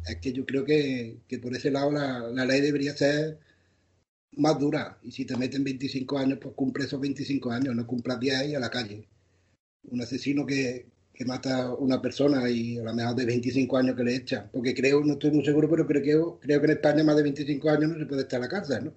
[0.08, 3.39] Es que yo creo que, que por ese lado la, la ley debería ser
[4.36, 4.97] más dura.
[5.04, 8.56] Y si te meten 25 años, pues cumple esos 25 años, no cumplas 10 y
[8.56, 9.08] a la calle.
[9.84, 13.95] Un asesino que, que mata a una persona y a lo mejor de 25 años
[13.95, 14.49] que le echan.
[14.51, 17.24] Porque creo, no estoy muy seguro, pero creo que, creo que en España más de
[17.24, 18.93] 25 años no se puede estar en la cárcel, ¿no?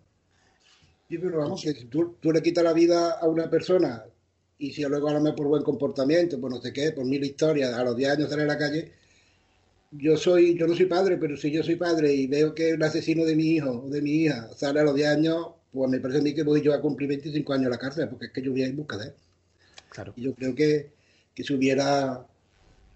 [1.08, 4.04] Sí, pero vamos, que si tú, tú le quitas la vida a una persona
[4.58, 7.22] y si luego a lo mejor por buen comportamiento, por no sé qué, por mil
[7.22, 8.92] historias, a los 10 años sale a la calle,
[9.92, 12.82] yo soy, yo no soy padre, pero si yo soy padre y veo que un
[12.82, 16.00] asesino de mi hijo o de mi hija sale a los 10 años, pues me
[16.00, 18.32] parece a mí que voy yo a cumplir 25 años en la cárcel, porque es
[18.32, 19.12] que yo voy a ir en busca de él.
[19.90, 20.12] Claro.
[20.16, 20.90] Y yo creo que,
[21.36, 22.26] que si hubiera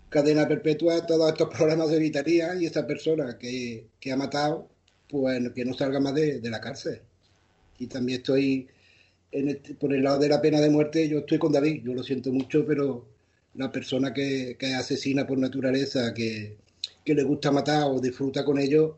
[0.08, 4.68] cadena perpetua, todos estos problemas se evitarían y esa persona que, que ha matado,
[5.08, 7.00] pues que no salga más de, de la cárcel.
[7.78, 8.66] Y también estoy,
[9.78, 12.32] por el lado de la pena de muerte, yo estoy con David, yo lo siento
[12.32, 13.06] mucho, pero
[13.54, 16.56] la persona que, que asesina por naturaleza, que,
[17.04, 18.96] que le gusta matar o disfruta con ello,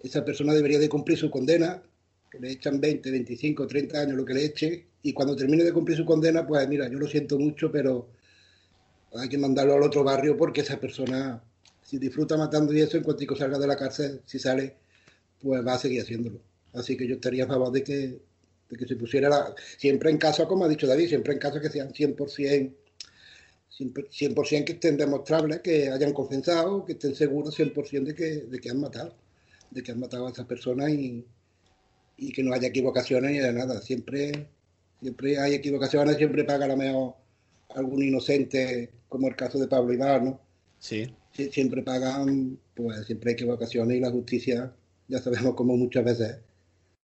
[0.00, 1.80] esa persona debería de cumplir su condena,
[2.28, 5.72] que le echan 20, 25, 30 años, lo que le eche, y cuando termine de
[5.72, 8.08] cumplir su condena, pues mira, yo lo siento mucho, pero
[9.14, 11.42] hay que mandarlo al otro barrio porque esa persona,
[11.82, 14.76] si disfruta matando y eso, en cuanto salga de la cárcel, si sale,
[15.40, 16.40] pues va a seguir haciéndolo.
[16.72, 18.20] Así que yo estaría a favor de que,
[18.68, 21.60] de que se pusiera la, siempre en caso, como ha dicho David, siempre en caso
[21.60, 22.72] que sean 100%,
[23.78, 28.70] 100% que estén demostrables, que hayan confesado, que estén seguros 100% de que, de que
[28.70, 29.14] han matado,
[29.70, 31.24] de que han matado a esa persona y,
[32.16, 33.80] y que no haya equivocaciones ni de nada.
[33.80, 34.46] Siempre,
[35.00, 37.14] siempre hay equivocaciones, siempre paga la mejor
[37.74, 40.40] algún inocente, como el caso de Pablo Ibar, ¿no?
[40.78, 41.14] Sí.
[41.32, 44.72] siempre pagan, pues siempre hay equivocaciones y la justicia,
[45.08, 46.38] ya sabemos como muchas veces.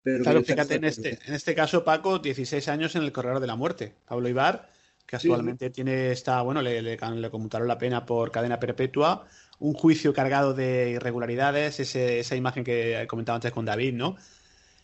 [0.02, 3.46] Pero claro, fíjate, en este, en este caso, Paco, 16 años en el corredor de
[3.46, 3.94] la muerte.
[4.04, 4.68] Pablo Ibar,
[5.06, 9.26] que actualmente tiene esta, bueno, le, le, le, conmutaron la pena por cadena perpetua,
[9.60, 14.16] un juicio cargado de irregularidades, ese, esa imagen que comentaba antes con David, ¿no?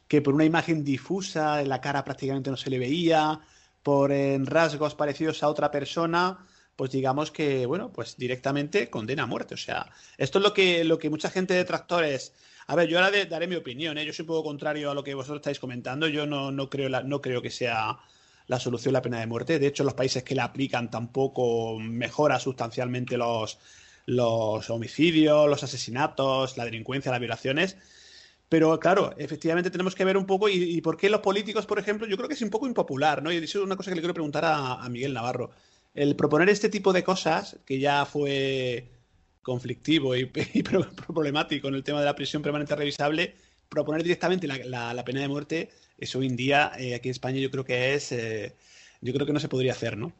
[0.06, 3.40] Que por una imagen difusa, en la cara prácticamente no se le veía,
[3.82, 6.46] por en rasgos parecidos a otra persona,
[6.78, 9.54] pues digamos que, bueno, pues directamente condena a muerte.
[9.54, 12.32] O sea, esto es lo que, lo que mucha gente de tractores.
[12.68, 14.06] A ver, yo ahora daré mi opinión, ¿eh?
[14.06, 16.06] yo soy un poco contrario a lo que vosotros estáis comentando.
[16.06, 17.98] Yo no, no, creo, la, no creo que sea
[18.46, 19.58] la solución la pena de muerte.
[19.58, 23.58] De hecho, los países que la aplican tampoco mejora sustancialmente los,
[24.06, 27.76] los homicidios, los asesinatos, la delincuencia, las violaciones.
[28.48, 32.06] Pero claro, efectivamente tenemos que ver un poco y, por qué los políticos, por ejemplo,
[32.06, 33.32] yo creo que es un poco impopular, ¿no?
[33.32, 35.50] Y eso es una cosa que le quiero preguntar a, Miguel Navarro.
[35.98, 38.88] El proponer este tipo de cosas, que ya fue
[39.42, 40.26] conflictivo y,
[41.06, 43.34] problemático en el tema de la prisión permanente revisable,
[43.68, 47.50] proponer directamente la, pena de muerte, eso hoy en día eh, aquí en España yo
[47.50, 48.54] creo que es, eh,
[49.00, 50.12] yo creo que no se podría hacer, ¿no?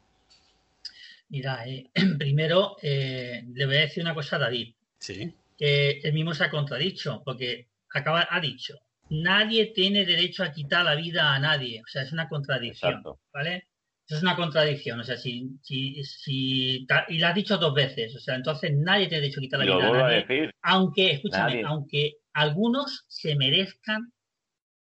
[1.29, 4.74] Mira, eh, primero le voy a decir una cosa a David.
[4.99, 5.33] Sí.
[5.57, 10.85] Que él mismo se ha contradicho, porque acaba, ha dicho, nadie tiene derecho a quitar
[10.85, 11.83] la vida a nadie.
[11.83, 13.68] O sea, es una contradicción, ¿vale?
[14.09, 14.98] Es una contradicción.
[15.00, 18.16] O sea, si, si, si, y lo has dicho dos veces.
[18.16, 20.50] O sea, entonces nadie tiene derecho a quitar la vida a nadie.
[20.62, 24.12] aunque, escúchame, aunque algunos se merezcan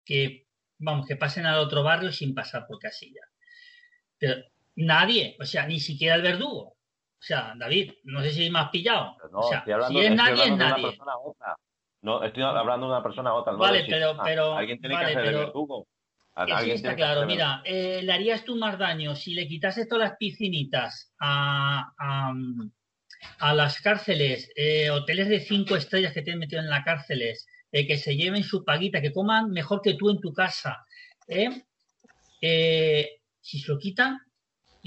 [0.04, 0.48] que,
[0.80, 3.22] vamos, que pasen al otro barrio sin pasar por casilla.
[4.18, 4.44] Pero
[4.76, 6.76] nadie, o sea, ni siquiera el verdugo.
[7.26, 9.16] O sea, David, no sé si me has pillado.
[9.32, 10.98] o sea, si es nadie, es nadie.
[12.02, 13.54] No, estoy hablando de una persona a otra.
[13.54, 14.56] vale, pero, pero.
[14.56, 15.88] Alguien tiene que hacer pero, el verdugo.
[16.62, 17.26] Sí, está claro.
[17.26, 22.34] Mira, eh, le harías tú más daño si le quitases todas las piscinitas a, a,
[23.40, 27.88] a las cárceles, eh, hoteles de cinco estrellas que tienen metido en las cárceles, eh,
[27.88, 30.86] que se lleven su paguita, que coman mejor que tú en tu casa.
[33.42, 34.20] si se lo quitan,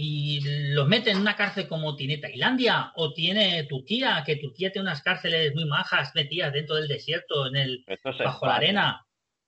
[0.01, 0.41] y
[0.75, 5.03] los mete en una cárcel como tiene Tailandia o tiene Turquía, que Turquía tiene unas
[5.03, 7.85] cárceles muy majas metidas dentro del desierto, en el
[8.25, 9.07] bajo la arena.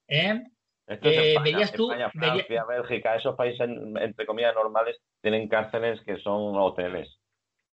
[0.08, 0.42] ¿eh?
[0.90, 3.60] Esto es eh, verías tú, Francia, Bélgica, esos países
[4.00, 7.08] entre comillas normales tienen cárceles que son hoteles.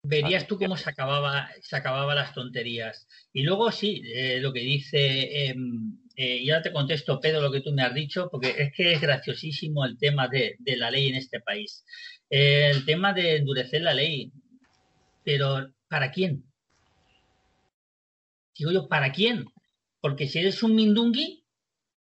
[0.05, 3.07] Verías tú cómo se acababa, se acababa las tonterías.
[3.31, 7.61] Y luego sí, eh, lo que dice, em, y ahora te contesto, Pedro, lo que
[7.61, 11.07] tú me has dicho, porque es que es graciosísimo el tema de, de la ley
[11.07, 11.85] en este país
[12.33, 14.31] el tema de endurecer la ley.
[15.23, 16.43] Pero, ¿para quién?
[18.57, 19.45] Digo yo, ¿para quién?
[20.01, 21.42] Porque si eres un mindungui,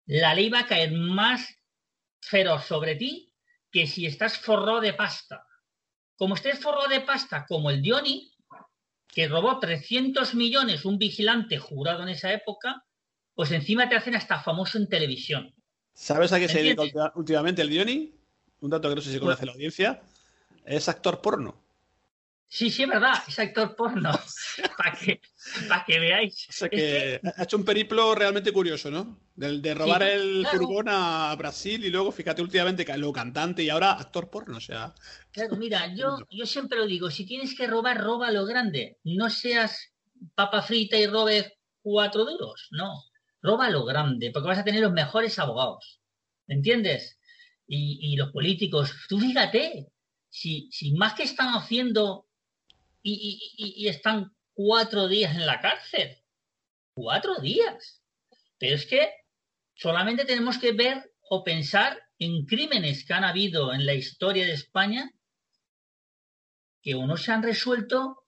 [0.08, 1.48] la ley va a caer más
[2.22, 3.32] feroz sobre ti
[3.72, 5.46] que si estás forrado de pasta.
[6.16, 8.32] Como estés forrado de pasta, como el Dioni,
[9.08, 12.84] que robó 300 millones, un vigilante jurado en esa época,
[13.36, 15.54] pues encima te hacen hasta famoso en televisión.
[15.94, 18.14] ¿Sabes a qué se dedica últimamente el Dioni?
[18.62, 20.02] Un dato que no sé si conoce la audiencia
[20.66, 21.67] es actor porno.
[22.50, 24.12] Sí, sí, es verdad, es actor porno.
[24.78, 25.20] Para que,
[25.86, 26.48] que veáis.
[26.50, 29.20] O sea que ha hecho un periplo realmente curioso, ¿no?
[29.36, 33.92] De, de robar el furgón a Brasil y luego, fíjate, últimamente lo cantante y ahora
[33.92, 34.96] actor porno, o sea.
[35.32, 38.98] Claro, mira, yo, yo siempre lo digo, si tienes que robar, roba lo grande.
[39.04, 39.94] No seas
[40.34, 42.94] papa frita y robes cuatro duros, no.
[43.42, 46.02] Roba lo grande, porque vas a tener los mejores abogados.
[46.48, 47.20] ¿Me entiendes?
[47.68, 49.88] Y, y los políticos, tú fíjate,
[50.30, 52.27] si, si más que están haciendo
[53.10, 56.18] y, están cuatro días en la cárcel,
[56.94, 58.02] cuatro días.
[58.58, 59.10] Pero es que
[59.76, 64.54] solamente tenemos que ver o pensar en crímenes que han habido en la historia de
[64.54, 65.12] España
[66.82, 68.24] que unos se han resuelto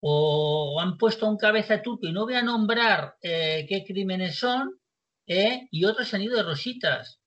[0.00, 4.78] o han puesto un cabeza turco y no voy a nombrar eh, qué crímenes son,
[5.26, 7.20] eh, y otros han ido de rositas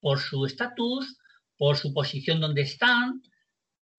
[0.00, 1.18] por su estatus,
[1.58, 3.20] por su posición donde están,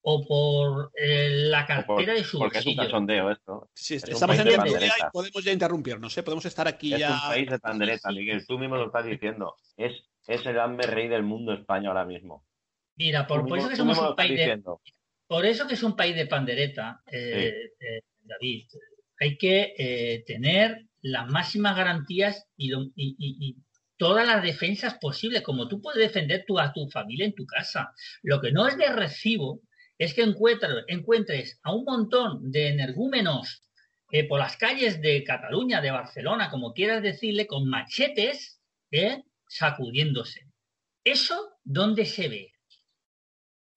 [0.05, 3.69] o por eh, la cartera de su Porque es un cachondeo esto.
[3.73, 6.23] Sí, Es un estamos país en de tertulia y podemos ya interrumpirnos, ¿eh?
[6.23, 7.13] Podemos estar aquí Es ya.
[7.13, 8.45] un país de pandereta, Miguel.
[8.45, 9.55] Tú mismo lo estás diciendo.
[9.77, 9.93] Es,
[10.27, 12.45] es el hambre rey del mundo España ahora mismo.
[12.97, 14.81] Mira, por, eso que somos un país de, diciendo.
[15.25, 18.67] por eso que es un país de pandereta, eh, eh, David.
[19.19, 23.55] Hay que eh, tener las máximas garantías y, lo- y- y- y
[23.95, 27.93] todas las defensas posibles, como tú puedes defender tú a tu familia en tu casa.
[28.21, 29.61] Lo que no es de recibo
[30.03, 33.63] es que encuentres, a un montón de energúmenos
[34.11, 40.41] eh, por las calles de Cataluña, de Barcelona, como quieras decirle, con machetes, eh, sacudiéndose.
[41.05, 42.51] ¿Eso dónde se ve?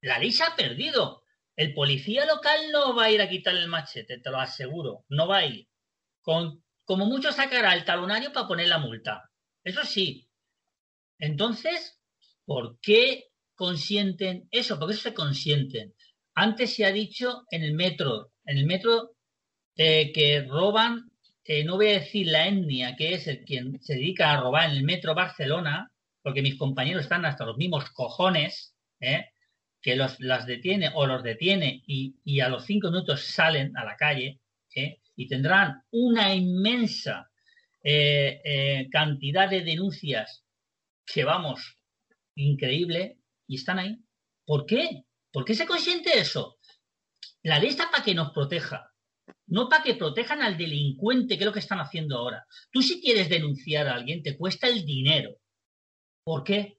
[0.00, 1.22] La ley se ha perdido.
[1.54, 5.04] El policía local no va a ir a quitarle el machete, te lo aseguro.
[5.08, 5.68] No va a ir.
[6.22, 9.30] Como mucho sacará el talonario para poner la multa.
[9.62, 10.28] Eso sí.
[11.18, 12.00] Entonces,
[12.44, 14.78] ¿por qué consienten eso?
[14.78, 15.94] Porque eso se consienten.
[16.38, 19.16] Antes se ha dicho en el metro, en el metro
[19.74, 21.10] eh, que roban,
[21.42, 24.68] eh, no voy a decir la etnia, que es el quien se dedica a robar
[24.68, 25.90] en el metro Barcelona,
[26.22, 29.30] porque mis compañeros están hasta los mismos cojones, ¿eh?
[29.80, 33.84] que los, las detiene o los detiene y, y a los cinco minutos salen a
[33.84, 34.38] la calle
[34.74, 35.00] ¿eh?
[35.16, 37.30] y tendrán una inmensa
[38.90, 40.44] cantidad de denuncias
[41.06, 41.78] que vamos,
[42.34, 43.96] increíble, y están ahí.
[44.44, 45.05] ¿Por qué?
[45.36, 46.56] ¿Por qué se consiente eso?
[47.42, 48.90] La ley está para que nos proteja,
[49.48, 52.46] no para que protejan al delincuente, que es lo que están haciendo ahora.
[52.72, 55.36] Tú si quieres denunciar a alguien, te cuesta el dinero.
[56.24, 56.78] ¿Por qué?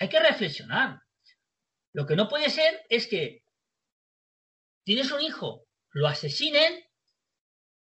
[0.00, 1.00] Hay que reflexionar.
[1.92, 3.44] Lo que no puede ser es que
[4.84, 6.82] tienes un hijo, lo asesinen,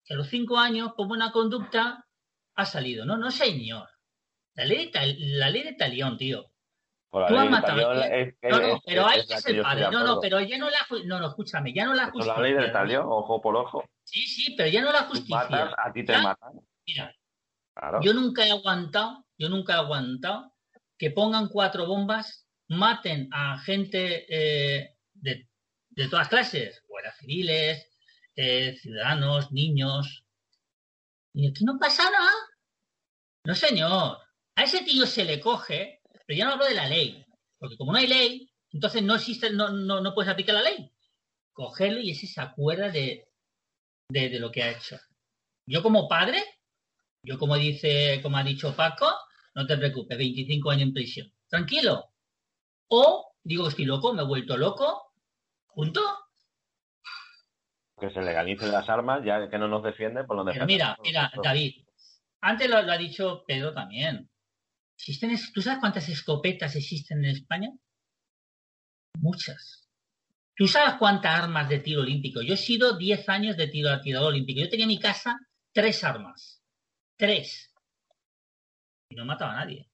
[0.04, 2.06] que a los cinco años, por buena conducta,
[2.54, 3.06] ha salido.
[3.06, 3.88] No, no, señor.
[4.52, 6.52] La ley de, Tal- la ley de Talión, tío.
[7.16, 9.84] Por Tú has matado es que No, no, es- pero es es que padre.
[9.86, 10.76] de No, no, pero ya no la.
[11.06, 12.34] No, no, escúchame, ya no la es justicia.
[12.36, 13.88] la ley del talión, ojo por ojo.
[14.04, 15.34] Sí, sí, pero ya no la justicia.
[15.34, 16.60] matas, a ti te Ya, matan.
[16.86, 17.16] Mira,
[17.74, 18.00] Claro.
[18.02, 20.52] yo nunca he aguantado, yo nunca he aguantado
[20.98, 25.48] que pongan cuatro bombas, maten a gente eh, de,
[25.88, 27.90] de todas clases, guardias civiles,
[28.34, 30.22] eh, ciudadanos, niños.
[31.32, 32.30] Y aquí no pasa nada.
[33.44, 34.18] No, señor.
[34.54, 35.95] A ese tío se le coge,
[36.26, 37.24] pero ya no hablo de la ley.
[37.58, 40.90] Porque como no hay ley, entonces no existe, no, no, no puedes aplicar la ley.
[41.52, 43.28] Cogerlo y ese se acuerda de,
[44.08, 44.98] de, de lo que ha hecho.
[45.66, 46.42] Yo como padre,
[47.22, 49.10] yo como dice, como ha dicho Paco,
[49.54, 51.32] no te preocupes, 25 años en prisión.
[51.48, 52.12] Tranquilo.
[52.88, 55.12] O digo estoy loco, me he vuelto loco,
[55.74, 56.02] punto.
[57.98, 61.30] Que se legalicen las armas, ya que no nos defiende, pues lo Pero defendemos mira,
[61.30, 61.42] mira.
[61.42, 61.86] David,
[62.42, 64.28] antes lo, lo ha dicho Pedro también.
[65.52, 67.70] ¿Tú sabes cuántas escopetas existen en España?
[69.18, 69.88] Muchas.
[70.54, 72.40] ¿Tú sabes cuántas armas de tiro olímpico?
[72.42, 74.60] Yo he sido 10 años de tiro tirador olímpico.
[74.60, 75.38] Yo tenía en mi casa
[75.72, 76.62] tres armas.
[77.16, 77.72] Tres.
[79.10, 79.90] Y no mataba a nadie.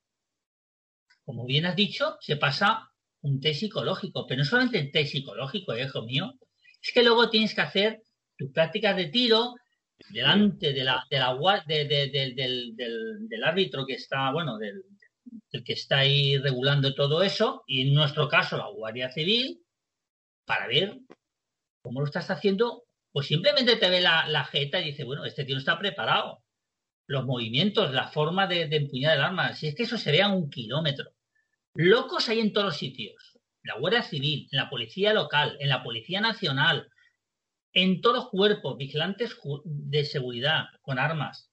[1.24, 2.90] Como bien has dicho, se pasa
[3.22, 6.32] un test psicológico, pero no solamente el test psicológico, eh, hijo mío,
[6.80, 8.02] es que luego tienes que hacer
[8.36, 9.54] tus prácticas de tiro
[10.10, 11.18] delante de la, de
[11.66, 14.82] de- de- del- del, del- del árbitro que está, bueno, del,
[15.50, 19.64] del que está ahí regulando todo eso, y en nuestro caso la Guardia Civil,
[20.44, 20.98] para ver
[21.82, 25.44] cómo lo estás haciendo, pues simplemente te ve la, la jeta y dice, bueno, este
[25.44, 26.42] tío está preparado.
[27.06, 30.22] Los movimientos, la forma de, de empuñar el arma, si es que eso se ve
[30.22, 31.12] a un kilómetro.
[31.74, 33.38] Locos hay en todos los sitios.
[33.62, 36.90] La Guardia Civil, en la Policía Local, en la Policía Nacional,
[37.72, 41.50] en todos los cuerpos, vigilantes de seguridad con armas.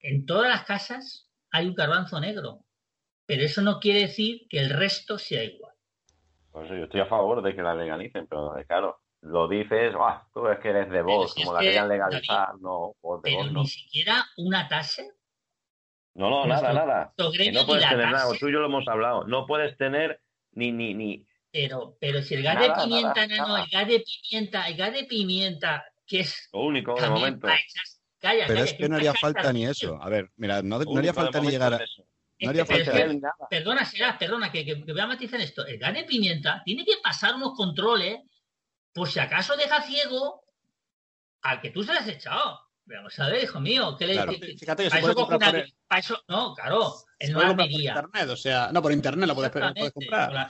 [0.00, 2.64] En todas las casas hay un garbanzo negro.
[3.26, 5.74] Pero eso no quiere decir que el resto sea igual.
[6.50, 10.26] Por eso yo estoy a favor de que la legalicen, pero claro, lo dices, "Ah,
[10.32, 13.30] tú es que eres de si es como la que, querían legalizar, no, pues de
[13.30, 13.60] Pero voz no.
[13.62, 15.02] ni siquiera una tasa.
[16.14, 17.14] No, no, nada, nada.
[17.36, 20.20] Que no puedes tener nada, tú y yo lo hemos hablado, no puedes tener
[20.52, 23.86] ni, ni, ni, Pero, pero si el gas Nada, de pimienta, nada, no, el gas
[23.88, 27.46] de pimienta, el gas de pimienta, que es lo único de momento.
[27.46, 27.58] para
[28.20, 30.02] Calla, Pero calla, es que no haría falta ni eso.
[30.02, 31.78] A ver, mira, no, no haría falta ni llegar a...
[32.40, 32.92] No haría que- falta...
[32.92, 35.66] que- Perdona, será, perdona, que, que, que voy a matizar esto.
[35.66, 38.18] El gas de pimienta tiene que pasar unos controles
[38.92, 40.44] por si acaso deja ciego
[41.42, 42.60] al que tú se le has echado.
[42.86, 44.32] Vamos a ver, hijo mío, ¿qué le Claro.
[44.32, 45.74] que- que- Fíjate que se para puede eso coge una- contraponer.
[45.86, 49.50] para eso- no, claro, en comprar por internet, o sea, no, por internet lo puedes,
[49.92, 50.32] comprar.
[50.32, 50.48] la-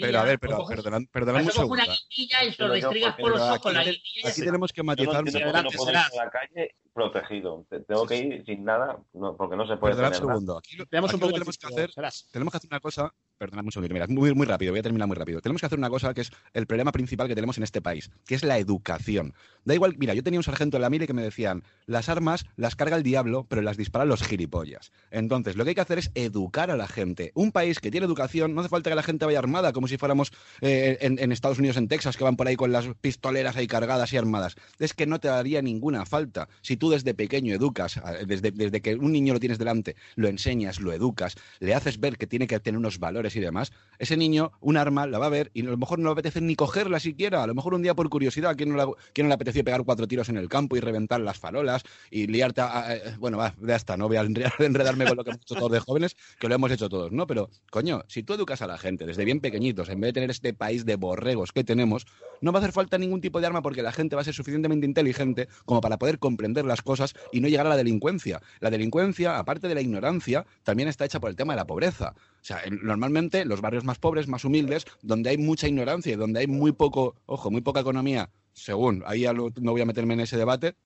[0.00, 1.82] Pero a ver, tú pero coges- perdonad, perdonad un una segundo.
[1.84, 5.24] guindilla y se lo por los ojos la aquí, ya aquí tenemos que matizar un
[5.32, 7.66] qué no puedo ir a la calle protegido.
[7.68, 10.58] Te- Tengo que ir sin nada, no, porque no se puede Perdonad un segundo.
[10.58, 12.28] Aquí, lo- aquí un lo poco que tenemos hacer serás.
[12.30, 15.06] tenemos que hacer una cosa, perdonad un segundo, mira, muy, muy rápido, voy a terminar
[15.06, 15.40] muy rápido.
[15.42, 18.10] Tenemos que hacer una cosa que es el problema principal que tenemos en este país,
[18.26, 19.34] que es la educación.
[19.64, 22.46] Da igual, mira, yo tenía un sargento en la mili que me decían, las armas
[22.56, 24.90] las carga el diablo, pero las disparan los gilipollas.
[25.10, 27.32] Entonces, lo que hay que hacer es educar a la gente.
[27.34, 29.96] Un país que tiene educación, no hace falta que la gente vaya armada, como si
[29.98, 33.66] fuéramos eh, en, Estados Unidos, en Texas, que van por ahí con las pistoleras ahí
[33.66, 34.56] cargadas y armadas.
[34.78, 36.48] Es que no te haría ninguna falta.
[36.62, 40.80] Si tú desde pequeño educas, desde, desde que un niño lo tienes delante, lo enseñas,
[40.80, 44.52] lo educas, le haces ver que tiene que tener unos valores y demás, ese niño,
[44.60, 47.00] un arma, la va a ver y a lo mejor no le apetece ni cogerla
[47.00, 47.42] siquiera.
[47.42, 49.84] A lo mejor un día por curiosidad, ¿quién no, le, quién no le apeteció pegar
[49.84, 52.78] cuatro tiros en el campo y reventar las farolas y liarte a...
[52.80, 55.54] a- bueno, va, ya está, no voy a enre- enredarme con lo que hemos hecho
[55.54, 57.26] todos de jóvenes, que lo hemos hecho todos, ¿no?
[57.26, 60.30] Pero, coño, si tú educas a la gente desde bien pequeñitos, en vez de tener
[60.30, 62.06] este país de borregos que tenemos,
[62.40, 64.34] no va a hacer falta ningún tipo de arma porque la gente va a ser
[64.34, 68.42] suficientemente inteligente como para poder comprender las cosas y no llegar a la delincuencia.
[68.60, 72.14] La delincuencia, aparte de la ignorancia, también está hecha por el tema de la pobreza.
[72.16, 76.16] O sea, en- normalmente los barrios más pobres, más humildes, donde hay mucha ignorancia y
[76.16, 80.20] donde hay muy poco, ojo, muy poca economía, según, ahí no voy a meterme en
[80.20, 80.76] ese debate,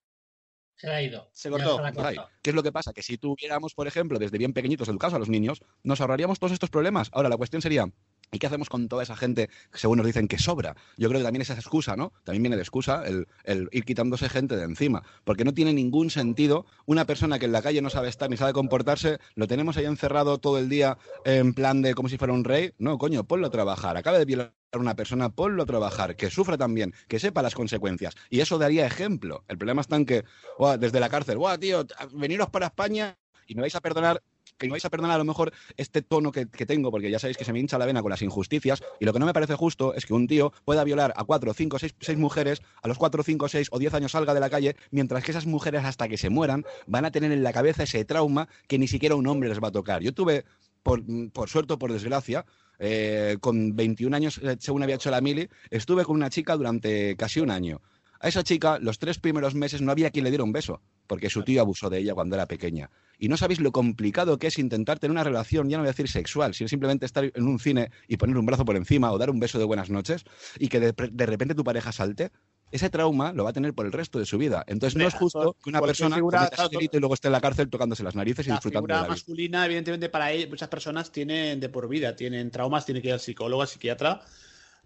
[0.80, 1.28] Se ha ido.
[1.34, 1.76] Se cortó.
[1.76, 2.30] se la.
[2.40, 2.94] ¿Qué es lo que pasa?
[2.94, 6.54] Que si tuviéramos, por ejemplo, desde bien pequeñitos educados a los niños, nos ahorraríamos todos
[6.54, 7.10] estos problemas.
[7.12, 7.84] Ahora, la cuestión sería,
[8.32, 10.76] ¿y qué hacemos con toda esa gente que según nos dicen que sobra?
[10.96, 12.12] Yo creo que también esa excusa, ¿no?
[12.24, 15.02] También viene de excusa el, el ir quitándose gente de encima.
[15.24, 18.36] Porque no tiene ningún sentido una persona que en la calle no sabe estar ni
[18.36, 22.32] sabe comportarse, lo tenemos ahí encerrado todo el día en plan de como si fuera
[22.32, 22.72] un rey.
[22.78, 23.96] No, coño, ponlo a trabajar.
[23.96, 27.54] Acaba de violar a una persona, ponlo a trabajar, que sufra también, que sepa las
[27.54, 28.14] consecuencias.
[28.28, 29.44] Y eso daría ejemplo.
[29.48, 30.24] El problema está en que,
[30.58, 34.22] "Buah, desde la cárcel, Buah, tío, veniros para España y me vais a perdonar
[34.58, 37.36] que me vais a perdonar a lo mejor este tono que, tengo, porque ya sabéis
[37.36, 39.54] que se me hincha la vena con las injusticias, y lo que no me parece
[39.54, 42.98] justo es que un tío pueda violar a cuatro, cinco, seis, seis mujeres, a los
[42.98, 46.08] cuatro, cinco, seis o diez años salga de la calle, mientras que esas mujeres hasta
[46.08, 49.26] que se mueran van a tener en la cabeza ese trauma que ni siquiera un
[49.26, 50.02] hombre les va a tocar.
[50.02, 50.44] Yo tuve,
[50.82, 52.44] por, por suerte o por desgracia,
[52.82, 57.14] eh, con 21 años, eh, según había hecho la mili, estuve con una chica durante
[57.16, 57.82] casi un año.
[58.22, 61.30] A esa chica, los tres primeros meses no había quien le diera un beso, porque
[61.30, 62.90] su tío abusó de ella cuando era pequeña.
[63.18, 65.92] Y no sabéis lo complicado que es intentar tener una relación, ya no voy a
[65.92, 69.16] decir sexual, sino simplemente estar en un cine y poner un brazo por encima o
[69.18, 70.24] dar un beso de buenas noches
[70.58, 72.30] y que de, de repente tu pareja salte.
[72.70, 74.64] Ese trauma lo va a tener por el resto de su vida.
[74.68, 77.68] Entonces no es justo que una persona figura- claro, y luego esté en la cárcel
[77.68, 79.08] tocándose las narices y La disfrutando de la vida.
[79.08, 83.20] masculina, evidentemente, para muchas personas tienen de por vida, tienen traumas, tienen que ir al
[83.20, 84.20] psicólogo, al psiquiatra.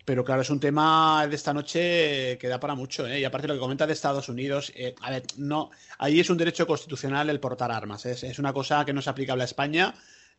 [0.04, 3.20] Pero claro, es un tema de esta noche que da para mucho, ¿eh?
[3.20, 6.36] Y aparte lo que comenta de Estados Unidos, eh, a ver, no, ahí es un
[6.36, 9.94] derecho constitucional el portar armas, es, es una cosa que no es aplicable a España.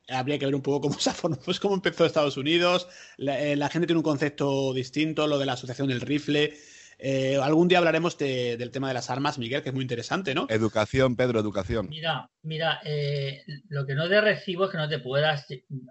[0.07, 2.88] Habría que ver un poco cómo se formó, pues cómo empezó Estados Unidos.
[3.18, 6.53] Eh, la gente tiene un concepto distinto, lo de la asociación del rifle.
[6.98, 10.34] Eh, algún día hablaremos de- del tema de las armas, Miguel, que es muy interesante,
[10.34, 10.48] ¿no?
[10.50, 11.89] Educación, Pedro, educación.
[11.89, 15.46] Mira, mira, eh, lo que no te recibo es que no te puedas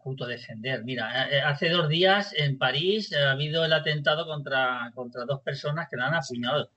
[0.05, 0.85] autodefender.
[0.85, 5.89] Mira, eh, hace dos días en París ha habido el atentado contra, contra dos personas
[5.91, 6.71] que la han apuñalado.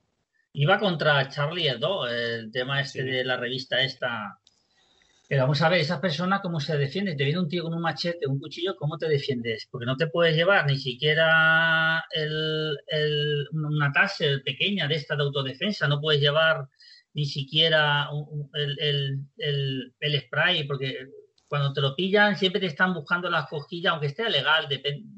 [0.54, 4.40] Iba contra Charlie Hebdo, el tema este de la revista esta.
[5.28, 7.18] Pero vamos a ver, esas personas cómo se defienden.
[7.18, 9.68] Te viene un tío con un machete, un cuchillo, ¿cómo te defiendes?
[9.70, 12.02] Porque no te puedes llevar ni siquiera
[13.52, 16.70] una taser pequeña de esta de autodefensa, no puedes llevar
[17.14, 18.10] ni siquiera
[18.54, 21.08] el, spray, porque
[21.48, 25.10] cuando te lo pillan siempre te están buscando las cosquillas, aunque esté legal, depende.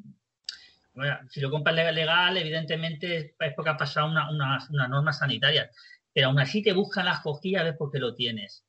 [1.30, 5.70] Si lo compras legal, evidentemente es porque ha pasado una, una, una norma sanitaria,
[6.12, 8.66] pero aún así te buscan las cosquillas a ver por qué lo tienes.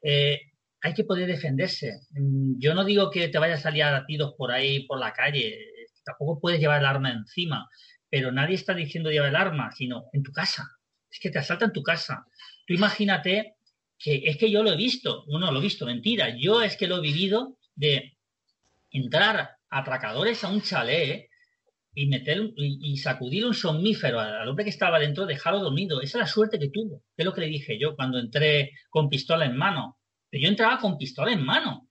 [0.00, 0.53] Eh,
[0.84, 2.00] hay que poder defenderse.
[2.10, 5.14] Mm, Yo no digo que te vayas a salir a tiros por ahí, por la
[5.14, 5.58] calle,
[6.04, 7.68] tampoco puedes llevar el arma encima,
[8.10, 10.68] pero nadie está diciendo llevar el arma, sino en tu casa.
[11.10, 12.26] Es que te asaltan tu casa.
[12.66, 13.54] Tú imagínate
[13.98, 16.76] que es que yo lo he visto, no, no lo he visto, mentira, yo es
[16.76, 18.18] que lo he vivido de
[18.90, 21.30] entrar atracadores a un chalet
[21.94, 26.02] y meter y, sacudir un somnífero al hombre que estaba dentro, dejarlo dormido.
[26.02, 27.02] Esa es la suerte que tuvo.
[27.16, 29.96] Es lo que le dije yo cuando entré con pistola en mano.
[30.40, 31.88] Yo entraba con pistola en mano.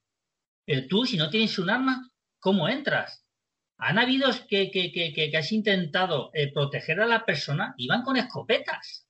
[0.64, 3.24] Pero tú, si no tienes un arma, ¿cómo entras?
[3.78, 8.02] Han habido que, que, que, que- has intentado eh, proteger a la persona y van
[8.02, 9.06] con escopetas.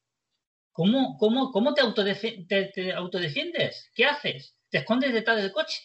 [0.72, 3.90] ¿Cómo, cómo, cómo te, autodefe- te- te autodefiendes?
[3.94, 4.56] ¿Qué haces?
[4.70, 5.82] ¿Te escondes detrás del coche?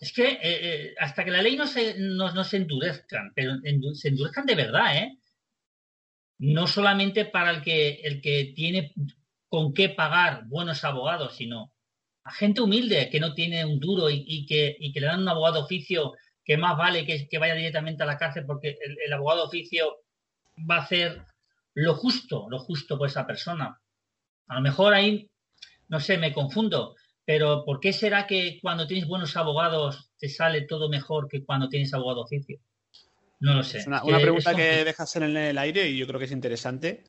[0.00, 3.54] Es que eh, eh, hasta que la ley no se, no, se endurezcan, pero
[3.94, 5.18] se endurezcan de verdad, ¿eh?
[6.40, 8.92] No solamente para el que, el que tiene
[9.52, 11.74] con qué pagar buenos abogados, sino
[12.24, 15.28] a gente humilde que no tiene un duro y, que, y que le dan un
[15.28, 18.96] abogado de oficio que más vale que, que vaya directamente a la cárcel porque el,
[19.04, 19.98] el abogado de oficio
[20.58, 21.20] va a hacer
[21.74, 23.78] lo justo, lo justo por esa persona.
[24.46, 25.28] A lo mejor ahí,
[25.88, 26.96] no sé, me confundo,
[27.26, 31.68] pero ¿por qué será que cuando tienes buenos abogados te sale todo mejor que cuando
[31.68, 32.58] tienes abogado de oficio?
[33.40, 33.80] No lo sé.
[33.80, 37.04] Es una, una pregunta que dejas en el aire y yo creo que es interesante.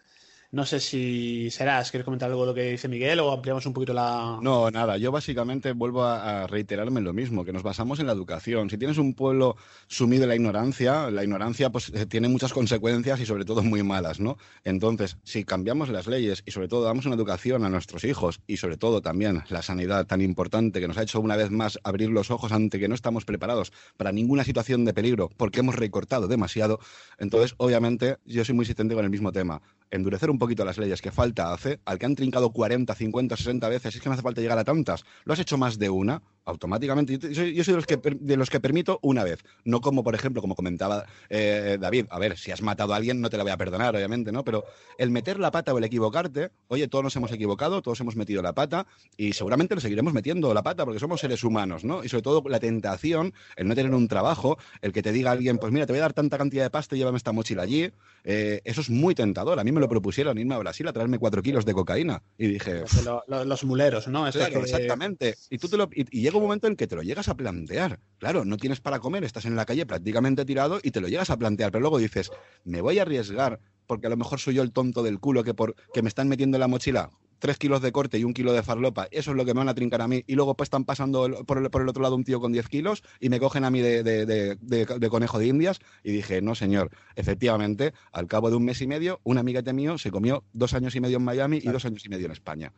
[0.53, 3.73] No sé si serás, ¿quieres comentar algo de lo que dice Miguel o ampliamos un
[3.73, 4.37] poquito la...?
[4.39, 8.69] No, nada, yo básicamente vuelvo a, reiterarme lo mismo, que nos basamos en la educación.
[8.69, 13.19] Si tienes un pueblo sumido en la ignorancia, la ignorancia pues eh, tiene muchas consecuencias
[13.19, 14.37] y sobre todo muy malas, ¿no?
[14.63, 18.57] Entonces, si cambiamos las leyes y sobre todo damos una educación a nuestros hijos y
[18.57, 22.09] sobre todo también la sanidad tan importante que nos ha hecho una vez más abrir
[22.11, 26.27] los ojos ante que no estamos preparados para ninguna situación de peligro porque hemos recortado
[26.27, 26.79] demasiado,
[27.17, 31.01] entonces obviamente yo soy muy insistente con el mismo tema endurecer un poquito las leyes
[31.01, 34.23] que falta hace, al que han trincado 40, 50, 60 veces, es que no hace
[34.23, 35.03] falta llegar a tantas.
[35.25, 37.17] Lo has hecho más de una, automáticamente.
[37.17, 40.41] Yo soy, de, los que, de los que permito una vez, no como, por ejemplo,
[40.41, 43.51] como comentaba eh, David, a ver, si has matado a alguien no te la voy
[43.51, 44.43] a perdonar, obviamente, ¿no?
[44.43, 44.65] Pero
[44.97, 48.41] el meter la pata o el equivocarte, oye, todos nos hemos equivocado, todos hemos metido
[48.41, 48.85] la pata
[49.17, 52.03] y seguramente lo seguiremos metiendo la pata porque somos seres humanos, ¿no?
[52.03, 55.57] Y sobre todo la tentación, el no tener un trabajo, el que te diga alguien,
[55.57, 57.91] pues mira, te voy a dar tanta cantidad de pasta y llévame esta mochila allí,
[58.23, 59.59] eh, eso es muy tentador.
[59.59, 62.47] A mí me lo propusieron irme a Brasil a traerme cuatro kilos de cocaína y
[62.47, 62.83] dije...
[63.27, 64.27] los muleros, ¿no?
[64.27, 65.35] exactamente.
[65.49, 67.99] Y, tú te lo, y llega un momento en que te lo llegas a plantear.
[68.17, 71.29] Claro, no tienes para comer, estás en la calle prácticamente tirado y te lo llegas
[71.29, 72.31] a plantear, pero luego dices,
[72.63, 75.53] me voy a arriesgar porque a lo mejor soy yo el tonto del culo que,
[75.53, 77.09] por, que me están metiendo en la mochila
[77.43, 79.67] tres kilos de corte y un kilo de farlopa, eso es lo que me van
[79.67, 82.15] a trincar a mí, y luego pues están pasando por el, por el otro lado
[82.15, 85.81] un tío con 10 kilos y me cogen a mí de, de, conejo de indias,
[86.05, 89.97] y dije, no señor, efectivamente, al cabo de un mes y medio, un amiguete mío
[89.97, 92.71] se comió dos años y medio en Miami y dos años y medio en España.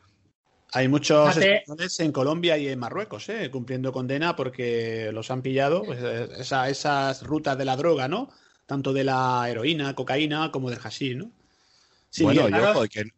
[0.74, 3.52] Hay muchos españoles en Colombia y en Marruecos, ¿eh?
[3.52, 8.30] cumpliendo condena porque los han pillado, pues, esas rutas de la droga, ¿no?
[8.66, 11.30] Tanto de la heroína, cocaína, como del hashish, ¿no?
[12.24, 12.48] Bueno,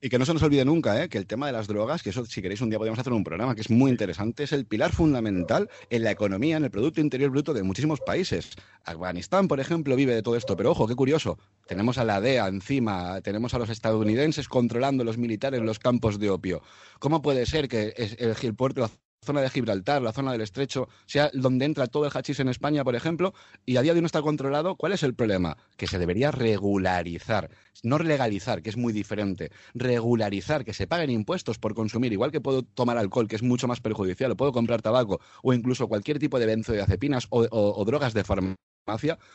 [0.01, 1.09] y, que, no se nos olvide nunca ¿eh?
[1.09, 3.23] que el tema de las drogas, que eso si queréis un día podemos hacer un
[3.23, 7.01] programa que es muy interesante, es el pilar fundamental en la economía, en el Producto
[7.01, 8.51] Interior Bruto de muchísimos países.
[8.83, 11.37] Afganistán, por ejemplo, vive de todo esto, pero ojo, qué curioso,
[11.67, 16.19] tenemos a la DEA encima, tenemos a los estadounidenses controlando los militares en los campos
[16.19, 16.61] de opio.
[16.99, 18.89] ¿Cómo puede ser que el, el puerto
[19.27, 22.83] zona de Gibraltar, la zona del estrecho, sea donde entra todo el hachís en España,
[22.83, 23.33] por ejemplo,
[23.65, 25.57] y a día de hoy no está controlado, ¿cuál es el problema?
[25.75, 27.51] Que se debería regularizar,
[27.83, 32.41] no legalizar, que es muy diferente, regularizar, que se paguen impuestos por consumir, igual que
[32.41, 36.17] puedo tomar alcohol, que es mucho más perjudicial, o puedo comprar tabaco, o incluso cualquier
[36.17, 38.57] tipo de benzodiazepinas o, o drogas de farmacia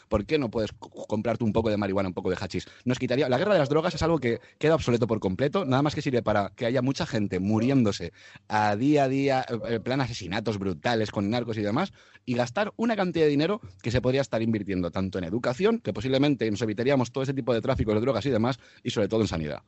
[0.09, 2.67] ¿por qué no puedes comprarte un poco de marihuana, un poco de hachís?
[2.85, 3.29] Nos quitaría.
[3.29, 6.03] La guerra de las drogas es algo que queda obsoleto por completo, nada más que
[6.03, 8.13] sirve para que haya mucha gente muriéndose
[8.49, 11.93] a día a día, en eh, plan asesinatos brutales con narcos y demás,
[12.25, 15.93] y gastar una cantidad de dinero que se podría estar invirtiendo tanto en educación, que
[15.93, 19.21] posiblemente nos evitaríamos todo ese tipo de tráfico de drogas y demás, y sobre todo
[19.21, 19.63] en sanidad.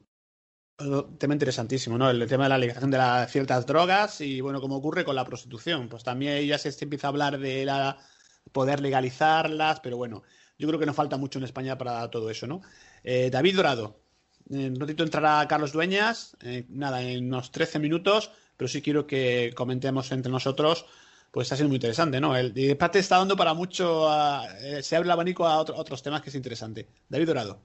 [1.18, 2.10] tema interesantísimo, ¿no?
[2.10, 5.24] El tema de la legalización de las ciertas drogas y, bueno, como ocurre con la
[5.24, 5.88] prostitución.
[5.88, 7.98] Pues también ya se empieza a hablar de la
[8.52, 10.22] poder legalizarlas, pero bueno,
[10.58, 12.62] yo creo que nos falta mucho en España para todo eso, ¿no?
[13.02, 13.96] Eh, David Dorado,
[14.50, 19.06] en un ratito entrará Carlos Dueñas, eh, nada, en unos 13 minutos, pero sí quiero
[19.06, 20.86] que comentemos entre nosotros,
[21.30, 22.36] pues ha sido muy interesante, ¿no?
[22.36, 24.08] El debate está dando para mucho,
[24.60, 26.86] eh, se abre el abanico a otros temas que es interesante.
[27.08, 27.58] David Dorado.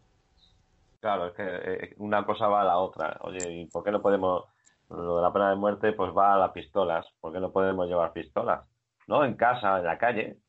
[1.00, 3.18] Claro, es que una cosa va a la otra.
[3.22, 4.46] Oye, ¿y por qué no podemos,
[4.90, 7.06] lo de la pena de muerte, pues va a las pistolas?
[7.22, 8.62] ¿Por qué no podemos llevar pistolas?
[9.08, 9.24] ¿No?
[9.24, 10.40] En casa, en la calle,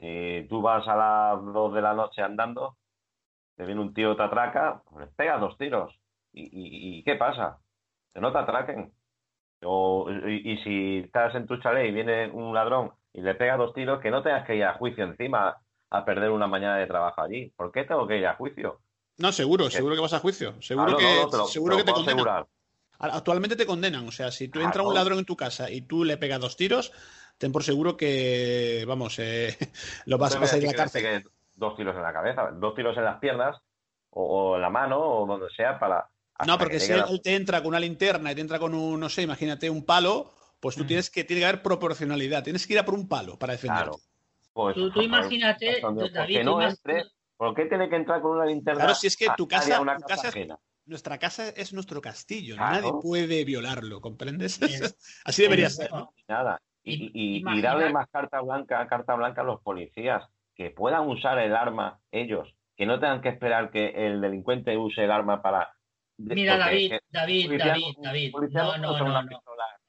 [0.00, 2.76] y tú vas a las 2 de la noche andando,
[3.56, 5.94] te viene un tío, te atraca, pues le pega dos tiros.
[6.32, 7.58] ¿Y, qué pasa?
[8.14, 8.92] Que no te atraquen.
[9.62, 14.00] y, si estás en tu chalet y viene un ladrón y le pega dos tiros,
[14.00, 17.52] que no tengas que ir a juicio encima a perder una mañana de trabajo allí.
[17.56, 18.80] ¿Por qué tengo que ir a juicio?
[19.18, 20.54] No, seguro, seguro que vas a juicio.
[20.62, 22.46] Seguro que, te, seguro que te condenan.
[22.98, 24.08] Actualmente te condenan.
[24.08, 26.56] O sea, si tú entra un ladrón en tu casa y tú le pegas dos
[26.56, 26.92] tiros,
[27.40, 29.56] ten por seguro que, vamos, eh,
[30.06, 31.24] lo vas, a ir a la cárcel.
[31.54, 33.56] dos tiros en la cabeza, dos tiros en las piernas
[34.10, 36.06] o, en la mano o donde sea para...
[36.46, 39.08] No, porque si él te entra con una linterna y te entra con un, no
[39.08, 42.78] sé, imagínate, un palo, pues tú tienes que, tiene que haber proporcionalidad, tienes que ir
[42.78, 43.90] a por un palo para defenderte.
[43.90, 44.00] Claro.
[44.52, 45.80] Pues, tú, imagínate,
[46.12, 46.58] David, no
[47.36, 48.80] ¿por qué tiene que entrar con una linterna?
[48.80, 50.30] Claro, si es que tu casa, tu casa
[50.86, 54.60] nuestra casa es nuestro castillo, nadie puede violarlo, ¿comprendes?
[55.24, 56.12] Así debería ser, ¿no?
[56.26, 60.24] Nada, y, y, darle más carta blanca, carta blanca a los policías,
[60.54, 65.04] que puedan usar el arma ellos, que no tengan que esperar que el delincuente use
[65.04, 65.72] el arma para...
[66.16, 69.22] Mira, David, David, David, David, no, no, no,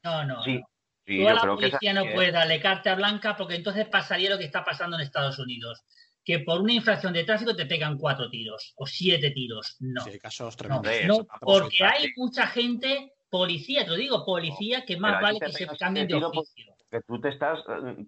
[0.03, 0.61] no, no, Sí,
[1.05, 2.11] Sí, Tú a yo la creo que es policía no ¿eh?
[2.13, 5.84] puedes darle carta blanca porque entonces pasaría lo que está pasando en Estados Unidos.
[6.23, 9.77] Que por una infracción de tráfico te pegan cuatro tiros o siete tiros.
[9.80, 10.03] No.
[10.03, 11.18] Sí, casos No, tremendos.
[11.18, 15.65] No, porque hay mucha gente, policía, te lo digo, policía, que más vale que se
[15.77, 16.70] cambien de oficio.
[16.91, 17.59] Que tú te estás...
[17.59, 18.05] eh,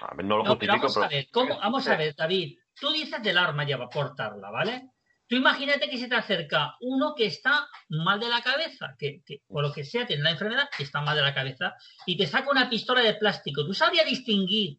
[0.00, 1.10] a ver, no lo No, pero justifico, vamos a pero...
[1.10, 1.58] ver, ¿cómo?
[1.58, 2.58] Vamos a ver, David.
[2.80, 4.90] Tú dices del arma ya para portarla, ¿vale?
[5.26, 9.42] Tú imagínate que se te acerca uno que está mal de la cabeza, que, que
[9.46, 12.26] por lo que sea tiene la enfermedad, que está mal de la cabeza, y te
[12.26, 13.64] saca una pistola de plástico.
[13.64, 14.78] ¿Tú sabrías distinguir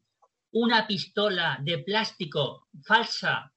[0.51, 3.51] una pistola de plástico falsa?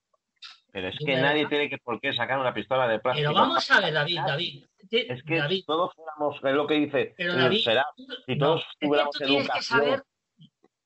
[0.71, 3.29] Pero es que nadie tiene que por qué sacar una pistola de plástico.
[3.29, 4.65] Pero vamos a ver, David, David.
[5.03, 8.37] Es que David, si todos fuéramos, es lo que dice, pero David, será, tú- si
[8.37, 10.03] no, todos que tuviéramos tú que educación, saber,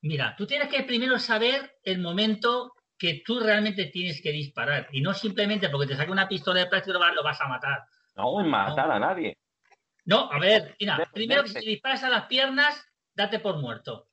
[0.02, 5.01] mira, tú tienes que primero saber el momento que tú realmente tienes que disparar y
[5.01, 7.85] no simplemente porque te saque una pistola de plástico lo vas, a matar.
[8.16, 9.36] no en matar a nadie.
[10.05, 12.82] No, a ver, mira, primero que si te disparas a las piernas,
[13.14, 14.09] date por muerto.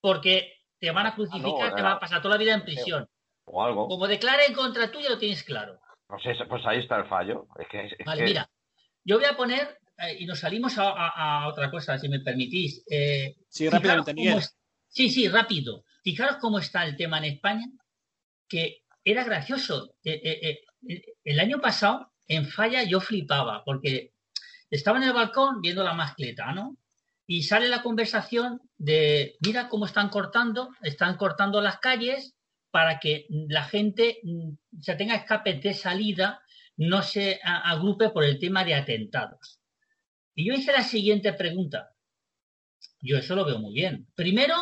[0.00, 1.88] Porque te van a crucificar, no, te no.
[1.88, 3.08] va a pasar toda la vida en prisión.
[3.46, 3.88] O algo.
[3.88, 5.80] Como declare en contra tuya, lo tienes claro.
[6.06, 7.46] Pues, eso- pues ahí está el fallo.
[7.58, 8.48] Es que, es Vale, que- mira,
[9.04, 12.20] yo voy a poner, eh, y nos salimos a, a- a otra cosa, si me
[12.20, 12.82] permitís.
[12.90, 14.38] Eh, Sí, rápidamente, Miguel.
[14.38, 14.56] es-
[14.88, 15.84] sí, sí, rápido.
[16.02, 17.66] Fijaros cómo está el tema en España,
[18.48, 19.94] que era gracioso.
[20.04, 20.60] Eh,
[21.24, 24.12] el año pasado, en Falla, yo flipaba, porque
[24.70, 26.76] estaba en el balcón viendo la mascleta, ¿no?
[27.26, 32.34] Y sale la conversación de, mira cómo están cortando, están cortando las calles
[32.70, 34.50] para que la gente mm,
[34.80, 36.40] se tenga escapes de salida,
[36.76, 39.60] no se agrupe por el tema de atentados.
[40.34, 41.90] Y yo hice la siguiente pregunta.
[43.00, 44.08] Yo eso lo veo muy bien.
[44.14, 44.56] Primero,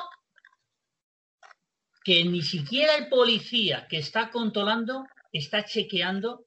[2.05, 6.47] que ni siquiera el policía que está controlando está chequeando,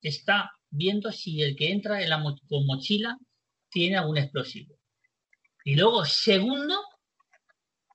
[0.00, 3.16] está viendo si el que entra en la con mochila
[3.68, 4.76] tiene algún explosivo.
[5.64, 6.82] Y luego, segundo,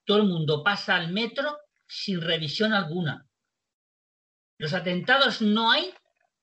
[0.06, 3.28] todo el mundo pasa al metro sin revisión alguna.
[4.58, 5.94] Los atentados no hay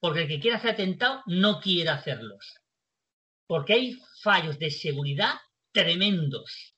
[0.06, 2.60] porque el que quiere hacer atentado no quiere hacerlos.
[3.48, 5.34] Porque hay fallos de seguridad
[5.72, 6.76] tremendos.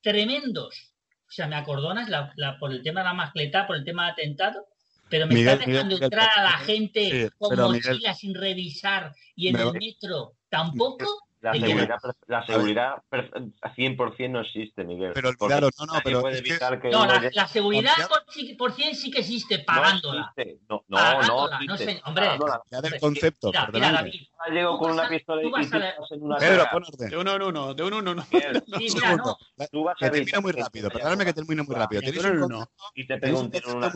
[0.00, 0.92] Tremendos.
[1.28, 4.06] O sea, me acordonas la- la- por el tema de la mascleta, por el tema
[4.06, 4.66] de atentado,
[5.08, 8.34] pero me Miguel, estás dejando Miguel, entrar a la gente sí, con mochila Miguel, sin
[8.34, 11.20] revisar y en el metro tampoco.
[11.42, 11.98] La ¿De qué seguridad,
[12.28, 13.30] la seguridad per-
[13.76, 15.10] 100% no existe, Miguel.
[15.12, 17.92] Pero Porque olvidaros, no, no, pero puede es que- evitar que No, la, la seguridad
[17.96, 20.32] Confiar- por, sí- por cien sí que existe, no pagándola.
[20.36, 20.60] existe.
[20.68, 21.94] No, no, Pagándola, no no existe.
[21.96, 22.26] sé, hombre.
[22.38, 23.92] Confiad del concepto, mira, mira.
[23.92, 24.12] David,
[24.52, 26.70] llego con una a- pistola y vas a la- estás en una Pedro, cara.
[26.70, 27.10] pon orden.
[27.10, 28.26] De uno en uno, de uno en uno.
[28.32, 29.36] Miguel, Sí, Un mira, no.
[29.72, 32.02] Tú vas a Que evitar muy rápido, perdóname que vaya termino muy rápido.
[32.02, 32.70] De Tenéis uno un en uno.
[32.94, 33.92] Y te pego un tiro en una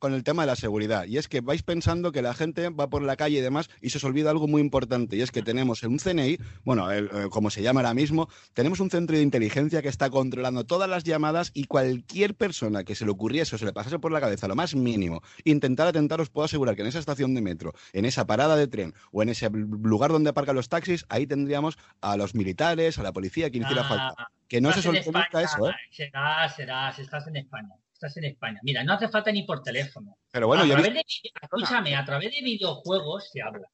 [0.00, 1.04] con el tema de la seguridad.
[1.04, 3.90] Y es que vais pensando que la gente va por la calle y demás y
[3.90, 5.14] se os olvida algo muy importante.
[5.16, 8.80] Y es que tenemos un CNI, bueno, el- eh, como se llama ahora mismo, tenemos
[8.80, 13.04] un centro de inteligencia que está controlando todas las llamadas y cualquier persona que se
[13.04, 16.30] le ocurriese o se le pasase por la cabeza lo más mínimo intentar atentar, os
[16.30, 19.28] puedo asegurar que en esa estación de metro, en esa parada de tren o en
[19.28, 23.62] ese lugar donde aparcan los taxis, ahí tendríamos a los militares, a la policía, quien
[23.64, 24.28] hiciera Ah, falta.
[24.48, 25.74] Que no se soluciona eso, ¿eh?
[25.90, 27.70] Será, será, si estás en España.
[27.92, 28.60] Estás en España.
[28.62, 30.16] Mira, no hace falta ni por teléfono.
[30.30, 31.04] Pero bueno, a yo través de,
[31.42, 33.68] escúchame, a través de videojuegos se habla.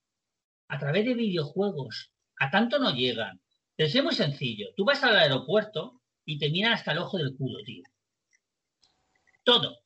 [0.69, 2.11] A través de videojuegos.
[2.41, 3.41] A tanto no llegan.
[3.77, 4.69] Pero es muy sencillo.
[4.77, 7.83] Tú vas al aeropuerto y te miran hasta el ojo del culo, tío.
[9.45, 9.79] Todo.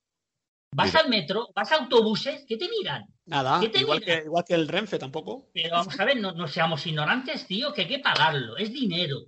[0.72, 1.00] Vas Mira.
[1.00, 3.04] al metro, vas a autobuses, ¿qué te miran?
[3.26, 4.18] Nada, ¿Qué te igual miran?
[4.18, 5.50] que, igual que el Renfe tampoco.
[5.54, 8.56] Pero vamos a ver, no, no seamos ignorantes, tío, que hay que pagarlo.
[8.56, 9.26] Es dinero.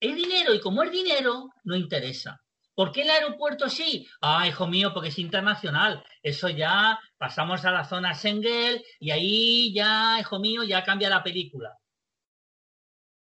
[0.00, 2.40] Es dinero y como es dinero, no interesa.
[2.74, 4.06] ¿Por qué el aeropuerto sí?
[4.22, 6.02] Ah, hijo mío, porque es internacional.
[6.22, 11.22] Eso ya pasamos a la zona Schengen y ahí ya, hijo mío, ya cambia la
[11.22, 11.78] película.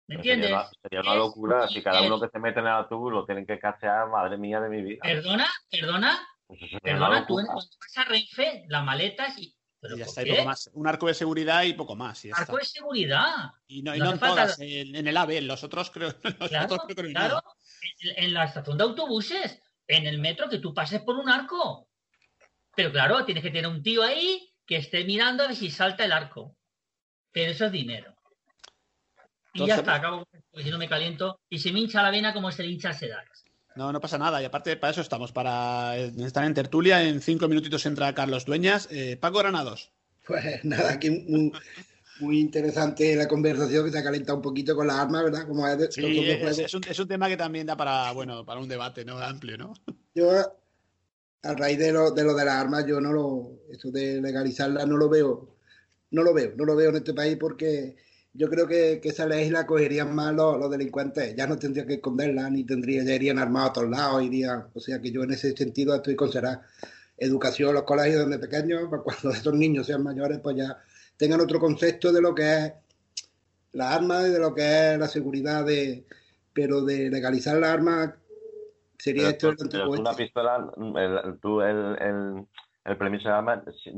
[0.08, 0.50] ¿Me sería entiendes?
[0.52, 3.24] una- Sería una Es locura si cada uno que se mete en el autobús lo
[3.26, 5.00] tienen que cachear, madre mía de mi vida.
[5.02, 7.46] Perdona, perdona, Pues eso sería una perdona, tú locura.
[7.54, 9.52] cuando vas a Renfe, la maleta y...
[9.78, 10.70] ¿Pero Y ya está, y poco más.
[10.72, 12.24] Un arco de seguridad y poco más.
[12.24, 12.56] y Arco está.
[12.56, 13.34] de seguridad.
[13.66, 16.08] Y no, y no en falta- todas, en, en el AVE, en los otros creo,
[16.24, 17.42] en los Claro, otros creo que no hay claro.
[18.00, 21.88] En, en la estación de autobuses, en el metro, que tú pases por un arco.
[22.74, 26.04] Pero claro, tienes que tener un tío ahí que esté mirando a ver si salta
[26.04, 26.56] el arco.
[27.32, 28.15] Pero eso es dinero.
[29.56, 31.40] Y ya está, acabo porque si no me caliento.
[31.48, 33.44] Y se me hincha la vena como se le hincha Sedax.
[33.76, 34.40] No, no pasa nada.
[34.40, 37.02] Y aparte, para eso estamos, para eh, estar en tertulia.
[37.02, 38.88] En cinco minutitos entra Carlos Dueñas.
[38.90, 39.92] Eh, Paco Granados.
[40.26, 41.52] Pues nada, aquí muy,
[42.20, 45.46] muy interesante la conversación que se ha calentado un poquito con las armas, ¿verdad?
[45.46, 46.02] Como es Sí,
[46.74, 49.18] un, es un tema que también da para, bueno, para un debate ¿no?
[49.18, 49.74] amplio, ¿no?
[50.14, 50.30] Yo,
[51.42, 54.86] a raíz de lo, de lo de las armas, yo no lo, eso de legalizarlas
[54.86, 55.56] no lo veo,
[56.10, 57.96] no lo veo, no lo veo en este país porque
[58.36, 61.34] yo creo que, que esa ley la cogerían más los, los delincuentes.
[61.36, 64.66] Ya no tendría que esconderla, ni tendría, ya irían armados a todos lados, irían.
[64.74, 66.62] O sea que yo en ese sentido estoy con será
[67.18, 70.78] educación los colegios desde pequeños, para cuando esos niños sean mayores, pues ya
[71.16, 72.72] tengan otro concepto de lo que es
[73.72, 76.04] la arma y de lo que es la seguridad de
[76.52, 78.16] pero de legalizar la arma
[78.98, 82.46] sería Pero esto pero una pistola, el, tú el, el,
[82.84, 83.92] el permiso de arma si-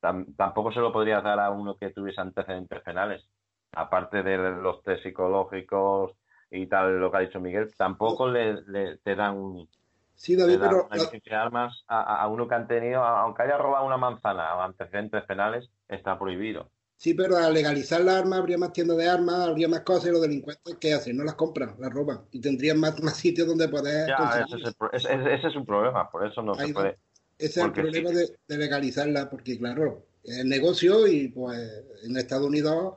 [0.00, 3.22] tam- tampoco se lo podrías dar a uno que tuviese antecedentes penales.
[3.72, 6.12] Aparte de los test psicológicos
[6.50, 9.68] y tal, lo que ha dicho Miguel, tampoco le, le- te dan,
[10.14, 10.88] Sí, te David, dan pero
[11.32, 16.18] armas a, uno que han tenido, aunque haya robado una manzana o antecedentes penales, está
[16.18, 16.72] prohibido.
[16.96, 20.12] sí, pero al legalizar la arma habría más tiendas de armas, habría más cosas y
[20.12, 21.16] los delincuentes ¿qué hacen?
[21.16, 24.64] No las compran, las roban y tendrían más, más sitios donde poder Ya, ese es,
[24.64, 26.98] el pro- ese- ese- ese es un problema, por eso no Ahí se puede.
[27.38, 28.16] Ese es el problema sí.
[28.16, 31.58] de, de legalizarla, porque claro, es negocio y pues
[32.02, 32.94] en Estados Unidos,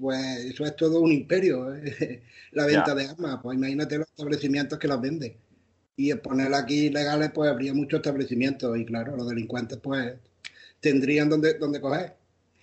[0.00, 2.22] pues eso es todo un imperio, ¿eh?
[2.52, 3.40] la venta de armas.
[3.42, 5.36] Pues imagínate los establecimientos que las venden.
[5.96, 10.14] Y el ponerla aquí ilegales, pues habría muchos establecimientos y claro, los delincuentes pues
[10.80, 12.16] tendrían donde, donde coger.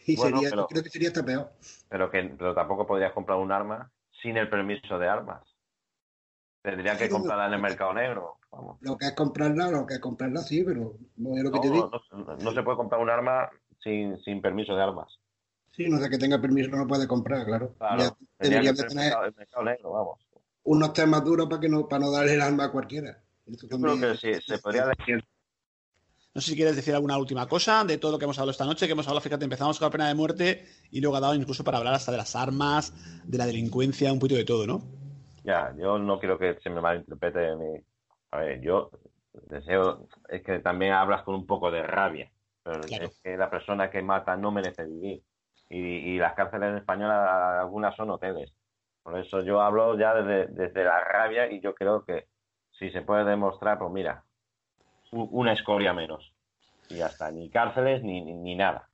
[0.08, 1.52] Y Bueno, sería, pero- yo creo que sería hasta peor.
[1.90, 3.92] pero que pero tampoco podrías comprar un arma
[4.22, 5.42] sin el permiso de armas.
[6.62, 8.38] Tendría que comprarla en el mercado negro.
[8.52, 8.78] Vamos.
[8.82, 11.62] Lo que es comprarla, lo que es comprarla, sí, pero no es lo que No,
[11.62, 11.92] te digo.
[12.14, 13.50] no- no se puede comprar un arma
[13.84, 15.08] sin, sin permiso de armas.
[15.76, 17.74] Sí, no sé que tenga permiso no puede comprar, claro.
[17.78, 20.20] Claro, que de el tener mercado, el mercado negro, vamos.
[20.64, 23.22] unos temas duros para que no, para no darle el arma a cualquiera.
[23.46, 25.24] Yo creo que sí, se podría decir.
[26.34, 28.66] No sé si quieres decir alguna última cosa de todo lo que hemos hablado esta
[28.66, 31.34] noche, que hemos hablado, fíjate, empezamos con la pena de muerte y luego ha dado
[31.36, 32.94] incluso para hablar hasta de las armas,
[33.26, 34.82] de la delincuencia, un poquito de todo, ¿no?
[35.46, 37.80] Ya, yo no quiero que se me malinterprete mi...
[38.32, 38.90] A ver, yo
[39.50, 40.08] deseo...
[40.28, 42.30] Es que también hablas con un poco de rabia.
[42.64, 43.06] Pero Claro.
[43.06, 45.22] es que la persona que mata no merece vivir.
[45.70, 48.54] Y, y las cárceles españolas, algunas son hoteles.
[49.04, 52.28] Por eso yo hablo ya desde, desde la rabia y yo creo que
[52.72, 54.24] si se puede demostrar, pues mira,
[55.12, 56.34] una escoria menos.
[56.90, 58.90] Y ya está, ni cárceles ni, ni, ni nada.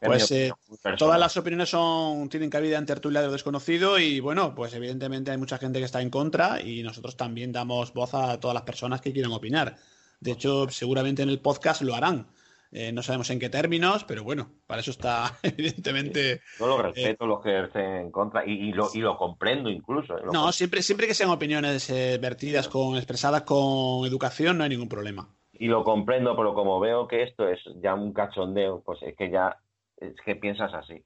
[0.00, 0.52] Es Pues eh,
[0.96, 5.32] todas las opiniones son tienen cabida en tertulia de lo desconocido y bueno, pues evidentemente
[5.32, 8.62] hay mucha gente que está en contra y nosotros también damos voz a todas las
[8.62, 9.76] personas que quieran opinar.
[10.20, 12.28] De hecho, seguramente en el podcast lo harán.
[12.70, 16.42] Eh, no sabemos en qué términos, pero bueno, para eso está evidentemente...
[16.58, 20.18] Yo lo respeto, los que estén en contra, y, y lo, y lo comprendo incluso.
[20.18, 20.22] ¿eh?
[20.24, 24.70] Lo No, siempre, siempre que sean opiniones eh, vertidas con, expresadas con educación, no hay
[24.70, 25.28] ningún problema.
[25.52, 29.30] y lo comprendo, pero como veo que esto es ya un cachondeo, pues es que
[29.30, 29.56] ya
[29.96, 31.02] es que piensas así.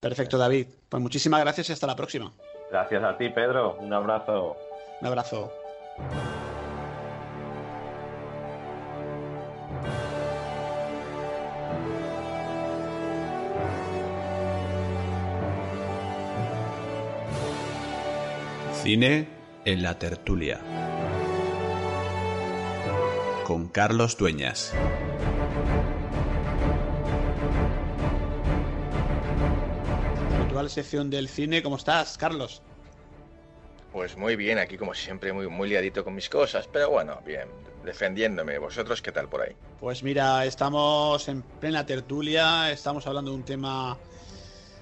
[0.00, 0.66] Perfecto, David.
[0.88, 2.32] Pues muchísimas gracias y hasta la próxima.
[2.70, 3.76] Gracias a ti, Pedro.
[3.78, 4.56] Un abrazo.
[5.00, 5.52] Un abrazo.
[18.84, 19.26] Cine
[19.64, 20.60] en la tertulia.
[23.46, 24.74] Con Carlos Dueñas.
[30.38, 32.60] Habitual sección del cine, ¿cómo estás, Carlos?
[33.90, 37.48] Pues muy bien, aquí como siempre, muy, muy liadito con mis cosas, pero bueno, bien,
[37.86, 38.58] defendiéndome.
[38.58, 39.56] ¿Vosotros qué tal por ahí?
[39.80, 43.96] Pues mira, estamos en plena tertulia, estamos hablando de un tema,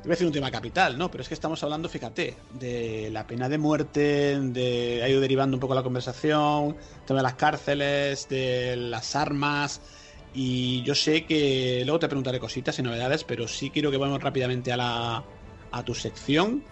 [0.04, 1.10] iba a decir un tema capital, ¿no?
[1.10, 5.56] Pero es que estamos hablando, fíjate, de la pena de muerte, de ha ido derivando
[5.56, 6.76] un poco la conversación,
[7.06, 9.80] tema de las cárceles, de las armas,
[10.34, 14.22] y yo sé que luego te preguntaré cositas y novedades, pero sí quiero que vayamos
[14.22, 15.24] rápidamente a la
[15.72, 16.62] a tu sección.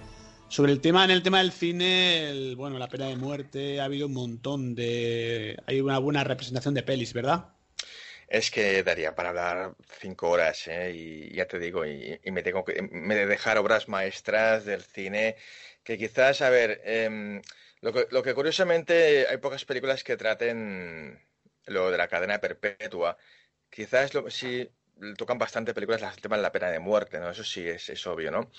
[0.48, 4.06] Sobre el tema, en el tema del cine, bueno, la pena de muerte, ha habido
[4.06, 5.56] un montón de.
[5.66, 7.46] Hay una buena representación de pelis, ¿verdad?
[8.30, 10.92] Es que daría para hablar cinco horas, ¿eh?
[10.94, 12.74] Y ya te digo, y, y me tengo que
[13.26, 15.36] dejar obras maestras del cine
[15.82, 17.42] que quizás, a ver, em,
[17.80, 21.20] lo que, lo que curiosamente hay pocas películas que traten
[21.66, 23.16] lo de la cadena perpetua.
[23.70, 24.70] Quizás lo, sí
[25.18, 27.30] tocan bastante películas el tema de la pena de muerte, ¿no?
[27.30, 28.50] Eso sí es, es obvio, ¿no?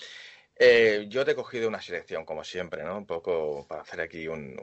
[0.56, 2.98] Eh, yo te he cogido una selección, como siempre, ¿no?
[2.98, 4.56] Un poco para hacer aquí un-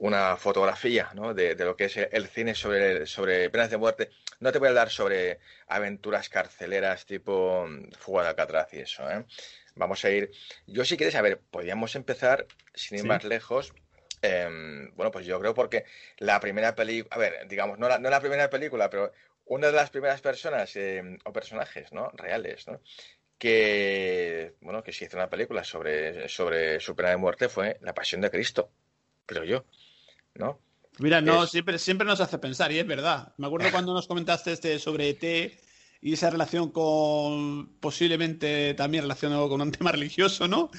[0.00, 1.34] una fotografía, ¿no?
[1.34, 4.10] De, de lo que es el cine sobre, sobre penas de muerte.
[4.40, 9.08] No te voy a hablar sobre aventuras carceleras tipo mm, Fuga de Alcatraz y eso,
[9.10, 9.24] ¿eh?
[9.74, 10.30] Vamos a ir...
[10.66, 13.08] Yo si quieres, a ver, podríamos empezar, sin ir Sí.
[13.08, 13.72] más lejos,
[14.22, 15.84] em, bueno, pues yo creo porque
[16.18, 19.12] la primera película, a ver, digamos, no la, no la primera película, pero
[19.44, 22.10] una de las primeras personas em, o personajes, ¿no?
[22.14, 22.80] Reales, ¿no?
[23.38, 27.94] Que, bueno, que se hizo una película sobre, sobre su pena de muerte fue La
[27.94, 28.70] Pasión de Cristo,
[29.26, 29.64] creo yo,
[30.34, 30.60] ¿no?
[30.98, 33.34] Mira, no, Es- siempre, siempre nos hace pensar, y es verdad.
[33.38, 35.58] Me acuerdo cuando nos comentaste este sobre ET,
[36.02, 40.70] y esa relación con posiblemente también relacionado con un tema religioso, ¿no?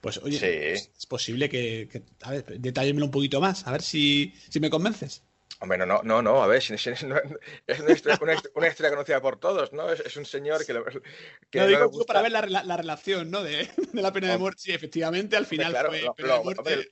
[0.00, 4.34] Pues oye, es, posible que, que, a ver, detállemelo un poquito más, a ver si,
[4.48, 5.22] si me convences.
[5.60, 9.90] Hombre, no, no, no, no, a ver, es, una, historia, conocida por todos, ¿no?
[9.92, 10.72] Es, un señor que...
[10.72, 13.42] Lo, que no, digo para ver la, la, relación, ¿no?
[13.42, 14.62] De, de, la pena de muerte.
[14.62, 15.90] Sí, efectivamente, al final claro,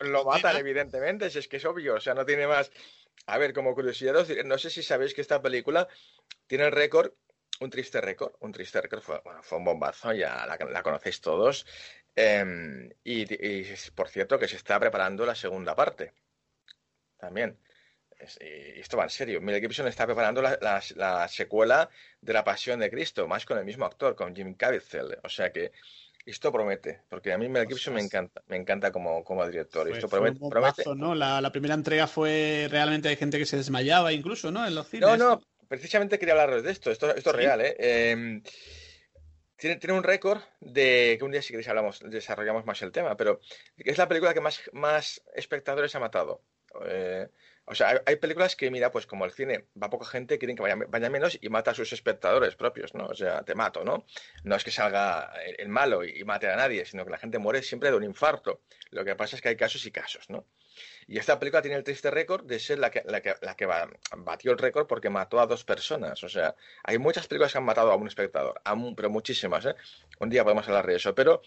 [0.00, 2.72] lo, matan, evidentemente, si es que es obvio, o sea, no tiene más...
[3.26, 5.88] A ver, como curiosidad, no sé si sabéis que esta película
[6.46, 7.12] tiene el récord,
[7.60, 11.66] un triste récord, un triste récord, fue, bueno, fue un bombazo, ya la, conocéis todos,
[12.14, 16.12] em, y, y por cierto que se está preparando la segunda parte,
[17.16, 17.58] también
[18.40, 21.88] y esto va en serio, Mel Gibson está preparando la, secuela
[22.20, 25.18] de La Pasión de Cristo, más con el mismo actor, con Jim Caviezel.
[25.22, 25.72] O sea que
[26.24, 29.88] esto promete, porque a mí Mel Gibson me encanta, me encanta como, como director.
[29.90, 30.40] esto promete,
[30.96, 31.14] ¿no?
[31.14, 34.66] La, primera entrega fue realmente hay gente que se desmayaba incluso, ¿no?
[34.66, 35.08] En los cines.
[35.08, 36.90] No, no, precisamente quería hablaros de esto.
[36.90, 37.76] Esto, esto es real, ¿eh?
[37.78, 38.42] Em,
[39.56, 43.16] tiene, tiene, un récord de que un día si queréis hablamos, desarrollamos más el tema,
[43.16, 43.40] pero
[43.76, 46.42] es la película que más, más espectadores ha matado.
[46.86, 47.28] Eh,
[47.68, 50.62] o sea, hay, películas que, mira, pues como el cine va poca gente, quieren que
[50.62, 53.06] vaya, menos y mata a sus espectadores propios, ¿no?
[53.06, 54.04] O sea, te mato, ¿no?
[54.44, 57.62] No es que salga el, malo y, mate a nadie, sino que la gente muere
[57.62, 58.60] siempre de un infarto.
[58.90, 60.46] Lo que pasa es que hay casos y casos, ¿no?
[61.08, 63.66] Y esta película tiene el triste récord de ser la que, la que, la que
[64.16, 66.22] batió el récord porque mató a dos personas.
[66.22, 68.60] O sea, hay muchas películas que han matado a un espectador,
[68.96, 69.74] pero muchísimas, ¿eh?
[70.20, 71.42] Un día podemos hablar de eso, pero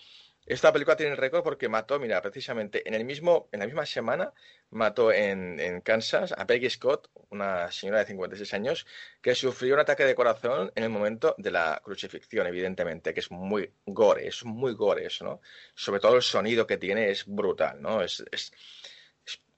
[0.50, 4.34] esta película tiene récord porque mató, mira, precisamente en la misma semana
[4.72, 8.88] mató en, Kansas a Peggy Scott, una señora de 56 años,
[9.22, 13.30] que sufrió un ataque de corazón en el momento de la crucifixión, evidentemente, que es
[13.30, 15.42] muy gore, es muy gore eso, ¿no?
[15.76, 18.02] Sobre todo el sonido que tiene es brutal, ¿no?
[18.02, 18.52] Es, es,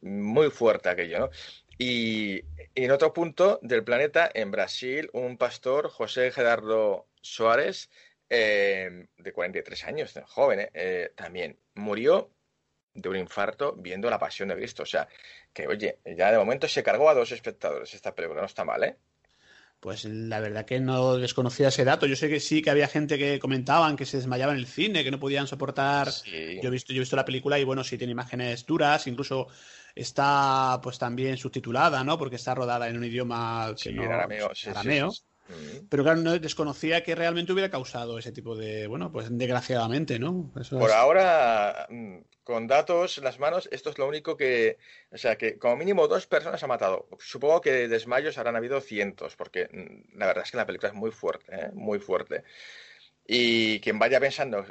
[0.02, 1.30] muy fuerte aquello, ¿no?
[1.78, 2.44] Y,
[2.76, 7.90] en otro punto del planeta, en Brasil, un pastor, José Gerardo Suárez,
[8.34, 12.32] eh, de 43 años, joven, eh, también murió
[12.94, 14.84] de un infarto viendo La Pasión de Cristo.
[14.84, 15.06] O sea,
[15.52, 18.86] que oye, ya de momento se cargó a dos espectadores esta película, no está mal,
[18.86, 18.96] ¿eh?
[19.82, 22.06] Pues la verdad que no desconocía ese dato.
[22.06, 25.04] Yo sé que sí que había gente que comentaban que se desmayaba en el cine,
[25.04, 26.08] que no podían soportar.
[26.24, 29.48] Yo he visto, yo he visto la película y bueno, sí tiene imágenes duras, incluso
[29.94, 32.18] está pues también subtitulada, ¿no?
[32.18, 35.12] Porque está rodada en un idioma que no, arameo, arameo.
[35.90, 40.52] Pero claro, no desconocía que realmente hubiera causado ese tipo de, bueno, pues desgraciadamente, ¿no?
[40.70, 44.78] Por ahora, mm, con datos en las manos, esto es lo único que,
[45.12, 47.08] o sea, que como mínimo dos personas ha matado.
[47.20, 50.96] Supongo que desmayos habrán habido cientos, porque mm, la verdad es que la película es
[50.96, 51.70] muy fuerte, ¿eh?
[51.74, 52.44] muy fuerte.
[53.28, 54.66] Y quien vaya pensando,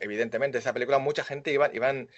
[0.00, 2.10] evidentemente, esta película, mucha gente iban, iban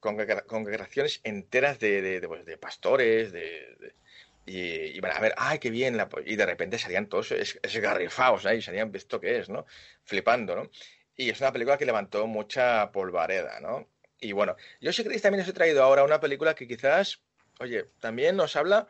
[0.00, 0.16] con
[0.46, 3.94] congregaciones enteras de, de, pues, pastores, de
[4.44, 5.98] y, van a ver, ¡ay, qué bien!
[6.24, 9.66] y de repente salían todos esgarrifados ahí, salían, ¿esto qué es, no?
[10.04, 10.70] Flipando, ¿no?
[11.16, 13.88] Y es una película que levantó mucha polvareda, ¿no?
[14.20, 17.20] Y bueno, yo si queréis también os he traído ahora una película que quizás,
[17.60, 18.88] oye, también nos habla,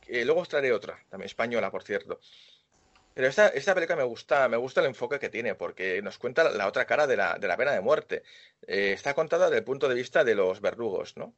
[0.00, 2.20] que luego os traeré otra, también española, por cierto.
[3.14, 6.50] Pero esta, esta película me gusta, me gusta el enfoque que tiene, porque nos cuenta
[6.50, 8.22] la otra cara de la, de la pena de muerte.
[8.66, 11.34] Eh, está contada desde el punto de vista de los verdugos, ¿no?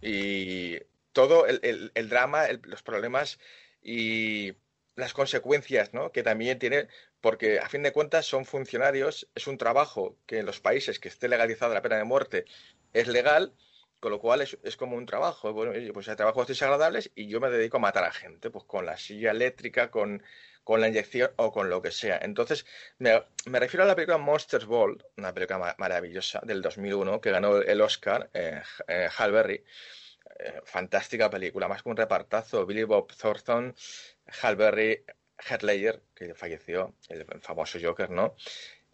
[0.00, 0.78] Y
[1.12, 3.38] todo el, el, drama, los problemas
[3.82, 4.54] y
[4.96, 6.12] las consecuencias ¿no?
[6.12, 6.88] que también tiene,
[7.20, 11.08] porque a fin de cuentas son funcionarios, es un trabajo que en los países que
[11.08, 12.44] esté legalizada la pena de muerte
[12.92, 13.54] es legal,
[14.00, 15.52] con lo cual es, es como un trabajo.
[15.52, 18.86] Bueno, pues hay trabajos desagradables y yo me dedico a matar a gente, pues con
[18.86, 20.22] la silla eléctrica, con,
[20.64, 22.18] con la inyección o con lo que sea.
[22.22, 22.66] Entonces,
[22.98, 27.58] me, me refiero a la película Monsters Ball, una película maravillosa del 2001 que ganó
[27.58, 29.08] el Oscar, eh, eh
[30.64, 32.66] fantástica película, más que un repartazo.
[32.66, 33.74] Billy Bob Thornton,
[34.42, 35.04] Hal Berry,
[35.38, 38.34] Heath Ledger, que falleció, el famoso Joker, ¿no?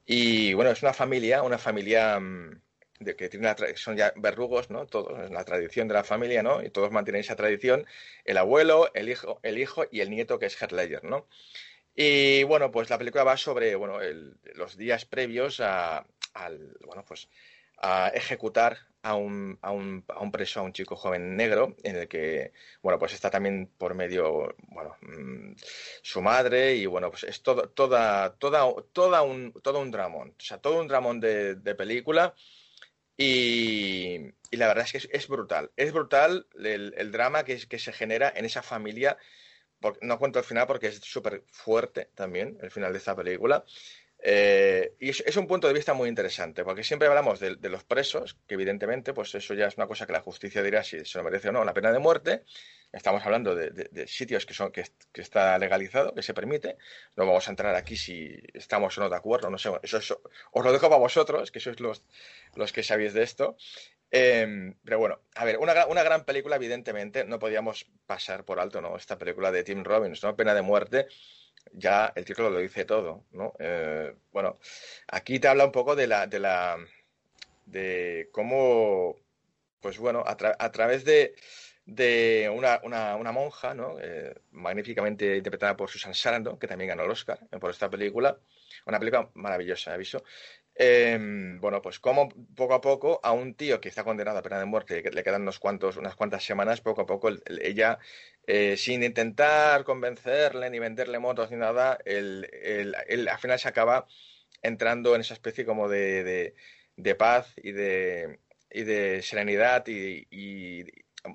[0.05, 2.61] Y bueno, es una familia, una familia mm,
[3.05, 4.87] que tiene una son ya verrugos, ¿no?
[4.87, 6.63] Todos, es la tradición de la familia, ¿no?
[6.63, 7.87] Y todos mantienen esa tradición,
[8.25, 11.27] el abuelo, el hijo, el hijo y el nieto que es Heath Ledger, ¿no?
[11.95, 13.99] Y bueno, pues la película va sobre, bueno,
[14.55, 17.29] los días previos a, al, bueno, pues
[17.79, 21.95] a ejecutar a un, a, un, a un, preso, a un chico joven negro, en
[21.97, 22.53] el que,
[22.83, 25.55] bueno, pues está también por medio, bueno, mm,
[26.03, 30.43] su madre y, bueno, pues es todo, toda, toda, toda un, todo un dramón, o
[30.43, 32.35] sea, todo un dramón de, película
[33.17, 34.17] y,
[34.51, 37.93] y, la verdad es que es, brutal, es brutal el, el drama que, que se
[37.93, 39.17] genera en esa familia,
[39.81, 43.65] porque, no cuento el final porque es súper fuerte también, el final de esta película,
[44.29, 48.37] Eh, y es, un punto de vista muy interesante, porque siempre hablamos de, los presos,
[48.49, 51.23] que evidentemente, pues eso ya es una cosa que la justicia dirá si se lo
[51.23, 52.43] merece o no, la pena de muerte.
[52.91, 54.83] Estamos hablando de, sitios que, son, que,
[55.15, 56.77] está legalizado, que se permite.
[57.15, 60.21] No vamos a entrar aquí si estamos o no de acuerdo, no sé, eso,
[60.51, 62.03] os lo dejo para vosotros, que sois los,
[62.57, 63.57] los que sabéis de esto.
[64.11, 68.81] Em, pero bueno, a ver, una, una, gran película, evidentemente, no podíamos pasar por alto,
[68.81, 68.97] ¿no?
[68.97, 70.35] Esta película de Tim Robbins, ¿no?
[70.35, 71.07] Pena de muerte,
[71.73, 73.53] ya el título lo dice todo, ¿no?
[73.59, 74.59] Eh, bueno,
[75.09, 76.79] aquí te habla un poco de la, de la,
[77.67, 79.17] de cómo,
[79.81, 80.37] pues bueno, a,
[80.73, 81.35] través de,
[81.85, 83.97] de una, una, una monja, ¿no?
[84.01, 88.39] Eh, magníficamente interpretada por Susan Sarandon, que también ganó el Oscar eh, por esta película,
[88.87, 90.23] una película maravillosa, aviso.
[90.79, 94.59] Em, bueno, pues como poco a poco a un tío que está condenado a pena
[94.59, 97.31] de muerte, que le quedan unos cuantos, unas cuantas semanas, poco a poco
[97.63, 97.99] ella,
[98.47, 104.07] eh, sin intentar convencerle ni venderle motos ni nada, el, el, al final se acaba
[104.63, 106.55] entrando en esa especie como de,
[106.97, 108.39] de, paz y de,
[108.71, 110.85] y de serenidad y,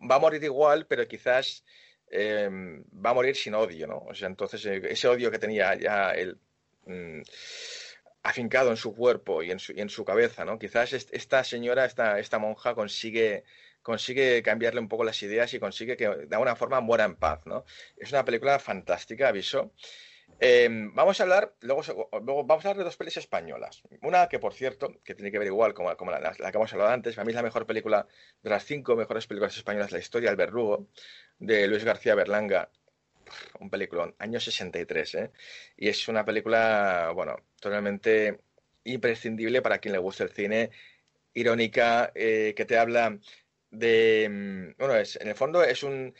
[0.10, 1.66] va a morir igual, pero quizás
[2.10, 4.00] em, va a morir sin odio, ¿no?
[4.10, 6.40] O sea, entonces eh, ese odio que tenía ya él...
[6.86, 7.22] Mm,
[8.24, 10.60] afincado en su cuerpo y en su, y en su cabeza, ¿no?
[10.60, 13.44] Quizás esta señora, esta, esta monja consigue
[13.82, 17.46] consigue cambiarle un poco las ideas y consigue que de alguna forma muera en paz,
[17.46, 17.66] ¿no?
[17.98, 19.74] Es una película fantástica, aviso.
[20.40, 21.84] Em, vamos a hablar, luego,
[22.24, 23.84] luego, vamos a hablar de dos pelis españolas.
[24.02, 26.92] Una que, por cierto, que tiene que ver igual como, como la, que hemos hablado
[26.92, 28.08] antes, para mí es la mejor película
[28.42, 30.88] de las cinco mejores películas españolas de la historia, El Verrugo,
[31.38, 32.70] de Luis García Berlanga
[33.60, 35.32] un peliculón, año 63, ¿eh?
[35.78, 38.40] Y es una película, bueno, totalmente
[38.84, 40.72] imprescindible para quien le guste el cine,
[41.34, 43.20] irónica, eh, que te habla
[43.72, 44.28] de...
[44.30, 46.14] Mm, bueno, es, en el fondo es un,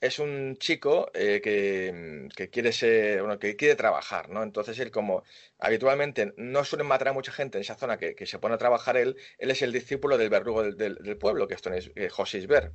[0.00, 4.42] es un chico eh, que, que, quiere ser, bueno, que quiere trabajar, ¿no?
[4.42, 5.24] Entonces él como
[5.58, 8.58] habitualmente no suelen matar a mucha gente en esa zona que, que se pone a
[8.58, 12.38] trabajar él, él es el discípulo del verdugo del, del, pueblo, que es eh, José
[12.38, 12.72] Isber,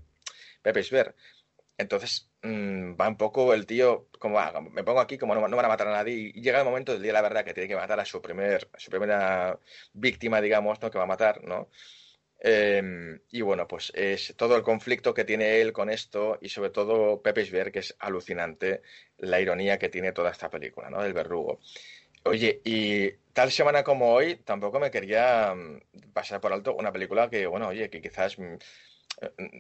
[0.62, 1.16] Pepe Isber.
[1.78, 5.54] Entonces mm, va un poco el tío, como ah, me pongo aquí, como no, van
[5.54, 7.76] a matar a nadie, y llega el momento del día la verdad que tiene que
[7.76, 9.60] matar a su, primer, su primera
[9.94, 10.92] víctima, digamos, ¿no?
[10.92, 11.70] que va a matar, ¿no?
[12.46, 16.72] Em, y bueno, pues es todo el conflicto que tiene él con esto y sobre
[16.72, 18.82] todo Pepe Isber, que es alucinante
[19.18, 21.02] la ironía que tiene toda esta película, ¿no?
[21.02, 21.62] Del verrugo.
[22.26, 27.30] Oye, y tal semana como hoy, tampoco me quería mm, pasar por alto una película
[27.30, 28.56] que, bueno, oye, que quizás mm,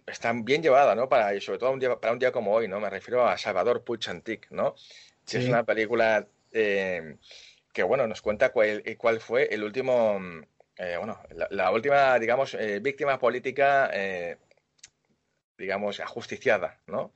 [0.05, 1.07] está bien llevada, ¿no?
[1.07, 2.81] Para, sobre todo un día, para un día como hoy, ¿no?
[2.81, 4.75] Me refiero a Salvador Puig Antic, ¿no?
[5.25, 7.15] Que es una película eh,
[7.71, 10.19] que, bueno, nos cuenta cuál, cuál fue el último,
[10.77, 11.19] eh, bueno,
[11.49, 13.91] la, última, digamos, eh, víctima política,
[15.57, 17.13] digamos, ajusticiada, ¿no?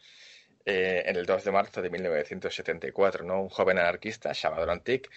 [0.66, 3.42] en el 2 de marzo de 1974, ¿no?
[3.42, 5.10] Un joven anarquista, Salvador Antic,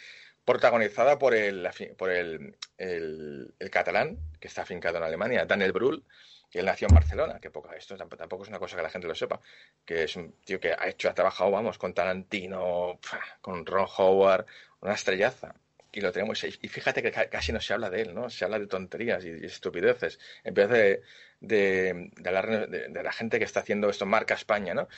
[0.44, 6.04] protagonizada por el, por el, el, catalán, que está afincado en Alemania, Daniel Brühl,
[6.50, 9.06] que él nació en Barcelona, que poca, esto tampoco es una cosa que la gente
[9.06, 9.40] lo sepa,
[9.84, 12.98] que es un tío que ha hecho, ha trabajado, vamos, con Tarantino,
[13.40, 14.46] con Ron Howard,
[14.80, 15.54] una estrellaza.
[15.92, 16.42] Y lo tenemos.
[16.44, 18.30] Y fíjate que casi no se habla de él, ¿no?
[18.30, 20.18] Se habla de tonterías y, estupideces.
[20.44, 21.02] En vez de,
[21.40, 24.88] de, hablar de, la gente que está haciendo esto, marca España, ¿no?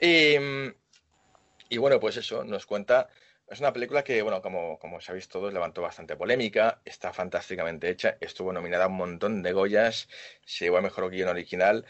[0.00, 0.36] Y,
[1.68, 3.08] y bueno, pues eso, nos cuenta
[3.52, 8.16] es una película que, bueno, como, como sabéis todos, levantó bastante polémica, está fantásticamente hecha,
[8.20, 10.08] estuvo nominada a un montón de Goyas,
[10.44, 11.84] se llevó a mejor guion original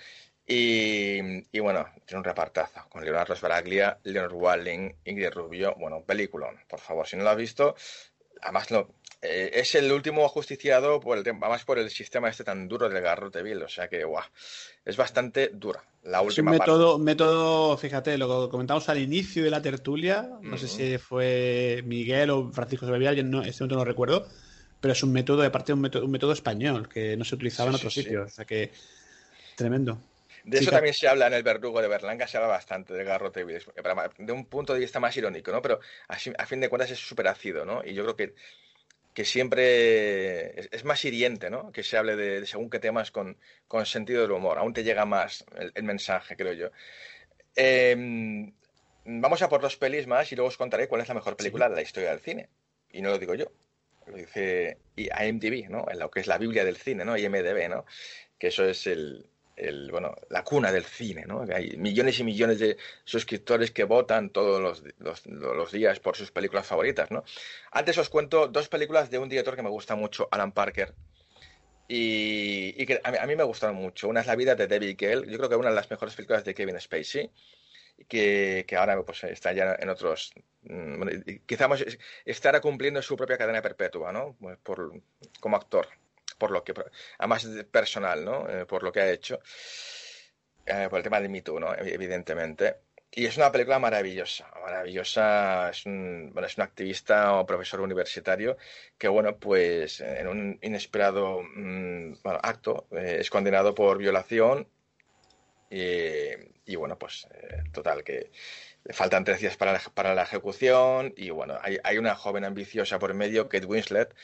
[0.44, 6.58] y, y, bueno, tiene un repartazo con Leonardo Sbaraglia, Leonard Walling, Ingrid Rubio, bueno, peliculón,
[6.68, 7.76] por favor, si no lo has visto,
[8.42, 12.68] además lo, eh, es el último ajusticiado por el más por el sistema este tan
[12.68, 14.24] duro del garrote vil, o sea que guau,
[14.84, 15.82] es bastante dura.
[16.02, 20.58] La última es un método, método, fíjate, lo comentamos al inicio de la tertulia, no
[20.58, 24.26] sé si fue Miguel o Francisco Sebastián, no, este momento no recuerdo,
[24.80, 27.70] pero es un método, de parte un método, un método español que no se utilizaba
[27.70, 28.72] en otros sitios, o sea que
[29.54, 29.98] tremendo.
[30.44, 33.44] De eso también se habla en el verdugo de Berlanga, se habla bastante del garrote
[33.44, 35.62] de un punto de vista más irónico, ¿no?
[35.62, 37.82] Pero a, a fin de cuentas es súper ácido, ¿no?
[37.84, 38.34] Y yo creo que
[39.14, 41.70] que siempre es, más hiriente, ¿no?
[41.70, 43.36] Que se hable de, según qué temas con,
[43.68, 44.58] con, sentido del humor.
[44.58, 45.44] Aún te llega más
[45.74, 46.70] el, mensaje, creo yo.
[47.54, 48.52] Em,
[49.04, 51.68] vamos a por dos pelis más y luego os contaré cuál es la mejor película
[51.68, 52.48] de la historia del cine.
[52.90, 53.52] Y no lo digo yo,
[54.06, 55.86] lo dice IMDb, ¿no?
[55.90, 57.16] En lo que es la Biblia del cine, ¿no?
[57.16, 57.84] IMDb, ¿no?
[58.38, 59.26] Que eso es el,
[59.56, 61.44] el, bueno, la cuna del cine, ¿no?
[61.54, 66.66] Hay millones y millones de suscriptores que votan todos los, los, días por sus películas
[66.66, 67.24] favoritas, ¿no?
[67.70, 70.94] Antes os cuento dos películas de un director que me gusta mucho, Alan Parker,
[71.88, 74.08] y, que a mí, me gustaron mucho.
[74.08, 76.14] Una es La vida de David Gale, yo creo que es una de las mejores
[76.14, 77.30] películas de Kevin Spacey,
[78.08, 81.02] que, que ahora pues está ya en otros mm,
[81.46, 81.84] quizás
[82.24, 84.36] estará cumpliendo su propia cadena perpetua, ¿no?
[84.40, 84.58] Pues
[85.40, 85.88] como actor,
[86.42, 86.74] por lo que,
[87.18, 88.50] además personal, ¿no?
[88.50, 89.38] Eh, por lo que ha hecho,
[90.66, 91.72] eh, por el tema del Me Too, ¿no?
[91.72, 92.78] Evidentemente.
[93.12, 95.70] Y es una película maravillosa, maravillosa.
[95.70, 98.56] Es un, es un activista o profesor universitario
[98.98, 104.66] que, bueno, pues en un inesperado mm, acto eh, es condenado por violación
[105.70, 107.28] y, bueno, pues
[107.72, 108.30] total, que
[108.90, 112.98] faltan tres días para la, para la ejecución y bueno, hay, hay, una joven ambiciosa
[112.98, 114.14] por medio, Kate Winslet,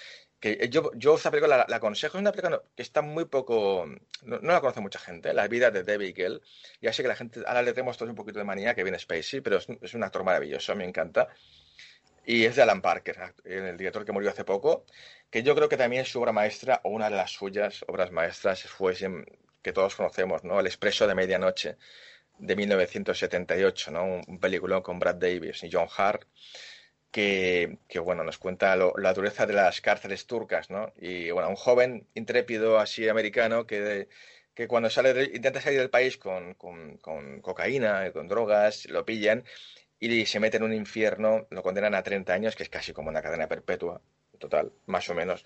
[0.41, 3.87] que yo, yo esta película la, aconsejo, es una película que está muy poco,
[4.23, 6.41] no, la conoce mucha gente, La vida de Debbie Gale.
[6.81, 8.99] Ya sé que la gente, ahora le tenemos todos un poquito de manía que viene
[8.99, 11.29] Spacey, pero es, es un actor maravilloso, me encanta.
[12.25, 14.85] Y es de Alan Parker, el director que murió hace poco,
[15.31, 18.13] que yo creo que también es su obra maestra, o una de las suyas obras
[18.13, 18.95] maestras, fue
[19.63, 20.61] que todos conocemos, ¿no?
[20.61, 21.79] El Expreso de Medianoche,
[22.39, 24.05] de 1978, ¿no?
[24.05, 26.25] Un, un película con Brad Davis y John Hart
[27.11, 30.93] que, bueno, nos cuenta la dureza de las cárceles turcas, ¿no?
[31.01, 34.09] Y bueno, un joven intrépido así americano que,
[34.55, 39.45] que cuando sale intenta salir del país con, con, con cocaína, con drogas, lo pillan
[40.01, 43.09] y se mete en un infierno, lo condenan a 30 años, que es casi como
[43.09, 44.01] una cadena perpetua,
[44.39, 45.45] total, más o menos.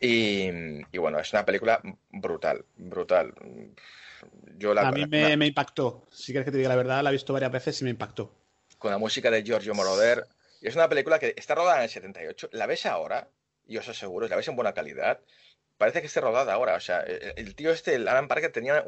[0.00, 0.48] Y,
[0.92, 1.80] y bueno, es una película
[2.10, 3.34] brutal, brutal.
[4.56, 7.10] Yo la, a mí me, me, impactó, si quieres que te diga la verdad, la
[7.10, 8.32] he visto varias veces y me impactó.
[8.78, 10.26] Con la música de Giorgio Moroder,
[10.68, 12.50] es una película que está rodada en el 78.
[12.52, 13.28] La ves ahora,
[13.66, 15.20] y os aseguro, la ves en buena calidad.
[15.78, 16.74] Parece que esté rodada ahora.
[16.74, 18.84] O sea, el, tío este, el Alan Parker, tenía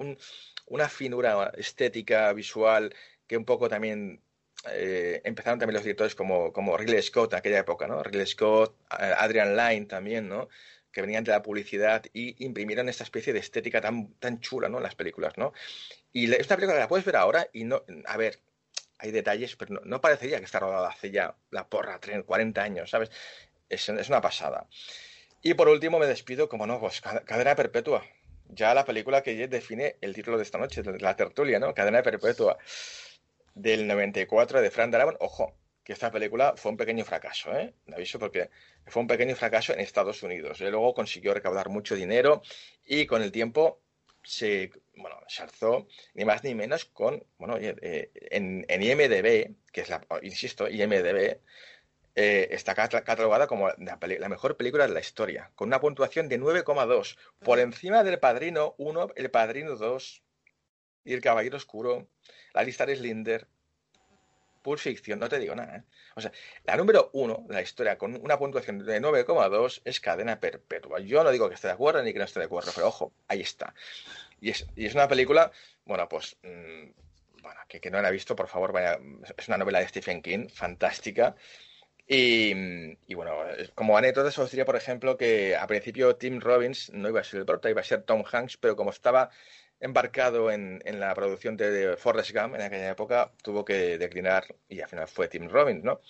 [0.67, 2.95] una finura estética, visual,
[3.27, 4.23] que un poco también
[4.71, 8.03] eh, empezaron también los directores como, como Ridley Scott en aquella época, ¿no?
[8.03, 10.49] Ridley Scott, Adrian Lyne también, ¿no?
[10.93, 14.77] Que venían de la publicidad y imprimieron esta especie de estética tan, chula, ¿no?
[14.77, 15.53] En las películas, ¿no?
[16.13, 18.39] Y esta película la puedes ver ahora y no, a ver,
[19.03, 23.11] hay detalles, pero no, parecería que está rodada hace ya la porra, 40 años, ¿sabes?
[23.69, 24.69] Es, una pasada.
[25.43, 28.05] Y por último me despido, como no, pues Cadena Perpetua.
[28.49, 31.75] Ya la película que define el título de esta noche, la tertulia, ¿no?
[31.75, 32.59] Cadena Perpetua,
[33.55, 35.17] del 94 de Frank Darabont.
[35.21, 37.75] Ojo, que esta película fue un pequeño fracaso, ¿eh?
[37.87, 38.51] Me aviso porque
[38.87, 40.61] fue un pequeño fracaso en Estados Unidos.
[40.61, 42.43] Luego consiguió recaudar mucho dinero
[42.85, 43.81] y con el tiempo
[44.23, 49.81] se, bueno, se alzó ni más ni menos con, bueno, eh, en, en, IMDB, que
[49.81, 51.39] es la, insisto, IMDB,
[52.15, 57.17] eh, está catalogada como la, mejor película de la historia, con una puntuación de 9,2,
[57.41, 60.23] por encima del Padrino 1, el Padrino 2
[61.05, 62.09] y el Caballero Oscuro,
[62.53, 63.47] la lista de Slinder,
[64.61, 65.79] Pulp Fiction, no te digo nada.
[65.79, 65.83] ¿eh?
[66.15, 66.31] O sea,
[66.65, 71.01] la número uno de la historia con una puntuación de 9,2 es cadena perpetua.
[71.01, 73.13] Yo no digo que esté de acuerdo ni que no esté de acuerdo, pero ojo,
[73.27, 73.75] ahí está.
[74.43, 75.53] Y es, y es una película,
[75.85, 76.91] bueno, pues, mmm,
[77.43, 78.99] bueno, que, no la he visto, por favor, vaya,
[79.37, 81.37] es una novela de Stephen King, fantástica.
[82.09, 82.53] Y,
[83.07, 83.37] y, bueno,
[83.77, 87.41] como anécdota, os diría, por ejemplo, que a principio Tim Robbins no iba a ser
[87.41, 89.31] el prota, iba a ser Tom Hanks, pero como estaba
[89.79, 94.81] embarcado en, en la producción de, Forrest Gump en aquella época, tuvo que declinar y
[94.81, 96.01] al final fue Tim Robbins, ¿no?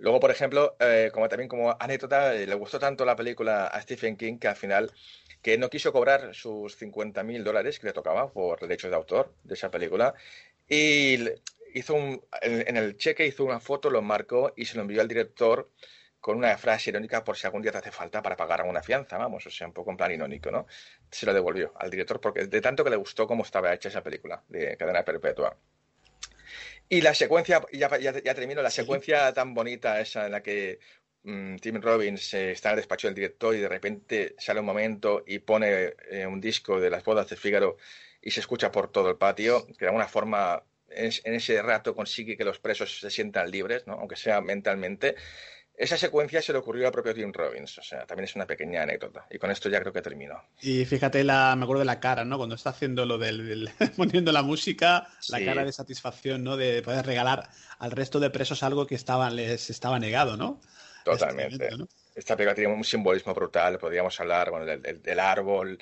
[0.00, 3.82] Luego, por ejemplo, eh, como también como anécdota, eh, le gustó tanto la película a
[3.82, 4.90] Stephen King que al final
[5.42, 9.34] que no quiso cobrar sus 50 mil dólares que le tocaba por derechos de autor
[9.44, 10.14] de esa película
[10.68, 11.18] y
[11.74, 11.96] hizo
[12.42, 15.70] en el cheque hizo una foto, lo marcó y se lo envió al director
[16.20, 19.18] con una frase irónica por si algún día te hace falta para pagar una fianza,
[19.18, 20.66] vamos, o sea, un poco en plan irónico, ¿no?
[21.10, 24.02] Se lo devolvió al director porque de tanto que le gustó cómo estaba hecha esa
[24.02, 25.56] película de Cadena Perpetua.
[26.92, 30.80] Y la secuencia, ya, ya, termino, la secuencia tan bonita esa en la que
[31.22, 35.22] mm, Tim Robbins está en el despacho del director y de repente sale un momento
[35.24, 37.76] y pone eh, un disco de las bodas de Fígaro
[38.20, 42.36] y se escucha por todo el patio, que de alguna forma en, ese rato consigue
[42.36, 43.92] que los presos se sientan libres, ¿no?
[43.92, 45.14] aunque sea mentalmente.
[45.80, 48.82] Esa secuencia se le ocurrió al propio Tim Robbins, o sea, también es una pequeña
[48.82, 49.26] anécdota.
[49.30, 50.38] Y con esto ya creo que termino.
[50.60, 52.36] Y fíjate, la, me acuerdo de la cara, ¿no?
[52.36, 56.58] Cuando está haciendo lo del, poniendo la música, la cara de satisfacción, ¿no?
[56.58, 57.48] De poder regalar
[57.78, 60.60] al resto de presos algo que estaba, les estaba negado, ¿no?
[61.02, 61.70] Totalmente.
[62.14, 65.78] Esta película tiene un simbolismo brutal, podríamos hablar bueno, del árbol,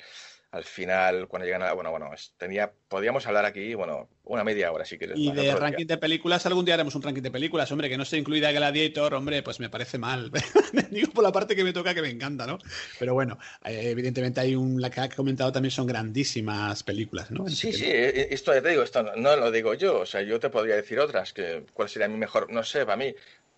[0.51, 1.73] al final, cuando llegan a...
[1.73, 5.17] Bueno, bueno, tenía, podríamos hablar aquí, bueno, una media hora si quieres.
[5.19, 8.03] Y de ranking de películas, algún día haremos un ranking de películas, hombre, que no
[8.03, 10.31] esté incluida Gladiator, hombre, pues me parece mal.
[10.89, 12.57] Digo por la parte que me toca que me encanta, ¿no?
[12.97, 17.47] Pero bueno, eh, evidentemente hay un, la que ha comentado también son grandísimas películas, ¿no?
[17.47, 20.39] sí, sí, eh, esto ya te digo, esto no, lo digo yo, o sea, yo
[20.39, 23.13] te podría decir otras, que cuál sería mi mejor, no sé, para mí,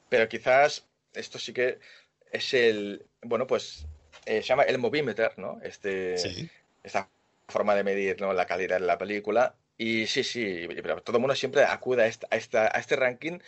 [0.10, 1.80] pero quizás esto sí que
[2.34, 3.86] es el, bueno, pues
[4.26, 5.60] eh, se llama el Movimeter, ¿no?
[5.64, 6.18] Este...
[6.18, 6.50] Sí
[6.84, 7.10] esta
[7.48, 8.34] forma de medir ¿no?
[8.34, 12.08] la calidad de la película Y sí, sí, pero todo el mundo siempre acude a,
[12.08, 13.40] esta, a, esta, a este ranking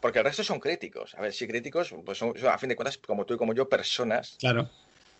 [0.00, 1.14] porque el resto son críticos.
[1.14, 3.68] A ver, si críticos, pues son, a fin de cuentas, como tú y como yo,
[3.68, 4.36] personas.
[4.40, 4.68] Claro.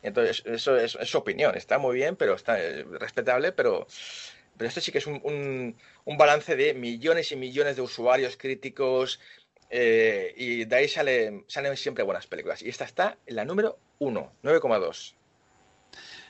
[0.02, 1.56] Entonces, eso es, su opinión.
[1.56, 3.86] Está muy bien, pero está eh, respetable, pero,
[4.56, 8.36] pero esto sí que es un, un, un balance de millones y millones de usuarios
[8.36, 9.20] críticos,
[9.74, 12.60] eh, y de ahí sale, salen siempre buenas películas.
[12.60, 15.14] Y esta está en la número 1, 9,2.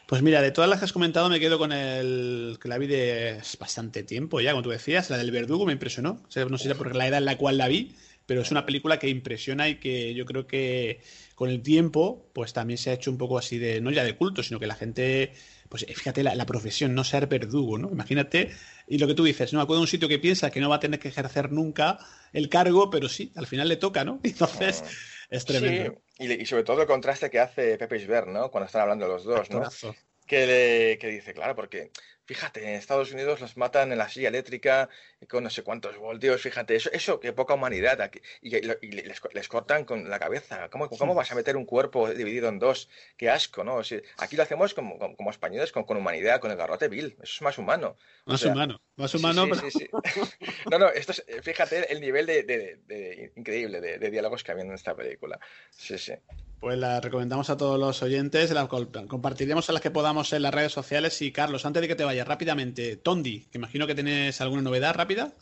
[0.06, 2.86] Pues mira, de todas las que has comentado me quedo con el que la vi
[2.86, 6.22] de bastante tiempo ya, como tú decías, la del verdugo me impresionó.
[6.48, 7.94] no sé si era por la edad en la cual la vi,
[8.26, 11.00] pero es una película que impresiona y que yo creo que
[11.34, 14.16] con el tiempo, pues también se ha hecho un poco así de, no ya de
[14.16, 15.32] culto, sino que la gente,
[15.68, 17.90] pues fíjate la, profesión, no ser verdugo, ¿no?
[17.90, 18.52] Imagínate,
[18.88, 19.60] y lo que tú dices, ¿no?
[19.60, 21.98] Acuerdo a un sitio que piensa que no va a tener que ejercer nunca
[22.32, 24.20] el cargo, pero sí, al final le toca, ¿no?
[24.24, 24.84] Entonces,
[25.30, 25.94] es tremendo.
[25.94, 28.50] Sí, y, sobre todo el contraste que hace Pepe Isbert, ¿no?
[28.50, 29.62] Cuando están hablando los dos, ¿no?
[30.26, 31.90] Que, le, que dice, claro, porque
[32.24, 34.88] Fíjate, en Estados Unidos los matan en la silla eléctrica
[35.28, 38.00] con no sé cuántos voltios, fíjate, eso, eso qué poca humanidad.
[38.00, 40.68] Aquí, y, les, cortan con la cabeza.
[40.70, 42.88] ¿Cómo, cómo vas a meter un cuerpo dividido en dos?
[43.16, 43.80] Qué asco, ¿no?
[44.18, 47.16] aquí lo hacemos como, como, españoles, con, con, humanidad, con el garrote vil.
[47.22, 47.96] Eso es más humano.
[48.24, 49.46] Más humano, más humano.
[50.70, 54.72] no, no, esto es, fíjate el nivel de, de, increíble de, diálogos que había en
[54.72, 55.38] esta película.
[55.70, 56.12] Sí, sí.
[56.60, 60.54] Pues la recomendamos a todos los oyentes, la compartiremos a las que podamos en las
[60.54, 61.20] redes sociales.
[61.20, 64.94] Y Carlos, antes de que te vayas rápidamente, Tondi, que imagino que tienes alguna novedad
[64.94, 65.32] rápida.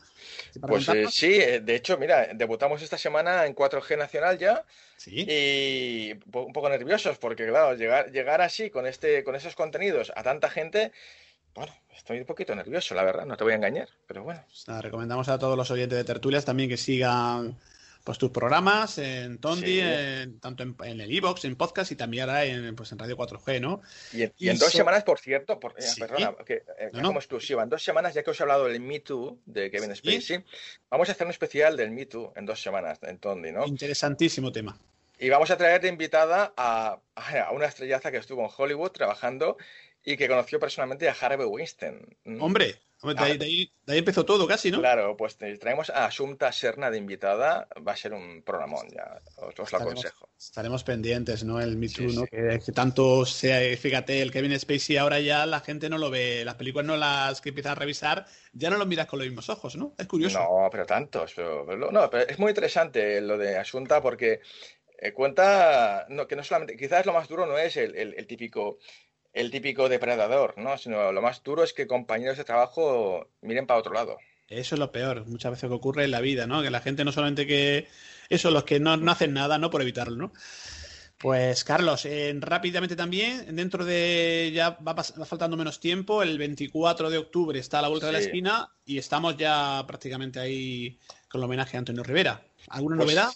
[0.61, 4.65] Pues eh, sí, eh, de hecho, mira, debutamos esta semana en 4G Nacional ya.
[4.97, 5.25] Sí.
[5.29, 10.23] Y un poco nerviosos, porque claro, llegar, llegar así con este, con esos contenidos a
[10.23, 10.93] tanta gente,
[11.55, 14.45] bueno, estoy un poquito nervioso, la verdad, no te voy a engañar, pero bueno.
[14.47, 17.57] Pues recomendamos a todos los oyentes de tertulias también que sigan
[18.05, 19.81] pues tus programas en Tondi,
[20.41, 23.83] tanto en, el e en podcast y también ahora en, pues en Radio 4G, ¿no?
[24.13, 27.83] Y en, dos semanas, por cierto, por, eh, perdona, que, eh, como exclusiva, en dos
[27.83, 30.45] semanas, ya que os he hablado del Me Too de Kevin Spacey,
[30.89, 33.67] vamos a hacer un especial del Me Too en dos semanas en Tondi, ¿no?
[33.67, 34.79] Interesantísimo tema.
[35.19, 39.59] Y vamos a traer de invitada a, a una estrellaza que estuvo en Hollywood trabajando
[40.05, 42.17] y que conoció personalmente a Harvey Weinstein.
[42.41, 44.81] Hombre, de ahí, empezó todo casi, ¿no?
[44.81, 49.73] Claro, pues traemos a Asunta Serna de invitada, va a ser un programón, ya os,
[49.73, 50.29] lo aconsejo.
[50.39, 51.61] Estaremos pendientes, ¿no?
[51.61, 52.27] El Me Too, ¿no?
[52.27, 56.57] Que, tanto sea, fíjate, el Kevin Spacey ahora ya la gente no lo ve, las
[56.57, 59.77] películas no las que empiezan a revisar, ya no lo miras con los mismos ojos,
[59.77, 59.95] ¿no?
[59.97, 60.39] Es curioso.
[60.39, 64.41] No, pero tantos, no, pero es muy interesante lo de Asunta porque
[64.99, 68.79] eh, cuenta no, que no solamente, quizás lo más duro no es el típico
[69.33, 70.79] el típico depredador, ¿no?
[70.79, 74.19] Sino lo más duro es que compañeros de trabajo miren para otro lado.
[74.49, 76.61] Eso es lo peor, muchas veces que ocurre en la vida, ¿no?
[76.63, 77.87] Que la gente no solamente que...
[78.29, 79.71] Eso, los que no, hacen nada, ¿no?
[79.71, 80.33] Por evitarlo, ¿no?
[81.19, 87.19] Pues Carlos, eh, rápidamente también, dentro de ya va, faltando menos tiempo, el 24 de
[87.19, 90.99] octubre está a la vuelta de la esquina y estamos ya prácticamente ahí
[91.29, 92.43] con el homenaje a Antonio Rivera.
[92.69, 93.31] ¿Alguna pues novedad?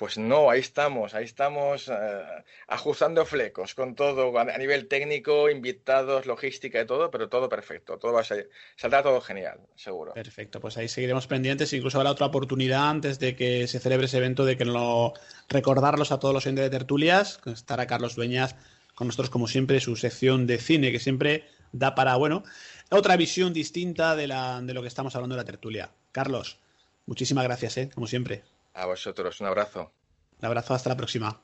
[0.00, 2.22] Pues no, ahí estamos, ahí estamos eh,
[2.68, 8.14] ajustando flecos con todo a nivel técnico, invitados, logística y todo, pero todo perfecto, todo
[8.14, 10.14] va a ser, saldrá todo genial, seguro.
[10.14, 14.16] Perfecto, pues ahí seguiremos pendientes, incluso habrá otra oportunidad antes de que se celebre ese
[14.16, 15.12] evento de que lo
[15.50, 18.56] recordarlos a todos los entes de tertulias, estará Carlos Dueñas
[18.94, 22.42] con nosotros como siempre, su sección de cine que siempre da para, bueno,
[22.88, 25.90] otra visión distinta de, la, de lo que estamos hablando de la tertulia.
[26.10, 26.58] Carlos,
[27.04, 27.90] muchísimas gracias, ¿eh?
[27.92, 28.44] como siempre.
[28.74, 29.92] A vosotros, un abrazo.
[30.40, 31.40] Un abrazo, hasta la próxima.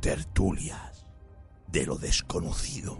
[0.00, 1.06] Tertulias
[1.68, 2.98] de lo desconocido.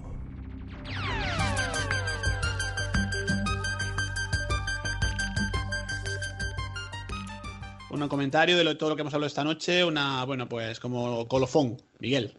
[7.90, 11.76] Un comentario de todo lo que hemos hablado esta noche, una, bueno, pues como colofón,
[12.00, 12.36] Miguel.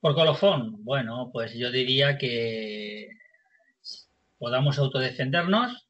[0.00, 3.08] Por colofón, bueno, pues yo diría que
[4.38, 5.86] podamos autodefendernos,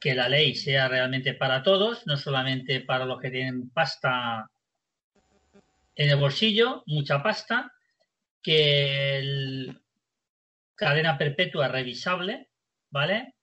[0.00, 4.50] que la ley sea realmente para todos, no solamente para los que tienen pasta
[5.94, 7.72] en el bolsillo, mucha pasta,
[8.42, 9.80] que el
[10.74, 12.48] cadena perpetua revisable,
[12.90, 13.34] ¿vale?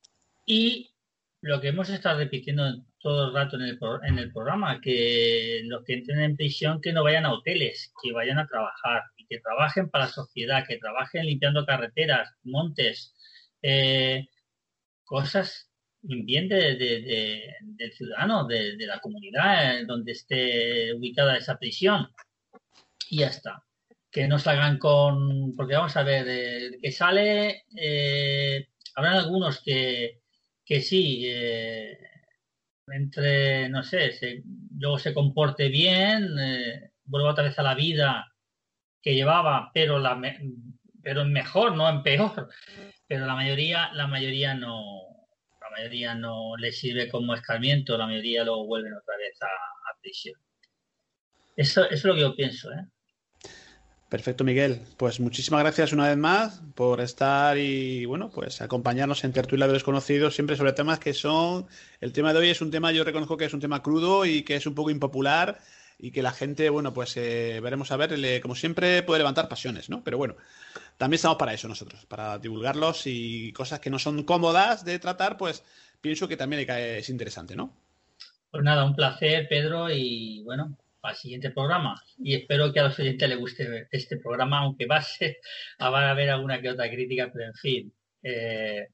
[0.46, 0.94] Y
[1.42, 5.84] lo que hemos estado repitiendo todo el rato en el, en el programa, que los
[5.84, 9.40] que entren en prisión que no vayan a hoteles, que vayan a trabajar y que
[9.40, 13.14] trabajen para la sociedad, que trabajen limpiando carreteras, montes,
[13.62, 14.28] eh,
[15.04, 15.73] cosas
[16.04, 22.08] bien del ciudadano, de, la comunidad donde esté ubicada esa prisión.
[23.10, 23.64] Y ya está.
[24.12, 25.56] Que no salgan con.
[25.56, 27.64] Porque vamos a ver, eh, que sale.
[27.76, 30.22] Eh, habrán algunos que,
[30.66, 31.98] que sí, eh,
[32.88, 34.44] entre, no sé,
[34.78, 36.30] luego se comporte bien,
[37.06, 38.28] vuelva otra vez a la vida
[39.02, 40.20] que llevaba, pero la,
[41.02, 42.50] pero mejor, no en peor.
[43.08, 45.03] Pero la mayoría, la mayoría no,
[45.74, 49.48] mayoría no le sirve como escarmiento, la mayoría luego vuelven otra vez a,
[50.02, 50.36] prisión.
[51.56, 52.86] Eso, eso es lo que yo pienso, ¿eh?
[54.10, 54.82] Perfecto, Miguel.
[54.98, 59.74] Pues muchísimas gracias una vez más por estar y, bueno, pues acompañarnos en Tertulia de
[59.74, 61.66] Desconocidos, siempre sobre temas que son.
[62.00, 64.44] El tema de hoy es un tema, yo reconozco que es un tema crudo y
[64.44, 65.60] que es un poco impopular
[65.98, 69.48] y que la gente, bueno, pues eh, veremos a ver, le- como siempre puede levantar
[69.48, 70.04] pasiones, ¿no?
[70.04, 70.36] Pero bueno,
[70.98, 75.38] también estamos para eso nosotros, para divulgarlos y cosas que no son cómodas de tratar,
[75.38, 75.64] pues
[76.02, 77.76] pienso que también es interesante, ¿no?
[78.52, 82.02] Pues nada, un placer, Pedro, y bueno, para el siguiente programa.
[82.20, 85.38] Y espero que a los oyentes les guste este programa, aunque va a, ser,
[85.82, 88.88] va a haber alguna que otra crítica, pero en fin, eh,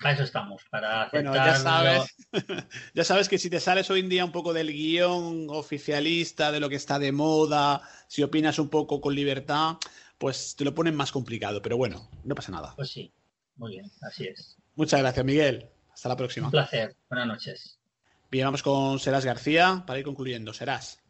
[0.00, 1.28] para eso estamos, para aceptar.
[1.30, 2.16] Bueno, ya sabes,
[2.94, 6.60] ya sabes que si te sales hoy en día un poco del guion oficialista, de
[6.60, 9.76] lo que está de moda, si opinas un poco con libertad,
[10.18, 12.74] pues te lo ponen más complicado, pero bueno, no pasa nada.
[12.76, 13.12] Pues sí,
[13.56, 14.56] muy bien, así es.
[14.74, 15.68] Muchas gracias, Miguel.
[15.92, 16.48] Hasta la próxima.
[16.48, 16.96] Un placer.
[17.08, 17.78] Buenas noches.
[18.30, 20.52] Bien, vamos con Serás García para ir concluyendo.
[20.52, 21.02] Serás.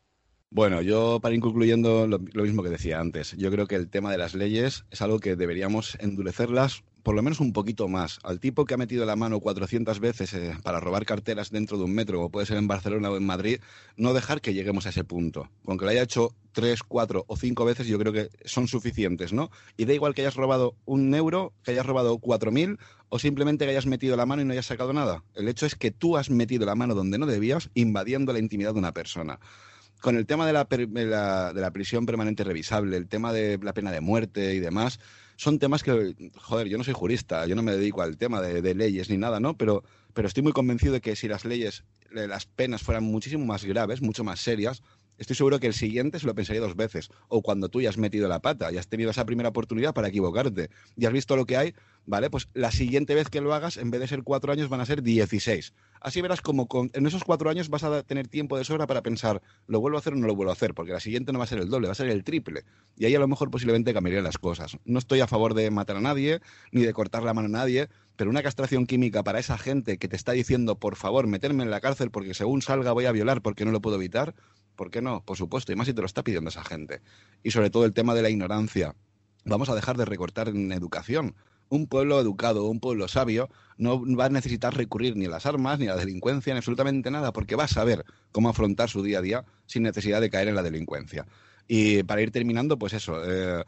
[0.51, 3.90] Bueno, yo para ir concluyendo lo, lo mismo que decía antes, yo creo que el
[3.90, 8.19] tema de las leyes es algo que deberíamos endurecerlas por lo menos un poquito más.
[8.23, 11.85] Al tipo que ha metido la mano 400 veces eh, para robar carteras dentro de
[11.85, 13.61] un metro, como puede ser en Barcelona o en Madrid,
[13.97, 15.49] no dejar que lleguemos a ese punto.
[15.65, 19.33] Con que lo haya hecho tres, cuatro o cinco veces, yo creo que son suficientes,
[19.33, 19.51] ¿no?
[19.77, 23.65] Y da igual que hayas robado un euro, que hayas robado cuatro mil o simplemente
[23.65, 25.25] que hayas metido la mano y no hayas sacado nada.
[25.35, 28.73] El hecho es que tú has metido la mano donde no debías, invadiendo la intimidad
[28.73, 29.39] de una persona
[30.01, 33.59] con el tema de la, de la, de la prisión permanente revisable, el tema de
[33.61, 35.01] la pena de muerte y demás,
[35.39, 38.74] son temas que, joder, yo no soy jurista, yo no me dedico al tema de,
[38.74, 39.56] leyes ni nada, ¿no?
[39.56, 43.47] Pero, pero estoy muy convencido de que si las leyes, eh, las penas fueran muchísimo
[43.47, 44.82] más graves, mucho más serias,
[45.19, 47.11] estoy seguro que el siguiente se lo pensaría dos veces.
[47.28, 50.09] O cuando tú ya has metido la pata y has tenido esa primera oportunidad para
[50.09, 51.74] equivocarte y has visto lo que hay,
[52.07, 52.31] ¿vale?
[52.31, 54.86] Pues la siguiente vez que lo hagas, en vez de ser cuatro años, van a
[54.86, 55.74] ser dieciséis.
[56.01, 59.43] Así verás como en esos cuatro años vas a tener tiempo de sobra para pensar,
[59.66, 60.74] ¿lo vuelvo a hacer o no lo vuelvo a hacer?
[60.74, 62.65] Porque la siguiente no va a ser el doble, va a ser el triple.
[62.97, 64.78] Y ahí a lo mejor posiblemente cambiarían las cosas.
[64.85, 66.40] No estoy a favor de matar a nadie,
[66.73, 70.09] ni de cortar la mano a nadie, pero una castración química para esa gente que
[70.09, 73.43] te está diciendo, por favor, meterme en la cárcel porque según salga voy a violar
[73.43, 74.35] porque no lo puedo evitar,
[74.78, 75.22] ¿por qué no?
[75.22, 77.02] Por supuesto, y más si te lo está pidiendo esa gente.
[77.42, 78.94] Y sobre todo el tema de la ignorancia.
[79.44, 81.34] Vamos a dejar de recortar en educación.
[81.68, 85.78] Un pueblo educado, un pueblo sabio, no va a necesitar recurrir ni a las armas,
[85.78, 89.18] ni a la delincuencia, ni absolutamente nada, porque va a saber cómo afrontar su día
[89.18, 91.26] a día sin necesidad de caer en la delincuencia.
[91.66, 93.62] Y para ir terminando, pues eso, eh,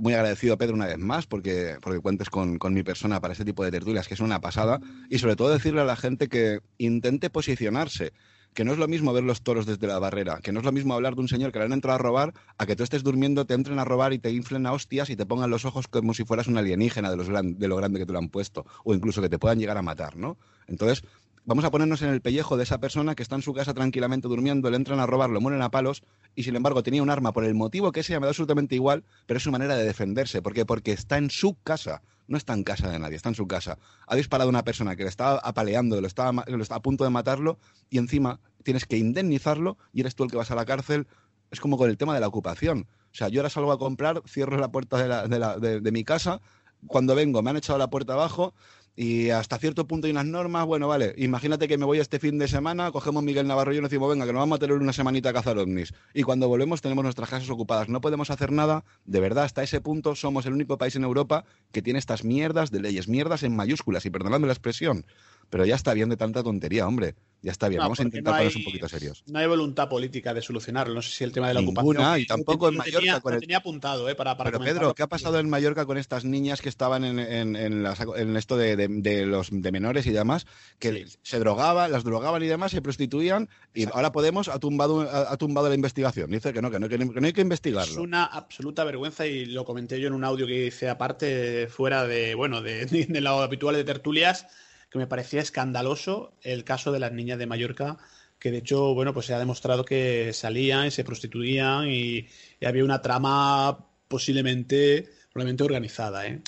[0.00, 3.46] muy agradecido Pedro una vez más porque, porque cuentes con, con mi persona para este
[3.46, 6.60] tipo de tertulias, que es una pasada, y sobre todo decirle a la gente que
[6.76, 8.12] intente posicionarse,
[8.54, 10.72] que no es lo mismo ver los toros desde la barrera, que no es lo
[10.72, 13.02] mismo hablar de un señor que le han entrado a robar, a que tú estés
[13.02, 15.88] durmiendo, te entren a robar y te inflen a hostias y te pongan los ojos
[15.88, 18.66] como si fueras un alienígena de, los de lo grande que te lo han puesto,
[18.84, 20.36] o incluso que te puedan llegar a matar, ¿no?
[20.66, 21.04] Entonces,
[21.44, 24.28] vamos a ponernos en el pellejo de esa persona que está en su casa tranquilamente
[24.28, 26.02] durmiendo, le entran a robar, lo mueren a palos,
[26.34, 29.04] y sin embargo tenía un arma por el motivo que sea, me da absolutamente igual,
[29.26, 30.42] pero es su manera de defenderse.
[30.42, 30.66] ¿Por qué?
[30.66, 33.76] Porque está en su casa, no está en casa de nadie, está en su casa.
[34.06, 37.10] Ha disparado a una persona que le estaba apaleando, lo estaba, lo a punto de
[37.10, 37.58] matarlo,
[37.90, 41.08] y encima tienes que indemnizarlo y eres tú el que vas a la cárcel.
[41.50, 42.86] Es como con el tema de la ocupación.
[43.12, 44.96] O sea, yo ahora salgo a comprar, cierro la puerta
[45.26, 46.40] de, la- de mi casa,
[46.86, 48.54] cuando vengo me han echado la puerta abajo
[48.96, 52.38] y hasta cierto punto hay unas normas, bueno, vale, imagínate que me voy este fin
[52.38, 54.92] de semana, cogemos Miguel Navarro y nos decimos, venga, que nos vamos a tener una
[54.92, 55.94] semanita a cazar ovnis.
[56.12, 59.80] Y cuando volvemos tenemos nuestras casas ocupadas, no podemos hacer nada, de verdad, hasta ese
[59.80, 63.54] punto somos el único país en Europa que tiene estas mierdas de leyes, mierdas en
[63.54, 65.06] mayúsculas, y perdonadme la expresión,
[65.50, 68.32] pero ya está bien de tanta tontería, hombre, ya está bien, No, vamos a intentar
[68.34, 69.22] no ponernos un poquito serios.
[69.26, 70.92] No hay voluntad política de solucionarlo.
[70.94, 72.20] No sé si el tema de la Ninguna, ocupación.
[72.20, 74.14] y tampoco en lo Mallorca tenía, con lo el- tenía apuntado, ¿eh?
[74.14, 74.62] Para, para Pero.
[74.62, 77.98] Pedro, ¿qué ha pasado en Mallorca con estas niñas que estaban en, en- en las-
[78.16, 80.46] en esto de, de- de los de menores y demás,
[80.78, 85.32] que se drogaban, las drogaban y demás, se prostituían y ahora Podemos ha tumbado ha,
[85.32, 86.30] ha tumbado la investigación.
[86.30, 88.02] Dice que no, que no, que no, que no hay que Es investigarlo.
[88.02, 92.34] una absoluta vergüenza y lo comenté yo en un audio que hice aparte, fuera de,
[92.34, 94.46] bueno, de, de lo habitual de tertulias,
[94.90, 97.98] que me parecía escandaloso el caso de las niñas de Mallorca,
[98.38, 102.26] que de hecho, bueno, pues se ha demostrado que salían y se prostituían y,
[102.64, 106.40] había una trama posiblemente, probablemente organizada, ¿eh?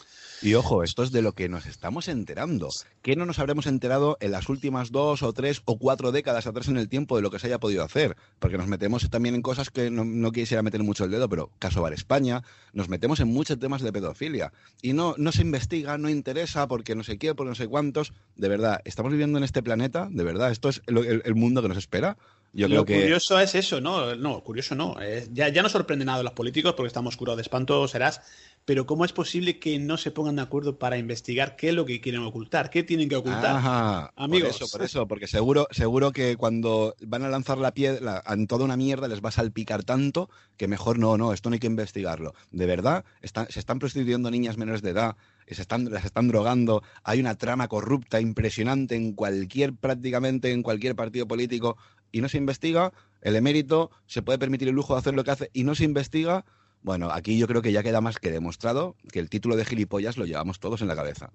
[0.45, 2.69] Y ojo, esto es de lo que nos estamos enterando.
[3.01, 6.67] ¿Qué no nos habremos enterado en las últimas dos o tres o cuatro décadas atrás
[6.67, 8.17] en el tiempo de lo que se haya podido hacer?
[8.41, 11.81] Porque nos metemos también en cosas que no, quisiera meter mucho el dedo, pero caso
[11.81, 12.43] Bar España,
[12.73, 14.53] nos metemos en muchos temas de pedofilia.
[14.83, 18.13] Y no, no se investiga, no interesa, porque no sé qué, por no sé cuántos.
[18.35, 20.09] De verdad, ¿estamos viviendo en este planeta?
[20.11, 20.51] ¿De verdad?
[20.51, 22.17] ¿Esto es el mundo que nos espera?
[22.55, 24.15] Yo Lo creo que curioso es eso, ¿no?
[24.15, 24.97] No, curioso no.
[25.33, 28.21] Ya, ya no sorprende nada a los políticos porque estamos curados de espanto, serás.
[28.65, 31.85] Pero ¿cómo es posible que no se pongan de acuerdo para investigar qué es lo
[31.85, 32.71] que quieren ocultar?
[32.71, 33.57] ¿Qué tienen que ocultar?
[33.57, 34.51] Ajá, Amigos.
[34.59, 38.47] Por eso, por eso, porque seguro, seguro que cuando van a lanzar la piedra en
[38.47, 41.61] toda una mierda les va a salpicar tanto que mejor no, no, esto no hay
[41.61, 42.35] que investigarlo.
[42.53, 45.17] De verdad, están- se están prostituyendo niñas menores de edad,
[45.49, 50.95] se están, las están drogando, hay una trama corrupta impresionante en cualquier, prácticamente en cualquier
[50.95, 51.77] partido político
[52.13, 55.31] y no se investiga, el emérito se puede permitir el lujo de hacer lo que
[55.33, 56.45] hace y no se investiga.
[56.83, 60.17] Bueno, aquí yo creo que ya queda más que demostrado que el título de gilipollas
[60.17, 61.33] lo llevamos todos en la cabeza.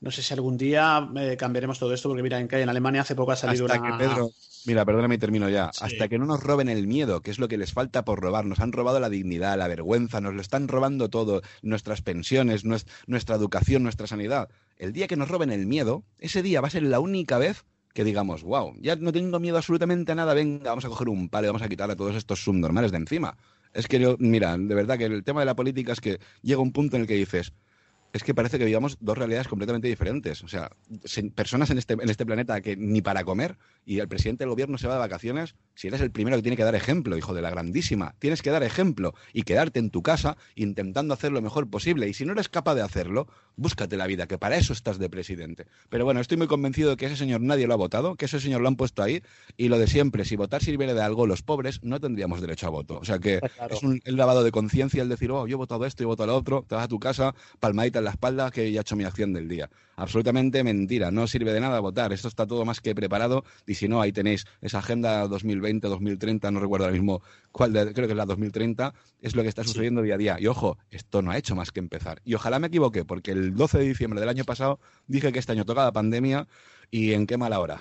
[0.00, 3.00] No sé si algún día eh, cambiaremos todo esto porque mira, en, que en Alemania
[3.00, 3.98] hace poco ha salido Hasta una...
[3.98, 4.30] que Pedro,
[4.64, 5.70] mira, perdóname y termino ya.
[5.72, 5.80] Sí.
[5.84, 8.44] Hasta que no nos roben el miedo, que es lo que les falta por robar.
[8.46, 12.86] Nos han robado la dignidad, la vergüenza, nos lo están robando todo, nuestras pensiones, nues-
[13.08, 14.48] nuestra educación, nuestra sanidad.
[14.76, 17.64] El día que nos roben el miedo, ese día va a ser la única vez
[17.94, 21.28] que digamos, wow, ya no tengo miedo absolutamente a nada, venga, vamos a coger un
[21.28, 23.36] palo y vamos a quitar a todos estos subnormales de encima.
[23.72, 26.60] Es que yo, mira, de verdad que el tema de la política es que llega
[26.60, 27.52] un punto en el que dices,
[28.12, 30.42] es que parece que vivamos dos realidades completamente diferentes.
[30.42, 30.70] O sea,
[31.04, 34.50] se- personas en este, en este planeta que ni para comer y el presidente del
[34.50, 37.34] gobierno se va de vacaciones, si eres el primero que tiene que dar ejemplo, hijo
[37.34, 41.40] de la grandísima, tienes que dar ejemplo y quedarte en tu casa intentando hacer lo
[41.40, 42.08] mejor posible.
[42.08, 45.08] Y si no eres capaz de hacerlo, búscate la vida, que para eso estás de
[45.08, 45.66] presidente.
[45.88, 48.40] Pero bueno, estoy muy convencido de que ese señor nadie lo ha votado, que ese
[48.40, 49.22] señor lo han puesto ahí
[49.56, 52.70] y lo de siempre, si votar sirviera de algo, los pobres no tendríamos derecho a
[52.70, 52.98] voto.
[52.98, 53.74] O sea que claro.
[53.74, 56.12] es un el lavado de conciencia el decir, oh, yo he votado esto, yo he
[56.12, 58.82] votado lo otro, te vas a tu casa, palmadita en la espalda, que ya he
[58.82, 59.70] hecho mi acción del día.
[60.00, 63.88] Absolutamente mentira, no sirve de nada votar, esto está todo más que preparado y si
[63.88, 67.20] no, ahí tenéis esa agenda 2020-2030, no recuerdo ahora mismo
[67.50, 70.36] cuál, de- creo que es la 2030, es lo que está sucediendo día a día.
[70.38, 72.20] Y ojo, esto no ha hecho más que empezar.
[72.24, 75.50] Y ojalá me equivoque, porque el 12 de diciembre del año pasado dije que este
[75.50, 76.46] año tocaba pandemia
[76.92, 77.80] y en qué mala hora.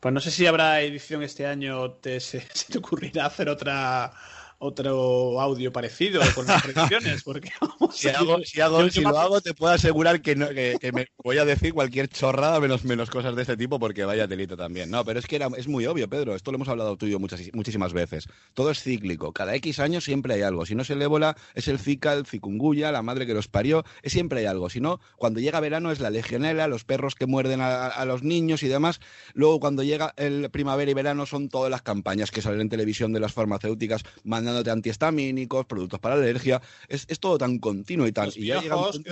[0.00, 4.12] Pues no sé si habrá edición este año, te, se, se te ocurrirá hacer otra
[4.62, 9.40] otro audio parecido con las predicciones, porque vamos, Si, hago, si, hago- si lo hago-
[9.40, 13.08] te puedo asegurar que, no- que- que me voy a decir cualquier chorrada menos, menos
[13.08, 14.90] cosas de este tipo porque vaya delito también.
[14.90, 16.34] No, pero es que era, es muy obvio, Pedro.
[16.34, 18.28] Esto lo hemos hablado tú y yo muchas, muchísimas veces.
[18.54, 19.32] Todo es cíclico.
[19.32, 20.66] Cada X años siempre hay algo.
[20.66, 23.84] Si no es el ébola, es el Zika, el zikungunya, la madre que los parió.
[24.02, 24.68] Es siempre hay algo.
[24.68, 28.22] Si no, cuando llega verano es la legionela, los perros que muerden a, a los
[28.22, 29.00] niños y demás.
[29.32, 33.12] Luego, cuando llega el primavera y verano, son todas las campañas que salen en televisión
[33.14, 34.02] de las farmacéuticas
[34.50, 36.60] mandándote antihistamínicos, productos para alergia.
[36.88, 38.28] Es, es todo tan continuo y tan.
[38.34, 39.10] Y ya llega un viejos, punto-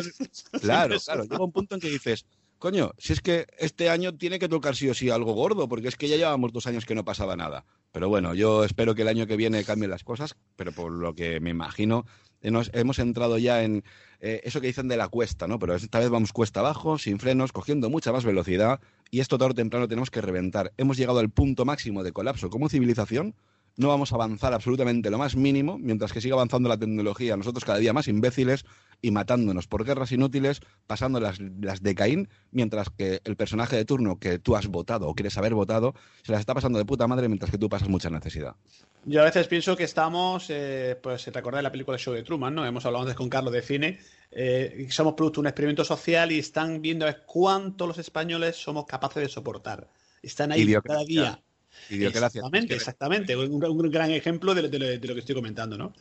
[0.52, 1.22] que- Claro, claro.
[1.24, 2.26] Llega un punto en que dices,
[2.58, 5.88] coño, si es que este año tiene que tocar sí o sí algo gordo, porque
[5.88, 7.64] es que ya llevamos dos años que no pasaba nada.
[7.92, 11.14] Pero bueno, yo espero que el año que viene cambien las cosas, pero por lo
[11.14, 12.04] que me imagino,
[12.42, 13.82] nos- hemos entrado ya en
[14.20, 15.58] eh, eso que dicen de la cuesta, ¿no?
[15.60, 19.52] Pero esta vez vamos cuesta abajo, sin frenos, cogiendo mucha más velocidad, y esto tarde
[19.52, 20.72] o temprano tenemos que reventar.
[20.76, 23.34] Hemos llegado al punto máximo de colapso como civilización,
[23.78, 27.64] no vamos a avanzar absolutamente lo más mínimo, mientras que siga avanzando la tecnología, nosotros
[27.64, 28.64] cada día más imbéciles
[29.00, 33.84] y matándonos por guerras inútiles, pasando las, las de Caín, mientras que el personaje de
[33.84, 35.94] turno que tú has votado o quieres haber votado,
[36.24, 38.56] se las está pasando de puta madre mientras que tú pasas mucha necesidad.
[39.04, 42.66] Yo a veces pienso que estamos, eh, pues recordar la película Show de Truman, ¿no?
[42.66, 44.00] Hemos hablado antes con Carlos de cine,
[44.32, 49.22] eh, somos producto de un experimento social y están viendo cuánto los españoles somos capaces
[49.22, 49.88] de soportar.
[50.20, 50.96] Están ahí Idiocracia.
[50.96, 51.42] cada día.
[51.88, 53.36] Exactamente, exactamente.
[53.36, 55.92] Un, un gran ejemplo de, lo- de lo- de lo que estoy comentando, ¿no?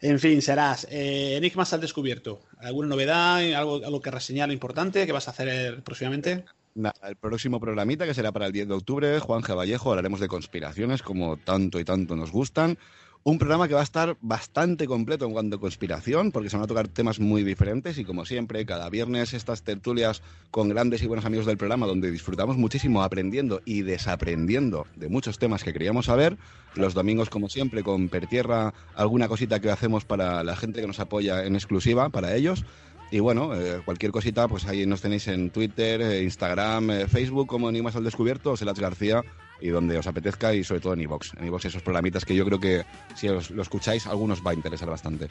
[0.00, 0.86] En fin, serás.
[0.90, 2.40] eh, Enigmas al descubierto.
[2.58, 3.38] ¿Alguna novedad?
[3.54, 6.44] ¿Algo, algo que reseñar importante que vas a hacer próximamente?
[6.74, 9.56] Nada, el próximo programita, que será para el 10 de octubre, Juan G.
[9.56, 12.76] Vallejo, hablaremos de conspiraciones, como tanto y tanto nos gustan.
[13.28, 16.62] Un programa que va a estar bastante completo en cuanto a conspiración, porque se van
[16.62, 20.22] a tocar temas muy diferentes y como siempre, cada viernes estas tertulias
[20.52, 25.40] con grandes y buenos amigos del programa, donde disfrutamos muchísimo aprendiendo y desaprendiendo de muchos
[25.40, 26.36] temas que queríamos saber.
[26.76, 30.86] Los domingos, como siempre, con Per Tierra, alguna cosita que hacemos para la gente que
[30.86, 32.64] nos apoya en exclusiva, para ellos.
[33.10, 37.48] Y bueno, eh, cualquier cosita, pues ahí nos tenéis en Twitter, eh, Instagram, eh, Facebook,
[37.48, 39.22] como Enigmas al Descubierto, o García,
[39.60, 41.32] y donde os apetezca, y sobre todo en iVox.
[41.38, 42.84] En iVox esos programitas que yo creo que
[43.14, 45.28] si os lo escucháis, algunos va a interesar bastante.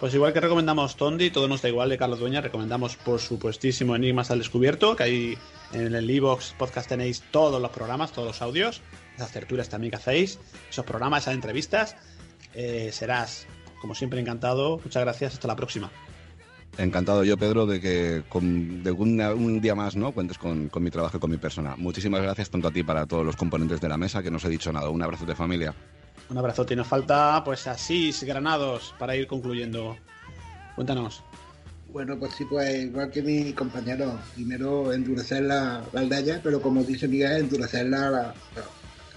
[0.00, 3.94] Pues igual que recomendamos Tondi, todo nos da igual de Carlos Dueña, recomendamos por supuestísimo
[3.94, 5.38] Enigmas al Descubierto, que ahí
[5.72, 8.80] en el iVoox podcast tenéis todos los programas, todos los audios,
[9.14, 10.38] esas tertulias también que hacéis,
[10.70, 11.96] esos programas, esas entrevistas.
[12.54, 13.46] Eh, serás,
[13.80, 14.80] como siempre, encantado.
[14.82, 15.90] Muchas gracias, hasta la próxima.
[16.78, 20.82] Encantado yo, Pedro, de que con, de un, un día más no cuentes con, con
[20.82, 21.74] mi trabajo y con mi persona.
[21.76, 24.44] Muchísimas gracias tanto a ti para todos los componentes de la mesa, que no os
[24.44, 24.88] he dicho nada.
[24.88, 25.74] Un abrazo de familia.
[26.30, 29.96] Un abrazote y nos falta pues así, granados, para ir concluyendo.
[30.76, 31.22] Cuéntanos.
[31.92, 36.84] Bueno, pues sí, pues igual que mi compañero, primero endurecer la, la aldea, pero como
[36.84, 38.34] dice Miguel, endurecer la, la-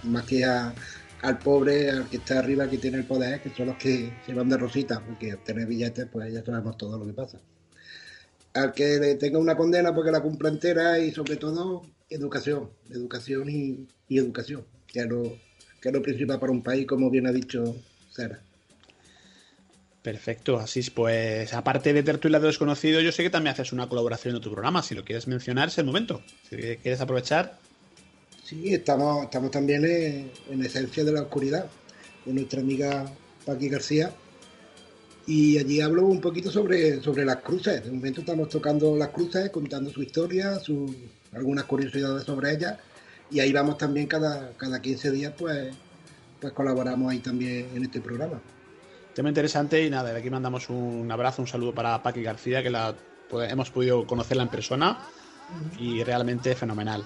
[0.03, 0.43] más que
[1.23, 4.33] al pobre, al que está arriba, que tiene el poder, que son los que se
[4.33, 7.39] van de rosita, porque al tener billetes, pues ya sabemos todo lo que pasa.
[8.53, 13.87] Al que tenga una condena porque la cumpla entera y sobre todo educación, educación y,
[14.09, 15.23] educación, que es, lo,
[15.81, 17.73] que es lo principal para un país, como bien ha dicho
[18.11, 18.41] Sara.
[20.01, 20.89] Perfecto, así es.
[20.89, 24.51] Pues aparte de Tertulia de Desconocido, yo sé que también haces una colaboración en tu
[24.51, 24.83] programa.
[24.83, 26.21] Si lo quieres mencionar, es el momento.
[26.49, 27.57] Si quieres aprovechar.
[28.53, 31.65] Sí, estamos, estamos también en, Esencia de la Oscuridad,
[32.23, 33.05] de nuestra amiga
[33.45, 34.11] Paqui García.
[35.25, 37.83] Y allí hablo un poquito sobre, sobre las cruces.
[37.83, 40.93] De momento estamos tocando las cruces, contando su historia, su,
[41.31, 42.77] algunas curiosidades sobre ellas.
[43.31, 45.73] Y ahí vamos también cada, cada 15 días, pues,
[46.39, 48.39] pues colaboramos ahí también en este programa.
[49.15, 52.69] Tema interesante y nada, de aquí mandamos un abrazo, un saludo para Paqui García, que
[52.69, 52.95] la
[53.49, 54.99] hemos podido conocerla en persona
[55.79, 57.03] y realmente fenomenal.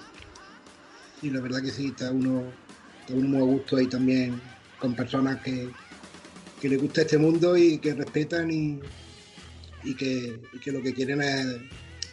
[1.20, 2.44] Sí, la verdad que sí, está uno,
[3.00, 4.40] está uno muy a gusto ahí también
[4.78, 5.68] con personas que,
[6.60, 8.80] que les gusta este mundo y que respetan y,
[9.84, 11.56] y, que, lo que quieren es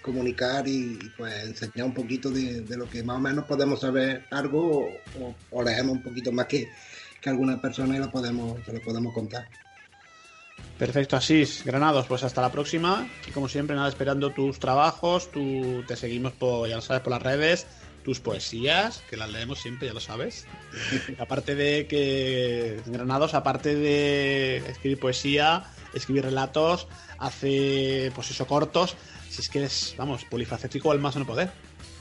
[0.01, 4.87] comunicar y, pues enseñar un poquito de, lo que más o menos podemos saber algo
[5.19, 6.67] o, o leemos un poquito más que,
[7.21, 9.47] que algunas personas y lo podemos, lo podemos contar.
[10.77, 11.63] Perfecto, Asís.
[11.63, 13.07] Granados, pues hasta la próxima.
[13.27, 15.31] Y como siempre, nada, esperando tus trabajos.
[15.31, 17.65] Tú, te seguimos, por, ya lo sabes, por las redes.
[18.05, 20.45] Tus poesías, que las leemos siempre, ya lo sabes.
[21.17, 25.65] aparte de que Granados, aparte de escribir poesía,
[25.95, 26.87] escribir relatos,
[27.17, 28.95] hace, pues eso, cortos.
[29.29, 31.49] Si es que es, vamos, polifacético al más no poder.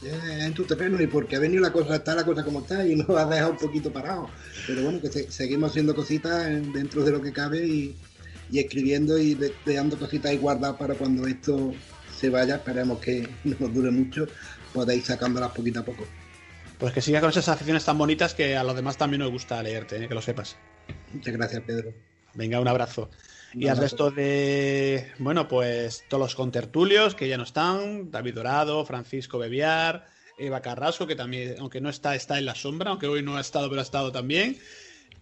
[0.03, 2.97] en tu terreno y porque ha venido la cosa, está la cosa como está y
[2.97, 4.29] nos ha dejado un poquito parado.
[4.67, 7.97] Pero bueno, que seguimos haciendo cositas dentro de lo que cabe y,
[8.51, 11.73] y escribiendo y dejando cositas ahí guardadas para cuando esto
[12.15, 14.27] se vaya, esperemos que no nos dure mucho,
[14.75, 16.05] podéis sacándolas poquito a poco.
[16.79, 19.63] Pues que siga con esas aficiones tan bonitas que a los demás también nos gusta
[19.63, 20.09] leerte, ¿eh?
[20.09, 20.57] que lo sepas.
[21.13, 21.95] Muchas gracias, Pedro.
[22.35, 23.11] Venga, un abrazo.
[23.53, 28.85] y al resto de, bueno, pues todos los contertulios que ya no están, David Dorado,
[28.85, 33.23] Francisco Bebiar, Eva Carrasco, que también, aunque no está, está en la sombra, aunque hoy
[33.23, 34.59] no ha estado, pero ha estado también.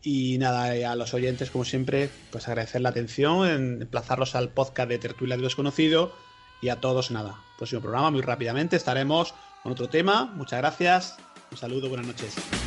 [0.03, 4.99] Y nada, a los oyentes, como siempre, pues agradecer la atención, emplazarlos al podcast de
[4.99, 6.13] Tertulia de Desconocido
[6.63, 10.25] y a todos, nada, próximo programa, muy rápidamente estaremos con otro tema.
[10.35, 11.17] Muchas gracias,
[11.53, 12.62] un saludo, buenas noches.